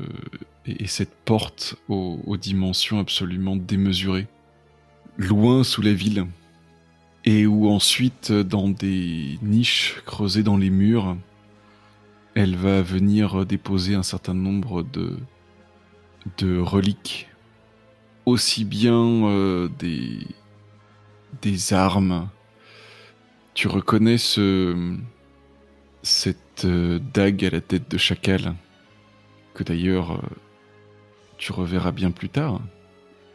et, 0.66 0.88
cette 0.88 1.14
porte 1.26 1.76
aux, 1.88 2.38
dimensions 2.38 3.00
absolument 3.00 3.56
démesurées, 3.56 4.28
loin 5.18 5.64
sous 5.64 5.82
la 5.82 5.94
ville, 5.94 6.26
et 7.26 7.46
où 7.46 7.70
ensuite, 7.70 8.32
dans 8.32 8.70
des 8.70 9.40
niches 9.42 10.02
creusées 10.06 10.44
dans 10.44 10.58
les 10.58 10.70
murs, 10.70 11.16
elle 12.34 12.56
va 12.56 12.82
venir 12.82 13.46
déposer 13.46 13.96
un 13.96 14.04
certain 14.04 14.34
nombre 14.34 14.84
de, 14.84 15.18
de 16.38 16.60
reliques, 16.60 17.30
aussi 18.26 18.66
bien 18.66 18.94
euh, 19.26 19.70
des, 19.80 20.20
des 21.42 21.74
armes 21.74 22.28
tu 23.56 23.70
reconnais 23.70 24.18
ce, 24.18 24.98
cette 26.04 26.66
euh, 26.66 27.00
dague 27.14 27.44
à 27.46 27.50
la 27.50 27.62
tête 27.62 27.90
de 27.90 27.98
chacal, 27.98 28.54
que 29.56 29.64
d'ailleurs 29.64 30.12
euh, 30.12 30.22
tu 31.38 31.54
reverras 31.54 31.94
bien 31.94 32.12
plus 32.12 32.30
tard 32.30 32.62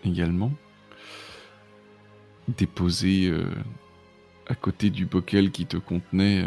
également, 0.05 0.53
déposée 2.49 3.29
euh, 3.29 3.47
à 4.47 4.55
côté 4.55 4.91
du 4.91 5.07
bocal 5.07 5.51
qui 5.51 5.65
te 5.65 5.79
contenait 5.79 6.45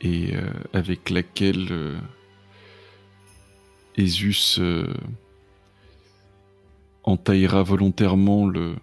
et 0.00 0.34
avec 0.72 1.08
laquelle 1.08 2.00
Esus 3.96 4.60
entaillera 7.04 7.62
volontairement 7.62 8.46
le, 8.46 8.74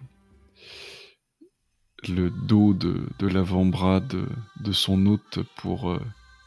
le 2.08 2.30
dos 2.30 2.74
de, 2.74 3.26
l'avant-bras 3.26 4.00
de, 4.00 4.72
son 4.72 5.06
hôte 5.06 5.40
pour 5.56 5.90
euh, 5.90 6.00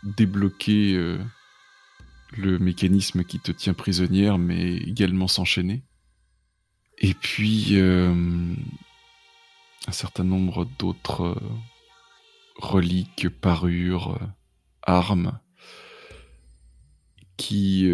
débloquer 0.03 0.93
euh, 0.95 1.19
le 2.37 2.59
mécanisme 2.59 3.23
qui 3.23 3.39
te 3.39 3.51
tient 3.51 3.73
prisonnière, 3.73 4.37
mais 4.37 4.75
également 4.75 5.27
s'enchaîner. 5.27 5.83
Et 6.97 7.13
puis 7.13 7.79
euh, 7.79 8.13
un 9.87 9.91
certain 9.91 10.23
nombre 10.23 10.65
d'autres 10.79 11.37
reliques, 12.57 13.29
parures, 13.29 14.17
armes, 14.81 15.39
qui 17.37 17.91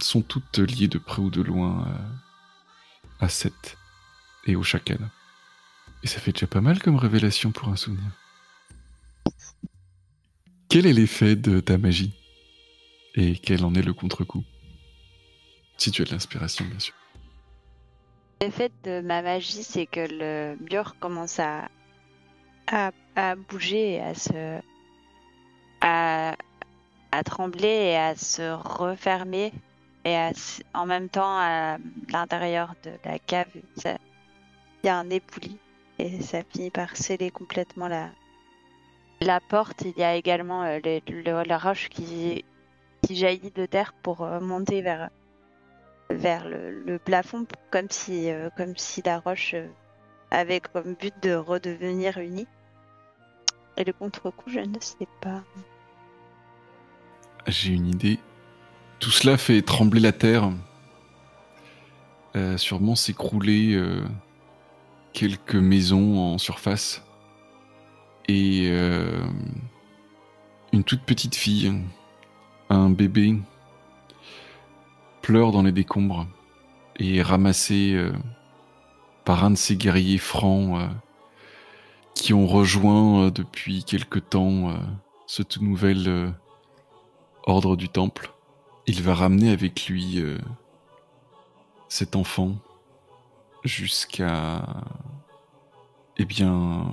sont 0.00 0.22
toutes 0.22 0.58
liées 0.58 0.86
de 0.86 0.98
près 0.98 1.20
ou 1.20 1.30
de 1.30 1.42
loin 1.42 1.84
à 3.18 3.28
Seth 3.28 3.76
et 4.46 4.54
au 4.54 4.62
chacal. 4.62 5.10
Et 6.02 6.06
ça 6.08 6.18
fait 6.18 6.32
déjà 6.32 6.46
pas 6.46 6.60
mal 6.60 6.80
comme 6.80 6.96
révélation 6.96 7.52
pour 7.52 7.68
un 7.68 7.76
souvenir. 7.76 8.10
Quel 10.68 10.86
est 10.86 10.92
l'effet 10.92 11.36
de 11.36 11.60
ta 11.60 11.78
magie? 11.78 12.12
Et 13.14 13.36
quel 13.36 13.64
en 13.64 13.74
est 13.74 13.82
le 13.82 13.92
contre-coup? 13.92 14.42
Si 15.76 15.90
tu 15.90 16.02
as 16.02 16.04
de 16.06 16.10
l'inspiration, 16.10 16.64
bien 16.64 16.78
sûr. 16.78 16.94
L'effet 18.40 18.72
de 18.82 19.00
ma 19.00 19.22
magie, 19.22 19.62
c'est 19.62 19.86
que 19.86 20.00
le 20.00 20.56
mur 20.70 20.96
commence 20.98 21.38
à, 21.38 21.68
à, 22.66 23.36
bouger 23.36 24.00
à 24.00 24.14
se. 24.14 24.60
À, 25.82 26.34
trembler 27.24 27.68
et 27.68 27.96
à 27.96 28.16
se 28.16 28.52
refermer. 28.52 29.52
Et 30.04 30.16
en 30.74 30.86
même 30.86 31.08
temps, 31.08 31.38
à 31.38 31.76
l'intérieur 32.08 32.74
de 32.82 32.92
la 33.04 33.18
cave, 33.18 33.46
il 33.84 33.98
y 34.84 34.88
a 34.88 34.98
un 34.98 35.10
et 35.98 36.20
ça 36.20 36.42
finit 36.42 36.70
par 36.70 36.96
sceller 36.96 37.30
complètement 37.30 37.88
la, 37.88 38.10
la 39.20 39.40
porte. 39.40 39.82
Il 39.82 39.98
y 39.98 40.02
a 40.02 40.14
également 40.14 40.62
euh, 40.64 40.80
la 41.46 41.58
roche 41.58 41.88
qui, 41.88 42.44
qui 43.02 43.16
jaillit 43.16 43.52
de 43.54 43.66
terre 43.66 43.94
pour 44.02 44.22
euh, 44.22 44.40
monter 44.40 44.82
vers, 44.82 45.10
vers 46.10 46.48
le, 46.48 46.98
plafond, 46.98 47.46
comme 47.70 47.88
si, 47.90 48.30
euh, 48.30 48.50
comme 48.56 48.76
si 48.76 49.02
la 49.02 49.20
roche 49.20 49.54
avait 50.30 50.60
comme 50.60 50.94
but 50.94 51.14
de 51.22 51.34
redevenir 51.34 52.18
unie. 52.18 52.46
Et 53.76 53.84
le 53.84 53.92
contre-coup, 53.92 54.50
je 54.50 54.60
ne 54.60 54.80
sais 54.80 55.08
pas. 55.20 55.42
J'ai 57.46 57.72
une 57.72 57.88
idée. 57.88 58.18
Tout 58.98 59.10
cela 59.10 59.36
fait 59.36 59.62
trembler 59.62 60.00
la 60.00 60.12
terre. 60.12 60.50
sûrement 62.56 62.94
s'écrouler 62.94 63.76
quelques 65.12 65.54
maisons 65.54 66.18
en 66.18 66.38
surface 66.38 67.02
et 68.28 68.68
euh, 68.70 69.24
une 70.72 70.84
toute 70.84 71.02
petite 71.02 71.34
fille, 71.34 71.72
un 72.70 72.90
bébé, 72.90 73.38
pleure 75.20 75.52
dans 75.52 75.62
les 75.62 75.72
décombres 75.72 76.26
et 76.96 77.16
est 77.16 77.22
ramassé 77.22 77.92
euh, 77.94 78.12
par 79.24 79.44
un 79.44 79.50
de 79.50 79.56
ces 79.56 79.76
guerriers 79.76 80.18
francs 80.18 80.80
euh, 80.80 80.88
qui 82.14 82.32
ont 82.34 82.46
rejoint 82.46 83.30
depuis 83.30 83.84
quelque 83.84 84.18
temps 84.18 84.74
ce 85.26 85.42
tout 85.42 85.64
nouvel 85.64 86.32
ordre 87.44 87.74
du 87.74 87.88
temple. 87.88 88.32
Il 88.86 89.02
va 89.02 89.14
ramener 89.14 89.50
avec 89.50 89.86
lui 89.86 90.22
cet 91.88 92.14
enfant 92.14 92.56
jusqu'à 93.64 94.62
eh 96.16 96.24
bien 96.24 96.86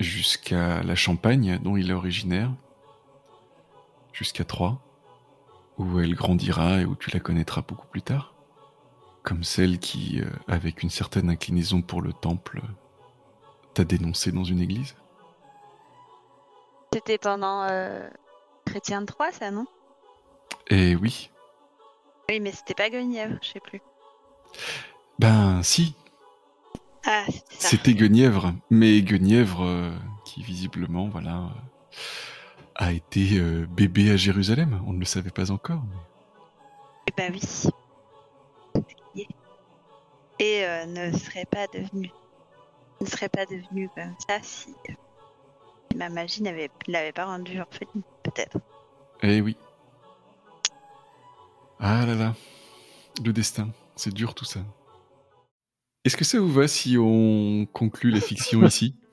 jusqu'à 0.00 0.82
la 0.82 0.94
Champagne 0.94 1.58
dont 1.62 1.76
il 1.76 1.90
est 1.90 1.94
originaire, 1.94 2.52
jusqu'à 4.12 4.44
Troyes, 4.44 4.78
où 5.78 6.00
elle 6.00 6.14
grandira 6.14 6.80
et 6.80 6.84
où 6.84 6.94
tu 6.94 7.10
la 7.10 7.20
connaîtras 7.20 7.62
beaucoup 7.62 7.86
plus 7.86 8.02
tard, 8.02 8.34
comme 9.22 9.44
celle 9.44 9.78
qui, 9.78 10.20
euh, 10.20 10.30
avec 10.46 10.82
une 10.82 10.90
certaine 10.90 11.30
inclinaison 11.30 11.82
pour 11.82 12.02
le 12.02 12.12
temple, 12.12 12.62
t'a 13.74 13.84
dénoncé 13.84 14.32
dans 14.32 14.44
une 14.44 14.60
église. 14.60 14.94
C'était 16.92 17.18
pendant 17.18 17.64
euh, 17.64 18.08
Chrétien 18.64 19.02
de 19.02 19.06
Troyes, 19.06 19.32
ça, 19.32 19.50
non? 19.50 19.66
Eh 20.68 20.96
oui. 20.96 21.30
Oui, 22.28 22.40
mais 22.40 22.52
c'était 22.52 22.74
pas 22.74 22.90
Guenièvre, 22.90 23.38
je 23.42 23.48
sais 23.48 23.60
plus. 23.60 23.80
Ben 25.18 25.62
si. 25.62 25.94
Ah, 27.04 27.24
c'était 27.48 27.94
Guenièvre, 27.94 28.52
mais 28.70 29.00
Guenièvre 29.02 29.64
euh, 29.64 29.90
qui 30.24 30.42
visiblement 30.42 31.08
voilà 31.08 31.36
euh, 31.36 31.94
a 32.74 32.92
été 32.92 33.38
euh, 33.38 33.66
bébé 33.70 34.10
à 34.10 34.16
Jérusalem. 34.16 34.82
On 34.86 34.92
ne 34.92 34.98
le 34.98 35.04
savait 35.04 35.30
pas 35.30 35.50
encore. 35.50 35.82
Eh 37.06 37.12
ben 37.16 37.32
oui. 37.32 39.26
Et 40.40 40.64
ne 40.86 41.10
serait 41.16 41.46
pas 41.46 41.66
devenu 41.66 42.12
ne 43.00 43.06
serait 43.06 43.28
pas 43.28 43.46
devenu 43.46 43.88
comme 43.94 44.14
ça 44.28 44.38
si 44.42 44.74
ma 45.96 46.08
magie 46.08 46.42
n'avait 46.42 46.70
l'avait 46.86 47.12
pas 47.12 47.24
rendu 47.24 47.60
orpheline, 47.60 48.02
peut-être. 48.22 48.58
Eh 49.22 49.40
oui. 49.40 49.56
Ah 51.80 52.04
là 52.06 52.14
là, 52.14 52.34
le 53.24 53.32
destin, 53.32 53.68
c'est 53.96 54.12
dur 54.12 54.34
tout 54.34 54.44
ça. 54.44 54.60
Est-ce 56.08 56.16
que 56.16 56.24
ça 56.24 56.40
vous 56.40 56.50
va 56.50 56.66
si 56.68 56.96
on 56.98 57.66
conclut 57.70 58.10
la 58.10 58.22
fiction 58.22 58.66
ici? 58.66 58.94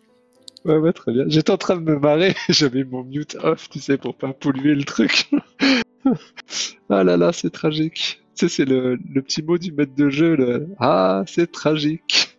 Ouais, 0.63 0.77
ouais, 0.77 0.93
très 0.93 1.11
bien. 1.11 1.25
J'étais 1.27 1.51
en 1.51 1.57
train 1.57 1.75
de 1.75 1.81
me 1.81 1.99
marrer, 1.99 2.33
j'avais 2.49 2.83
mon 2.83 3.03
mute 3.03 3.37
off, 3.43 3.69
tu 3.69 3.79
sais, 3.79 3.99
pour 3.99 4.17
pas 4.17 4.33
polluer 4.33 4.73
le 4.73 4.83
truc. 4.83 5.29
ah 6.89 7.03
là 7.03 7.17
là, 7.17 7.31
c'est 7.33 7.51
tragique. 7.51 8.23
Tu 8.35 8.47
sais, 8.47 8.49
c'est 8.49 8.65
le, 8.65 8.97
petit 9.21 9.43
mot 9.43 9.59
du 9.59 9.73
maître 9.73 9.93
de 9.93 10.09
jeu, 10.09 10.35
le 10.35 10.69
Ah, 10.79 11.23
c'est 11.27 11.51
tragique. 11.51 12.35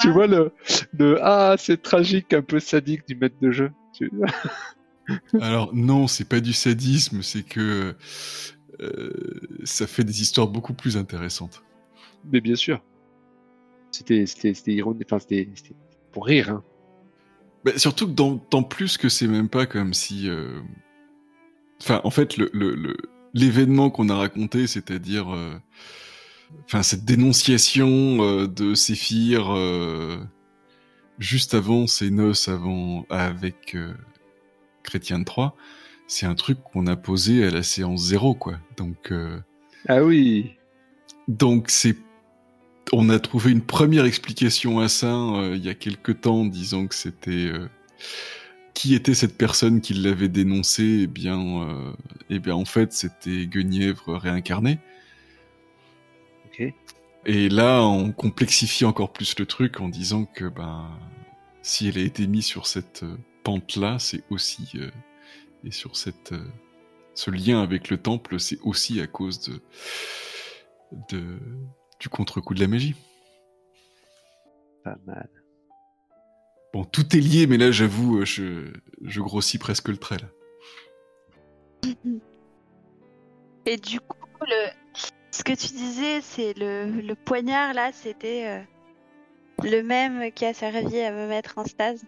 tu 0.00 0.10
vois 0.12 0.28
le, 0.28 0.52
le 0.96 1.18
Ah, 1.22 1.56
c'est 1.58 1.82
tragique, 1.82 2.32
un 2.32 2.42
peu 2.42 2.60
sadique 2.60 3.08
du 3.08 3.16
maître 3.16 3.36
de 3.42 3.50
jeu. 3.50 3.72
Alors, 5.40 5.74
non, 5.74 6.06
c'est 6.06 6.28
pas 6.28 6.38
du 6.38 6.52
sadisme, 6.52 7.22
c'est 7.22 7.42
que 7.42 7.96
euh, 8.80 9.12
ça 9.64 9.88
fait 9.88 10.04
des 10.04 10.22
histoires 10.22 10.46
beaucoup 10.46 10.74
plus 10.74 10.96
intéressantes. 10.96 11.64
Mais 12.30 12.40
bien 12.40 12.56
sûr. 12.56 12.82
C'était, 13.90 14.24
ironique. 14.66 15.06
Enfin, 15.06 15.18
c'était, 15.18 15.48
pour 16.12 16.26
rire. 16.26 16.50
Hein. 16.50 16.64
Bah, 17.64 17.72
surtout 17.76 18.06
que 18.06 18.12
dans, 18.12 18.36
tant 18.38 18.62
plus 18.62 18.96
que 18.98 19.08
c'est 19.08 19.26
même 19.28 19.48
pas 19.48 19.66
comme 19.66 19.94
si. 19.94 20.28
euh, 20.28 20.60
Enfin, 21.80 22.00
en 22.04 22.10
fait, 22.10 22.36
le, 22.36 22.50
le, 22.52 22.74
le- 22.74 22.96
l'événement 23.34 23.90
qu'on 23.90 24.08
a 24.08 24.16
raconté, 24.16 24.66
c'est-à-dire. 24.66 25.34
euh, 25.34 25.54
Enfin, 26.64 26.82
cette 26.82 27.04
dénonciation 27.04 28.22
euh, 28.22 28.46
de 28.46 28.74
Séphir 28.74 29.54
juste 31.18 31.52
avant 31.54 31.86
ses 31.86 32.10
noces 32.10 32.48
avant, 32.48 33.04
avec 33.10 33.76
Chrétien 34.82 35.18
de 35.18 35.24
Troyes, 35.24 35.54
c'est 36.06 36.24
un 36.26 36.34
truc 36.34 36.58
qu'on 36.72 36.86
a 36.86 36.96
posé 36.96 37.44
à 37.44 37.50
la 37.50 37.62
séance 37.62 38.06
zéro, 38.06 38.34
quoi. 38.34 38.58
Donc. 38.78 39.12
Ah 39.88 40.02
oui. 40.02 40.56
donc 41.28 41.68
c'est 41.70 41.96
on 42.92 43.08
a 43.10 43.18
trouvé 43.18 43.52
une 43.52 43.62
première 43.62 44.04
explication 44.04 44.80
à 44.80 44.88
ça 44.88 45.14
euh, 45.14 45.54
il 45.56 45.64
y 45.64 45.68
a 45.68 45.74
quelque 45.74 46.12
temps 46.12 46.44
disant 46.44 46.86
que 46.86 46.94
c'était 46.94 47.30
euh, 47.30 47.68
qui 48.74 48.94
était 48.94 49.14
cette 49.14 49.36
personne 49.36 49.80
qui 49.80 49.94
l'avait 49.94 50.28
dénoncé 50.28 51.00
Eh 51.02 51.06
bien, 51.06 51.62
euh, 51.62 51.92
eh 52.30 52.38
bien 52.38 52.54
en 52.54 52.64
fait 52.64 52.92
c'était 52.92 53.46
Guenièvre 53.46 54.16
réincarné. 54.16 54.78
Ok. 56.46 56.72
Et 57.26 57.48
là 57.48 57.82
on 57.82 58.12
complexifie 58.12 58.84
encore 58.84 59.12
plus 59.12 59.38
le 59.38 59.46
truc 59.46 59.80
en 59.80 59.88
disant 59.88 60.24
que 60.24 60.44
ben 60.44 60.88
si 61.62 61.88
elle 61.88 61.98
a 61.98 62.02
été 62.02 62.26
mise 62.26 62.46
sur 62.46 62.66
cette 62.66 63.04
pente 63.42 63.76
là, 63.76 63.98
c'est 63.98 64.22
aussi 64.30 64.68
euh, 64.76 64.90
et 65.64 65.70
sur 65.70 65.96
cette 65.96 66.32
euh, 66.32 66.44
ce 67.14 67.30
lien 67.30 67.62
avec 67.62 67.90
le 67.90 67.98
temple, 67.98 68.38
c'est 68.38 68.58
aussi 68.62 69.00
à 69.00 69.06
cause 69.06 69.40
de 69.40 69.60
de 71.10 71.38
du 72.00 72.08
contre-coup 72.08 72.54
de 72.54 72.60
la 72.60 72.68
magie. 72.68 72.94
Pas 74.84 74.96
mal. 75.06 75.28
Bon, 76.72 76.84
tout 76.84 77.16
est 77.16 77.20
lié, 77.20 77.46
mais 77.46 77.56
là, 77.56 77.70
j'avoue, 77.70 78.18
euh, 78.18 78.24
je, 78.24 78.72
je 79.02 79.20
grossis 79.20 79.58
presque 79.58 79.88
le 79.88 79.96
trait. 79.96 80.18
Là. 80.18 80.28
Et 83.66 83.76
du 83.76 84.00
coup, 84.00 84.16
le... 84.42 84.68
ce 85.30 85.42
que 85.42 85.52
tu 85.52 85.68
disais, 85.68 86.20
c'est 86.20 86.52
le, 86.58 87.00
le 87.00 87.14
poignard 87.14 87.74
là, 87.74 87.90
c'était 87.92 88.46
euh, 88.46 88.60
le 89.64 89.82
même 89.82 90.30
qui 90.32 90.44
a 90.44 90.54
servi 90.54 91.00
à 91.00 91.10
me 91.10 91.26
mettre 91.28 91.58
en 91.58 91.64
stase. 91.64 92.04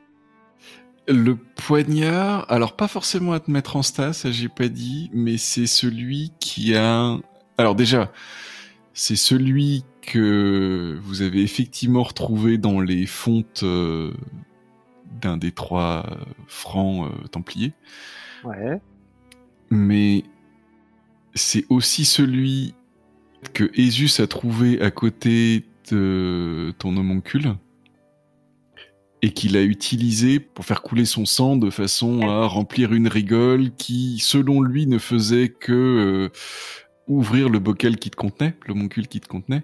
Le 1.09 1.37
poignard, 1.37 2.45
alors 2.53 2.77
pas 2.77 2.87
forcément 2.87 3.33
à 3.33 3.41
te 3.41 3.51
mettre 3.51 3.77
en 3.77 3.83
stase, 3.83 4.19
ça 4.19 4.31
j'ai 4.31 4.49
pas 4.49 4.69
dit, 4.69 5.11
mais 5.13 5.39
c'est 5.39 5.67
celui 5.67 6.33
qui 6.39 6.77
a. 6.77 7.17
Alors 7.59 7.75
déjà, 7.75 8.13
c'est 8.93 9.17
celui 9.17 9.85
que 10.03 10.99
vous 11.03 11.23
avez 11.23 11.43
effectivement 11.43 12.03
retrouvé 12.03 12.59
dans 12.59 12.81
les 12.81 13.07
fontes 13.07 13.63
euh, 13.63 14.13
d'un 15.21 15.37
des 15.37 15.53
trois 15.53 16.07
euh, 16.11 16.25
francs 16.47 17.11
euh, 17.11 17.29
templiers. 17.29 17.73
Ouais. 18.43 18.81
mais 19.69 20.25
c'est 21.35 21.67
aussi 21.69 22.07
celui 22.07 22.75
que 23.53 23.71
Ésus 23.75 24.21
a 24.21 24.27
trouvé 24.27 24.81
à 24.81 24.91
côté 24.91 25.67
de 25.91 26.73
ton 26.79 26.97
homoncule 26.97 27.55
et 29.23 29.33
qu'il 29.33 29.57
a 29.57 29.63
utilisé 29.63 30.41
pour 30.41 30.65
faire 30.65 30.83
couler 30.83 31.05
son 31.05 31.27
sang 31.27 31.57
de 31.57 31.71
façon 31.71 32.23
à 32.23 32.47
remplir 32.47 32.93
une 32.93 33.09
rigole 33.09 33.71
qui, 33.77 34.19
selon 34.19 34.63
lui, 34.63 34.87
ne 34.87 34.99
faisait 34.99 35.49
que 35.49 35.73
euh, 35.73 36.29
ouvrir 37.11 37.49
le 37.49 37.59
bocal 37.59 37.97
qui 37.99 38.11
te 38.11 38.17
contenait, 38.17 38.55
l'homoncule 38.67 39.09
qui 39.09 39.21
te 39.21 39.29
contenait, 39.29 39.63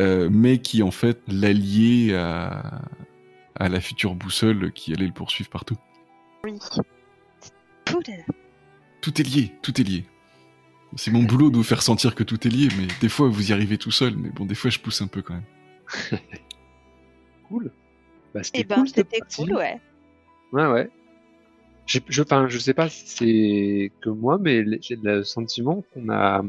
euh, 0.00 0.28
mais 0.32 0.58
qui 0.58 0.82
en 0.82 0.90
fait 0.90 1.20
l'alliait 1.28 2.14
à, 2.14 2.82
à 3.56 3.68
la 3.68 3.80
future 3.80 4.14
boussole 4.14 4.72
qui 4.72 4.92
allait 4.94 5.06
le 5.06 5.12
poursuivre 5.12 5.50
partout. 5.50 5.76
Oui. 6.44 6.58
Tout 7.84 8.10
est- 8.10 8.24
Tout 9.02 9.20
est 9.20 9.24
lié, 9.24 9.52
tout 9.62 9.80
est 9.80 9.84
lié. 9.84 10.04
C'est 10.96 11.10
mon 11.12 11.22
boulot 11.22 11.50
de 11.50 11.56
vous 11.56 11.62
faire 11.62 11.82
sentir 11.82 12.14
que 12.14 12.24
tout 12.24 12.46
est 12.46 12.50
lié, 12.50 12.68
mais 12.78 12.86
des 13.00 13.08
fois 13.08 13.28
vous 13.28 13.50
y 13.50 13.52
arrivez 13.52 13.78
tout 13.78 13.90
seul, 13.92 14.16
mais 14.16 14.30
bon, 14.30 14.44
des 14.46 14.54
fois 14.54 14.70
je 14.70 14.78
pousse 14.78 15.02
un 15.02 15.06
peu 15.06 15.22
quand 15.22 15.34
même. 15.34 15.44
Cool. 17.48 17.72
Bah, 18.32 18.42
c'était 18.44 18.60
Eh 18.60 18.64
ben, 18.64 18.76
cool, 18.76 18.88
cette 18.88 18.96
c'était 18.96 19.18
partie. 19.18 19.36
cool, 19.44 19.56
ouais. 19.56 19.80
Ouais, 20.52 20.66
ouais. 20.66 20.90
Je, 21.90 22.22
enfin, 22.22 22.46
je 22.48 22.56
sais 22.56 22.72
pas 22.72 22.88
si 22.88 23.02
c'est 23.08 23.92
que 24.00 24.10
moi, 24.10 24.38
mais 24.38 24.64
j'ai 24.80 24.94
le 24.94 25.24
sentiment 25.24 25.82
qu'on 25.92 26.08
a, 26.08 26.40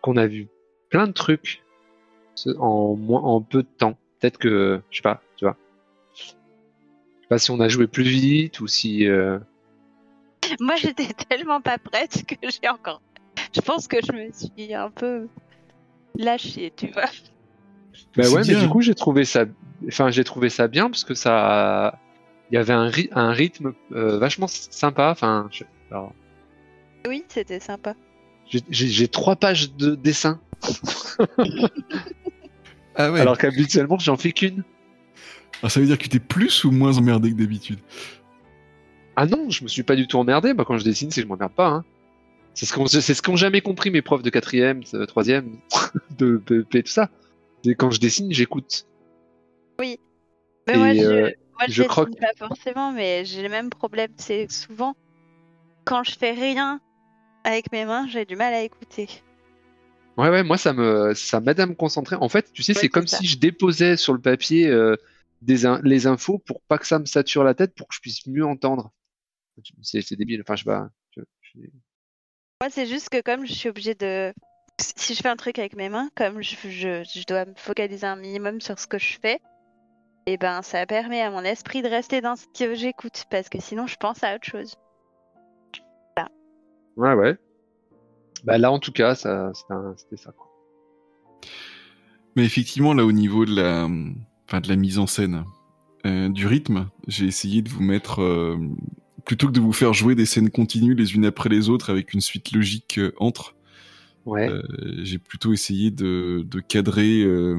qu'on 0.00 0.16
a 0.16 0.28
vu 0.28 0.46
plein 0.90 1.08
de 1.08 1.12
trucs 1.12 1.64
en, 2.58 2.94
moins, 2.94 3.20
en 3.20 3.42
peu 3.42 3.64
de 3.64 3.68
temps. 3.78 3.98
Peut-être 4.20 4.38
que, 4.38 4.80
je 4.90 4.96
sais 4.98 5.02
pas, 5.02 5.20
tu 5.36 5.44
vois. 5.44 5.56
Je 6.14 6.22
sais 6.22 7.28
pas 7.28 7.38
si 7.38 7.50
on 7.50 7.58
a 7.58 7.68
joué 7.68 7.88
plus 7.88 8.04
vite 8.04 8.60
ou 8.60 8.68
si. 8.68 9.08
euh, 9.08 9.40
Moi, 10.60 10.76
j'étais 10.76 11.12
tellement 11.28 11.60
pas 11.60 11.78
prête 11.78 12.24
que 12.24 12.36
j'ai 12.48 12.68
encore. 12.68 13.02
Je 13.52 13.60
pense 13.60 13.88
que 13.88 13.96
je 14.06 14.12
me 14.12 14.30
suis 14.30 14.72
un 14.72 14.90
peu 14.92 15.26
lâchée, 16.16 16.72
tu 16.76 16.86
vois. 16.92 17.10
Bah 18.16 18.30
ouais, 18.30 18.42
mais 18.46 18.54
du 18.54 18.68
coup, 18.68 18.82
j'ai 18.82 18.94
trouvé 18.94 19.24
ça, 19.24 19.46
enfin, 19.88 20.10
j'ai 20.10 20.22
trouvé 20.22 20.48
ça 20.48 20.68
bien 20.68 20.90
parce 20.90 21.02
que 21.02 21.14
ça, 21.14 21.98
il 22.50 22.54
y 22.54 22.58
avait 22.58 22.72
un, 22.72 22.88
ry- 22.88 23.08
un 23.12 23.30
rythme 23.32 23.72
euh, 23.92 24.18
vachement 24.18 24.46
sympa. 24.48 25.10
Enfin, 25.10 25.48
je- 25.50 25.64
alors, 25.90 26.12
Oui, 27.06 27.24
c'était 27.28 27.60
sympa. 27.60 27.94
j'ai- 28.46 29.08
trois 29.08 29.36
pages 29.36 29.74
de 29.74 29.94
dessin, 29.94 30.40
Ah 32.94 33.12
ouais, 33.12 33.20
alors 33.20 33.38
qu'habituellement, 33.38 33.98
j'en 33.98 34.16
fais 34.16 34.32
qu'une. 34.32 34.64
Alors, 35.62 35.70
ça 35.70 35.80
veut 35.80 35.86
dire 35.86 35.98
que 35.98 36.02
tu 36.04 36.08
t'es 36.08 36.18
plus 36.18 36.64
ou 36.64 36.70
moins 36.70 36.96
emmerdé 36.98 37.30
que 37.32 37.36
d'habitude? 37.36 37.78
Ah 39.16 39.26
non, 39.26 39.50
je 39.50 39.62
me 39.64 39.68
suis 39.68 39.82
pas 39.82 39.96
du 39.96 40.06
tout 40.06 40.18
emmerdé. 40.18 40.54
Bah, 40.54 40.64
quand 40.66 40.78
je 40.78 40.84
dessine, 40.84 41.10
c'est 41.10 41.20
que 41.20 41.26
je 41.26 41.28
m'emmerde 41.28 41.52
pas. 41.52 41.68
Hein. 41.68 41.84
C'est 42.54 42.66
ce 42.66 42.72
qu'ont 42.72 42.86
c'est 42.86 43.00
ce 43.00 43.36
jamais 43.36 43.60
compris 43.60 43.90
mes 43.90 44.02
profs 44.02 44.22
de 44.22 44.30
quatrième, 44.30 44.82
de 44.92 45.04
troisième, 45.04 45.58
de 46.18 46.38
PP, 46.38 46.82
tout 46.84 46.90
ça. 46.90 47.08
C'est 47.64 47.74
quand 47.74 47.90
je 47.90 48.00
dessine, 48.00 48.32
j'écoute. 48.32 48.86
Mais 49.80 49.98
Et, 50.72 50.76
moi, 50.76 50.94
je, 50.94 51.00
euh, 51.00 51.30
moi, 51.58 51.66
je, 51.68 51.82
dessine 51.82 51.88
croque. 51.88 52.18
pas 52.20 52.32
forcément, 52.36 52.92
mais 52.92 53.24
j'ai 53.24 53.42
le 53.42 53.48
même 53.48 53.70
problème. 53.70 54.10
C'est 54.16 54.46
que 54.46 54.52
souvent, 54.52 54.94
quand 55.84 56.04
je 56.04 56.12
fais 56.16 56.32
rien 56.32 56.80
avec 57.44 57.72
mes 57.72 57.84
mains, 57.84 58.06
j'ai 58.08 58.24
du 58.24 58.36
mal 58.36 58.54
à 58.54 58.62
écouter. 58.62 59.08
Ouais, 60.16 60.30
ouais, 60.30 60.42
moi 60.42 60.58
ça 60.58 60.72
me 60.72 61.14
ça 61.14 61.40
m'aide 61.40 61.60
à 61.60 61.66
me 61.66 61.74
concentrer. 61.74 62.16
En 62.16 62.28
fait, 62.28 62.52
tu 62.52 62.62
sais, 62.62 62.72
Ouais, 62.72 62.80
c'est 62.80 62.88
comme 62.88 63.06
ça. 63.06 63.18
si 63.18 63.26
je 63.26 63.38
déposais 63.38 63.96
sur 63.96 64.12
le 64.12 64.20
papier 64.20 64.66
euh, 64.68 64.96
des 65.42 65.64
in- 65.64 65.80
les 65.84 66.06
infos 66.08 66.38
pour 66.38 66.60
pas 66.62 66.78
que 66.78 66.86
ça 66.86 66.98
me 66.98 67.04
sature 67.06 67.44
la 67.44 67.54
tête, 67.54 67.74
pour 67.76 67.86
que 67.88 67.94
je 67.94 68.00
puisse 68.00 68.26
mieux 68.26 68.44
entendre. 68.44 68.90
C'est 69.82 70.02
c'est 70.02 70.16
débile. 70.16 70.40
Enfin, 70.42 70.56
je 70.56 70.64
sais 70.64 70.70
pas. 70.70 70.88
je- 71.16 71.20
je- 71.42 71.60
Moi, 72.60 72.70
c'est 72.70 72.86
juste 72.86 73.08
que 73.10 73.20
comme 73.20 73.46
je 73.46 73.52
suis 73.52 73.68
obligée 73.68 73.94
de... 73.94 74.32
Si 74.80 75.14
je 75.14 75.22
fais 75.22 75.28
un 75.28 75.36
truc 75.36 75.58
avec 75.58 75.74
mes 75.76 75.88
mains, 75.88 76.08
comme 76.16 76.40
je, 76.42 76.54
je, 76.68 77.02
je 77.04 77.24
dois 77.26 77.44
me 77.44 77.54
focaliser 77.56 78.06
un 78.06 78.16
minimum 78.16 78.60
sur 78.60 78.78
ce 78.78 78.86
que 78.86 78.98
je 78.98 79.18
fais, 79.20 79.40
et 80.28 80.36
ben 80.36 80.60
ça 80.60 80.84
permet 80.84 81.22
à 81.22 81.30
mon 81.30 81.40
esprit 81.40 81.80
de 81.80 81.88
rester 81.88 82.20
dans 82.20 82.36
ce 82.36 82.44
que 82.56 82.74
j'écoute, 82.74 83.24
parce 83.30 83.48
que 83.48 83.60
sinon 83.60 83.86
je 83.86 83.96
pense 83.96 84.22
à 84.22 84.34
autre 84.34 84.44
chose. 84.44 84.74
Ouais, 86.98 87.14
ouais. 87.14 87.36
Bah 88.44 88.58
là, 88.58 88.70
en 88.72 88.78
tout 88.78 88.92
cas, 88.92 89.14
ça 89.14 89.52
c'était 89.96 90.16
ça. 90.16 90.32
Quoi. 90.32 90.46
Mais 92.36 92.44
effectivement, 92.44 92.92
là, 92.92 93.06
au 93.06 93.12
niveau 93.12 93.46
de 93.46 93.54
la, 93.54 93.88
enfin, 94.46 94.60
de 94.60 94.68
la 94.68 94.76
mise 94.76 94.98
en 94.98 95.06
scène, 95.06 95.44
euh, 96.04 96.28
du 96.28 96.46
rythme, 96.46 96.88
j'ai 97.06 97.24
essayé 97.26 97.62
de 97.62 97.68
vous 97.70 97.82
mettre, 97.82 98.20
euh, 98.20 98.58
plutôt 99.24 99.46
que 99.46 99.52
de 99.52 99.60
vous 99.60 99.72
faire 99.72 99.94
jouer 99.94 100.14
des 100.14 100.26
scènes 100.26 100.50
continues 100.50 100.94
les 100.94 101.14
unes 101.14 101.24
après 101.24 101.48
les 101.48 101.68
autres 101.70 101.90
avec 101.90 102.12
une 102.12 102.20
suite 102.20 102.52
logique 102.52 102.98
euh, 102.98 103.12
entre, 103.18 103.54
Ouais. 104.26 104.50
euh, 104.50 104.62
j'ai 105.04 105.18
plutôt 105.18 105.52
essayé 105.52 105.90
de, 105.90 106.44
de 106.44 106.60
cadrer, 106.60 107.22
euh, 107.22 107.58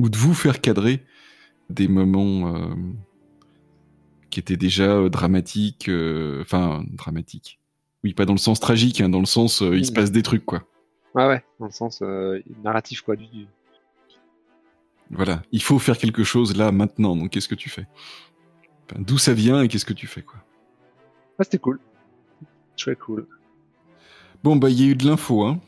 ou 0.00 0.08
de 0.08 0.16
vous 0.16 0.34
faire 0.34 0.60
cadrer 0.60 1.04
des 1.70 1.88
moments 1.88 2.54
euh, 2.54 2.74
qui 4.30 4.40
étaient 4.40 4.56
déjà 4.56 4.90
euh, 4.90 5.08
dramatiques, 5.08 5.88
euh, 5.88 6.42
enfin, 6.42 6.84
dramatiques. 6.90 7.58
Oui, 8.04 8.14
pas 8.14 8.24
dans 8.24 8.32
le 8.34 8.38
sens 8.38 8.60
tragique, 8.60 9.00
hein, 9.00 9.08
dans 9.08 9.20
le 9.20 9.26
sens, 9.26 9.60
il 9.60 9.84
se 9.84 9.92
passe 9.92 10.12
des 10.12 10.22
trucs, 10.22 10.44
quoi. 10.44 10.62
Ouais, 11.14 11.26
ouais. 11.26 11.44
Dans 11.58 11.66
le 11.66 11.72
sens 11.72 12.02
narratif, 12.62 13.00
quoi. 13.02 13.16
Du, 13.16 13.26
du- 13.26 13.46
Voilà, 15.10 15.42
il 15.52 15.62
faut 15.62 15.78
faire 15.78 15.98
quelque 15.98 16.22
chose 16.22 16.56
là, 16.56 16.70
maintenant, 16.70 17.16
donc 17.16 17.30
qu'est-ce 17.30 17.48
que 17.48 17.54
tu 17.56 17.68
fais? 17.68 17.86
Enfin, 18.90 19.02
D'où 19.02 19.18
ça 19.18 19.34
vient 19.34 19.62
et 19.62 19.68
qu'est-ce 19.68 19.84
que 19.84 19.92
tu 19.92 20.06
fais, 20.06 20.22
quoi? 20.22 20.38
Ah, 21.38 21.44
c'était 21.44 21.58
cool. 21.58 21.80
Très 22.76 22.94
cool. 22.94 23.26
Bon, 24.44 24.54
bah, 24.56 24.70
il 24.70 24.80
y 24.80 24.84
a 24.84 24.86
eu 24.86 24.94
de 24.94 25.04
l'info, 25.06 25.44
hein. 25.44 25.58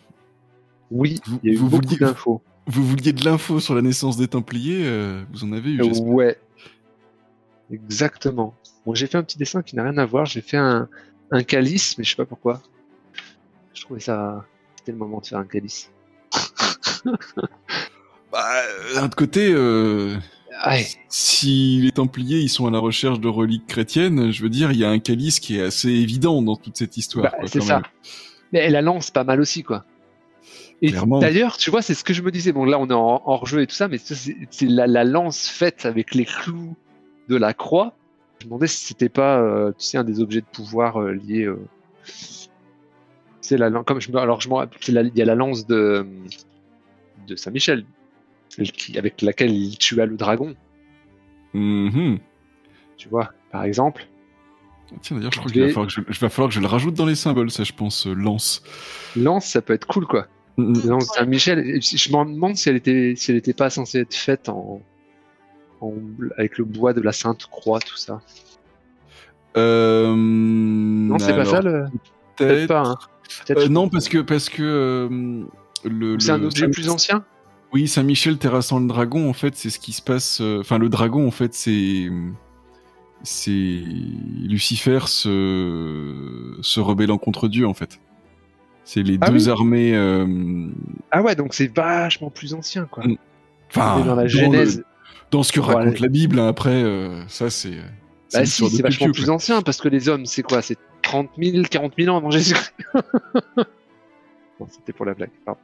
Oui, 0.92 1.20
il 1.42 1.48
y 1.48 1.50
a 1.50 1.52
eu 1.54 1.56
vous 1.56 1.68
beaucoup 1.68 1.96
d'infos. 1.96 2.42
Vous 2.70 2.86
vouliez 2.86 3.12
de 3.12 3.24
l'info 3.24 3.58
sur 3.58 3.74
la 3.74 3.82
naissance 3.82 4.16
des 4.16 4.28
Templiers, 4.28 4.82
euh, 4.84 5.24
vous 5.32 5.42
en 5.44 5.52
avez 5.52 5.72
eu, 5.72 5.82
j'espère. 5.82 6.06
ouais. 6.06 6.38
Exactement. 7.72 8.54
Bon, 8.86 8.94
j'ai 8.94 9.06
fait 9.06 9.18
un 9.18 9.22
petit 9.24 9.38
dessin 9.38 9.62
qui 9.62 9.74
n'a 9.76 9.82
rien 9.82 9.98
à 9.98 10.06
voir. 10.06 10.24
J'ai 10.26 10.40
fait 10.40 10.56
un, 10.56 10.88
un 11.32 11.42
calice, 11.42 11.98
mais 11.98 12.04
je 12.04 12.10
sais 12.10 12.16
pas 12.16 12.24
pourquoi. 12.24 12.62
Je 13.74 13.82
trouvais 13.82 14.00
ça. 14.00 14.44
C'était 14.76 14.92
le 14.92 14.98
moment 14.98 15.20
de 15.20 15.26
faire 15.26 15.38
un 15.38 15.44
calice. 15.44 15.90
Bah, 18.32 18.44
euh, 18.62 18.94
d'un 18.94 19.06
autre 19.06 19.16
côté, 19.16 19.50
euh, 19.52 20.16
ouais. 20.64 20.86
Si 21.08 21.80
les 21.82 21.90
Templiers 21.90 22.38
ils 22.38 22.48
sont 22.48 22.68
à 22.68 22.70
la 22.70 22.78
recherche 22.78 23.18
de 23.18 23.26
reliques 23.26 23.66
chrétiennes, 23.66 24.30
je 24.30 24.42
veux 24.44 24.48
dire, 24.48 24.70
il 24.70 24.78
y 24.78 24.84
a 24.84 24.88
un 24.88 25.00
calice 25.00 25.40
qui 25.40 25.58
est 25.58 25.62
assez 25.62 25.88
évident 25.88 26.40
dans 26.40 26.54
toute 26.54 26.76
cette 26.76 26.96
histoire. 26.96 27.32
Bah, 27.32 27.46
c'est 27.46 27.60
ça. 27.60 27.82
Mais 28.52 28.70
la 28.70 28.82
lance, 28.82 29.10
pas 29.10 29.24
mal 29.24 29.40
aussi, 29.40 29.64
quoi. 29.64 29.84
Et 30.82 30.90
d'ailleurs, 31.20 31.56
tu 31.58 31.70
vois, 31.70 31.82
c'est 31.82 31.94
ce 31.94 32.04
que 32.04 32.14
je 32.14 32.22
me 32.22 32.30
disais. 32.30 32.52
Bon, 32.52 32.64
là, 32.64 32.78
on 32.78 32.88
est 32.88 32.94
en 32.94 33.22
hors-jeu 33.26 33.60
et 33.62 33.66
tout 33.66 33.74
ça, 33.74 33.88
mais 33.88 33.98
c'est 33.98 34.34
la, 34.62 34.86
la 34.86 35.04
lance 35.04 35.48
faite 35.48 35.84
avec 35.84 36.14
les 36.14 36.24
clous 36.24 36.74
de 37.28 37.36
la 37.36 37.52
croix. 37.52 37.94
Je 38.40 38.46
me 38.46 38.50
demandais 38.50 38.66
si 38.66 38.86
c'était 38.86 39.10
pas, 39.10 39.38
euh, 39.40 39.72
tu 39.72 39.84
sais, 39.84 39.98
un 39.98 40.04
des 40.04 40.20
objets 40.20 40.40
de 40.40 40.46
pouvoir 40.46 41.00
euh, 41.02 41.12
liés. 41.12 41.44
euh, 41.44 41.58
C'est 43.42 43.58
la 43.58 43.70
comme 43.82 44.00
je 44.00 44.14
alors 44.16 44.40
je 44.40 44.48
il 44.88 45.12
y 45.18 45.22
a 45.22 45.24
la 45.24 45.34
lance 45.34 45.66
de 45.66 46.06
de 47.26 47.36
Saint 47.36 47.50
Michel, 47.50 47.84
avec 48.96 49.20
laquelle 49.22 49.50
il 49.52 49.76
tua 49.76 50.06
le 50.06 50.16
dragon. 50.16 50.54
Mhm. 51.52 52.18
Tu 52.96 53.08
vois, 53.08 53.32
par 53.50 53.64
exemple. 53.64 54.06
Tiens, 55.02 55.16
d'ailleurs, 55.16 55.32
je 55.32 55.38
crois 55.38 55.50
qu'il 55.50 55.60
va 55.60 55.66
vais- 55.66 55.72
falloir 55.72 55.86
que 55.88 55.92
je, 55.92 56.00
je- 56.08 56.20
va 56.20 56.28
falloir 56.28 56.48
que 56.48 56.54
je 56.54 56.60
le 56.60 56.66
rajoute 56.66 56.94
dans 56.94 57.06
les 57.06 57.14
symboles, 57.14 57.50
ça, 57.50 57.62
je 57.64 57.72
pense, 57.72 58.06
euh, 58.06 58.14
lance. 58.14 58.62
Lance, 59.16 59.46
ça 59.46 59.62
peut 59.62 59.72
être 59.72 59.86
cool, 59.86 60.06
quoi. 60.06 60.26
Mhm. 60.68 60.86
Non, 60.86 61.00
Saint 61.00 61.24
Michel, 61.26 61.80
je 61.82 62.12
me 62.16 62.24
demande 62.34 62.56
si 62.56 62.68
elle 62.68 62.76
était, 62.76 63.14
si 63.16 63.30
elle 63.30 63.36
était 63.38 63.52
pas 63.54 63.70
censée 63.70 64.00
être 64.00 64.14
faite 64.14 64.48
en, 64.48 64.80
en- 65.80 65.92
avec 66.36 66.58
le 66.58 66.64
bois 66.64 66.92
de 66.92 67.00
la 67.00 67.12
Sainte 67.12 67.46
Croix, 67.50 67.80
tout 67.80 67.96
ça. 67.96 68.20
Euh, 69.56 70.14
Non, 70.16 71.18
c'est 71.18 71.34
pas 71.34 71.44
ça 71.44 71.60
le. 71.60 71.86
Peut-être 72.36 72.68
pas. 72.68 72.82
Hein. 72.82 72.96
Euh, 73.50 73.68
non, 73.68 73.88
parce 73.88 74.08
que 74.08 74.18
parce 74.18 74.48
que 74.48 74.62
euh, 74.62 75.42
le. 75.84 76.18
C'est 76.20 76.30
un 76.32 76.42
objet 76.44 76.66
Saint- 76.66 76.70
plus 76.70 76.88
ancien? 76.88 77.24
Oui, 77.72 77.86
Saint 77.86 78.02
Michel 78.02 78.36
terrassant 78.38 78.80
le 78.80 78.86
dragon, 78.88 79.28
en 79.28 79.32
fait, 79.32 79.54
c'est 79.56 79.70
ce 79.70 79.78
qui 79.78 79.92
se 79.92 80.02
passe. 80.02 80.40
euh, 80.40 80.60
Enfin, 80.60 80.78
le 80.78 80.88
dragon, 80.88 81.26
en 81.26 81.30
fait, 81.30 81.54
c'est 81.54 82.08
c'est 83.22 83.50
Lucifer 84.42 85.00
se 85.06 86.56
se 86.62 86.80
rebellant 86.80 87.18
contre 87.18 87.48
Dieu, 87.48 87.66
en 87.66 87.74
fait. 87.74 88.00
C'est 88.84 89.02
les 89.02 89.18
Ah 89.20 89.30
deux 89.30 89.46
oui. 89.46 89.50
armées. 89.50 89.94
euh, 89.94 90.68
Ah 91.10 91.22
ouais, 91.22 91.34
donc 91.36 91.54
c'est 91.54 91.74
vachement 91.74 92.30
plus 92.30 92.54
ancien, 92.54 92.86
quoi. 92.86 93.06
Mm. 93.06 93.16
Enfin, 93.70 94.00
dans 94.04 94.14
la 94.16 94.26
Genèse. 94.26 94.82
dans 95.30 95.42
ce 95.44 95.52
que 95.52 95.60
raconte 95.60 96.00
la 96.00 96.08
Bible, 96.08 96.40
hein, 96.40 96.48
après, 96.48 96.82
euh, 96.82 97.22
ça 97.28 97.50
c'est. 97.50 97.76
Bah 98.32 98.44
si, 98.44 98.68
c'est 98.68 98.82
vachement 98.82 99.10
plus 99.12 99.28
ancien 99.30 99.60
parce 99.62 99.78
que 99.80 99.88
les 99.88 100.08
hommes, 100.08 100.24
c'est 100.26 100.42
quoi? 100.42 100.62
C'est 100.62 100.78
30 101.02 101.30
000, 101.38 101.64
40 101.68 101.94
000 101.98 102.14
ans 102.14 102.18
avant 102.18 102.30
Jésus. 102.30 102.54
bon, 104.58 104.66
c'était 104.70 104.92
pour 104.92 105.04
la 105.06 105.14
blague. 105.14 105.30
pardon. 105.44 105.60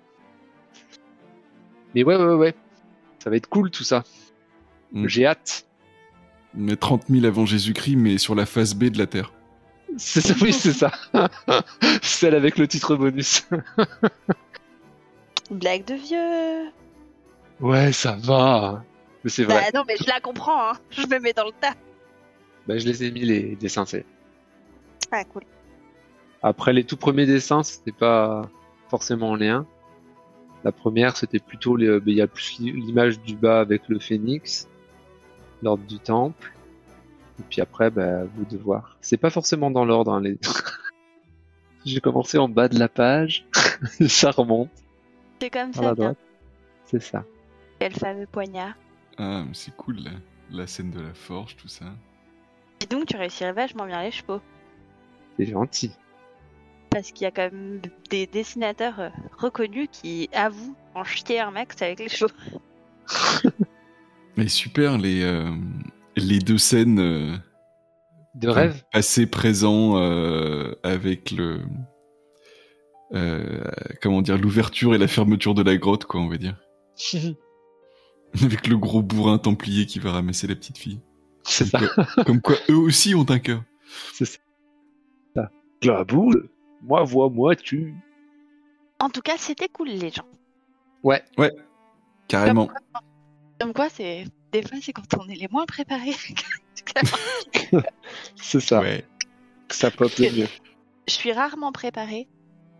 Mais 1.95 2.03
ouais, 2.05 2.17
ouais, 2.17 2.25
ouais, 2.25 2.35
ouais. 2.35 2.55
Ça 3.19 3.31
va 3.31 3.37
être 3.37 3.49
cool 3.49 3.71
tout 3.71 3.85
ça. 3.85 4.05
Mm. 4.93 5.07
J'ai 5.09 5.27
hâte. 5.27 5.67
Mais 6.55 6.77
30 6.77 7.05
000 7.09 7.25
avant 7.27 7.45
Jésus-Christ, 7.47 7.97
mais 7.97 8.19
sur 8.19 8.35
la 8.35 8.47
face 8.47 8.75
B 8.75 8.85
de 8.85 8.99
la 8.99 9.07
Terre. 9.07 9.33
C'est 9.97 10.21
ça, 10.21 10.35
oui, 10.43 10.53
c'est 10.53 10.73
ça. 10.73 10.91
Celle 12.03 12.35
avec 12.35 12.59
le 12.59 12.69
titre 12.69 12.97
bonus. 12.97 13.47
Blague 15.51 15.85
de 15.85 15.95
vieux. 15.95 16.71
Ouais, 17.61 17.93
ça 17.93 18.17
va. 18.21 18.85
Mais 19.25 19.31
c'est 19.31 19.45
vrai. 19.45 19.55
Bah 19.73 19.79
non, 19.79 19.85
mais 19.87 19.97
je 19.97 20.07
la 20.07 20.21
comprends, 20.21 20.71
hein. 20.73 20.79
Je 20.91 21.07
me 21.07 21.19
mets 21.19 21.33
dans 21.33 21.45
le 21.47 21.53
tas. 21.61 21.75
Bah, 22.67 22.77
je 22.79 22.85
les 22.87 23.05
ai 23.05 23.11
mis 23.11 23.21
les 23.25 23.57
dessins, 23.57 23.87
c'est. 23.87 24.05
Ah, 25.11 25.25
cool. 25.25 25.43
Après, 26.43 26.73
les 26.73 26.85
tout 26.85 26.97
premiers 26.97 27.27
dessins, 27.27 27.63
c'était 27.63 27.93
pas 27.93 28.43
forcément 28.91 29.31
en 29.31 29.37
lien. 29.37 29.67
La 30.65 30.73
première, 30.73 31.17
c'était 31.17 31.39
plutôt, 31.39 31.77
les- 31.77 32.01
bah, 32.01 32.05
il 32.09 32.15
y 32.17 32.21
a 32.21 32.27
plus 32.27 32.59
l'image 32.59 33.21
du 33.21 33.37
bas 33.37 33.61
avec 33.61 33.89
le 33.89 33.99
phénix, 34.01 34.69
l'ordre 35.63 35.85
du 35.85 35.99
temple. 36.01 36.53
Et 37.39 37.43
puis 37.49 37.61
après, 37.61 37.91
bah, 37.91 38.21
à 38.21 38.25
vous 38.25 38.45
de 38.45 38.57
voir. 38.57 38.97
C'est 39.01 39.17
pas 39.17 39.31
forcément 39.31 39.71
dans 39.71 39.85
l'ordre, 39.85 40.13
hein, 40.13 40.21
les... 40.21 40.39
J'ai 41.85 42.01
commencé 42.01 42.39
en 42.39 42.49
bas 42.49 42.69
de 42.69 42.79
la 42.79 42.89
page. 42.89 43.47
ça 44.09 44.31
remonte 44.31 44.71
C'est 45.41 45.51
comme 45.51 45.73
ça. 45.73 45.95
C'est 46.87 47.03
ça. 47.03 47.25
Quel 47.79 47.93
fameux 47.93 48.27
poignard. 48.27 48.75
Ah, 49.19 49.45
mais 49.47 49.55
c'est 49.55 49.75
cool, 49.77 49.99
la, 50.01 50.11
la 50.51 50.67
scène 50.67 50.91
de 50.91 51.01
la 51.01 51.15
forge, 51.15 51.57
tout 51.57 51.69
ça. 51.69 51.87
Dis 52.81 52.87
donc, 52.87 53.07
tu 53.07 53.17
réussirais 53.17 53.53
vachement 53.53 53.87
bien 53.87 54.03
les 54.03 54.11
chevaux. 54.11 54.41
C'est 55.39 55.47
gentil. 55.47 55.93
Parce 56.91 57.13
qu'il 57.13 57.25
y 57.25 57.27
a 57.27 57.31
quand 57.31 57.51
même 57.53 57.81
des 58.11 58.27
dessinateurs 58.27 59.01
euh, 59.01 59.09
reconnus 59.37 59.89
qui 59.93 60.29
avouent 60.33 60.77
en 60.95 61.05
jeter 61.05 61.41
un 61.41 61.51
max 61.51 61.81
avec 61.83 61.99
les 61.99 62.09
chevaux. 62.09 62.33
Mais 64.37 64.49
super, 64.49 64.99
les, 64.99 65.23
euh, 65.23 65.51
les 66.17 66.39
deux 66.39 66.59
scènes. 66.59 66.99
euh, 67.01 67.37
De 68.35 68.49
rêve? 68.49 68.83
Passé, 68.93 69.27
présent, 69.27 69.99
euh, 69.99 70.75
avec 70.83 71.31
le. 71.31 71.61
euh, 73.15 73.63
comment 74.03 74.23
dire, 74.23 74.39
l'ouverture 74.39 74.95
et 74.95 74.99
la 74.99 75.09
fermeture 75.09 75.55
de 75.55 75.63
la 75.63 75.77
grotte, 75.77 76.05
quoi, 76.05 76.21
on 76.21 76.29
va 76.29 76.37
dire. 76.39 76.57
Avec 78.43 78.67
le 78.67 78.77
gros 78.77 79.03
bourrin 79.03 79.39
templier 79.39 79.87
qui 79.87 79.99
va 79.99 80.13
ramasser 80.13 80.47
la 80.47 80.55
petite 80.57 80.77
fille. 80.77 81.01
C'est 81.45 81.65
ça. 81.65 81.79
Comme 81.79 81.89
quoi, 81.95 82.25
comme 82.25 82.41
quoi 82.43 82.57
eux 82.69 82.77
aussi 82.77 83.15
ont 83.15 83.25
un 83.31 83.39
cœur. 83.39 83.63
C'est 84.13 84.25
ça. 84.27 84.39
ça. 85.35 85.51
La 85.83 86.05
boule, 86.05 86.51
moi 86.83 87.03
vois, 87.05 87.31
moi 87.31 87.55
tu. 87.57 87.95
En 88.99 89.09
tout 89.09 89.21
cas, 89.23 89.37
c'était 89.39 89.69
cool, 89.69 89.89
les 89.89 90.11
gens. 90.11 90.27
Ouais. 91.03 91.23
Carrément. 92.29 92.69
Comme 93.61 93.73
quoi, 93.73 93.89
c'est 93.89 94.25
des 94.53 94.63
fois, 94.63 94.79
c'est 94.81 94.93
quand 94.93 95.03
on 95.19 95.29
est 95.29 95.35
les 95.35 95.49
moins 95.51 95.67
préparés. 95.67 96.15
C'est 98.37 98.61
ça. 98.61 98.81
Ouais. 98.81 99.05
que 99.69 99.75
Ça 99.75 99.91
pop 99.91 100.11
le 100.19 100.31
mieux. 100.31 100.49
Je 101.09 101.13
suis 101.13 101.33
rarement 101.33 101.73
préparée. 101.73 102.29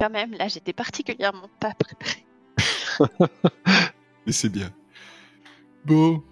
Quand 0.01 0.11
même, 0.11 0.33
là, 0.33 0.49
j'étais 0.49 0.73
particulièrement 0.73 1.49
pas 1.61 1.73
préparée. 1.75 2.25
Et 4.27 4.33
c'est 4.33 4.49
bien. 4.49 4.71
Bon. 5.85 6.23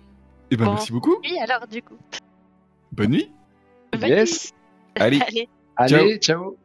Eh 0.50 0.56
ben, 0.56 0.66
Bon. 0.66 0.72
merci 0.74 0.92
beaucoup. 0.92 1.16
Oui, 1.22 1.38
alors, 1.38 1.66
du 1.66 1.82
coup. 1.82 1.96
Bonne 2.92 3.10
nuit. 3.10 3.32
bonne 3.92 4.08
Yes. 4.08 4.52
nuit. 4.96 5.02
Allez. 5.02 5.20
Allez. 5.26 5.48
Allez, 5.76 6.18
ciao. 6.18 6.56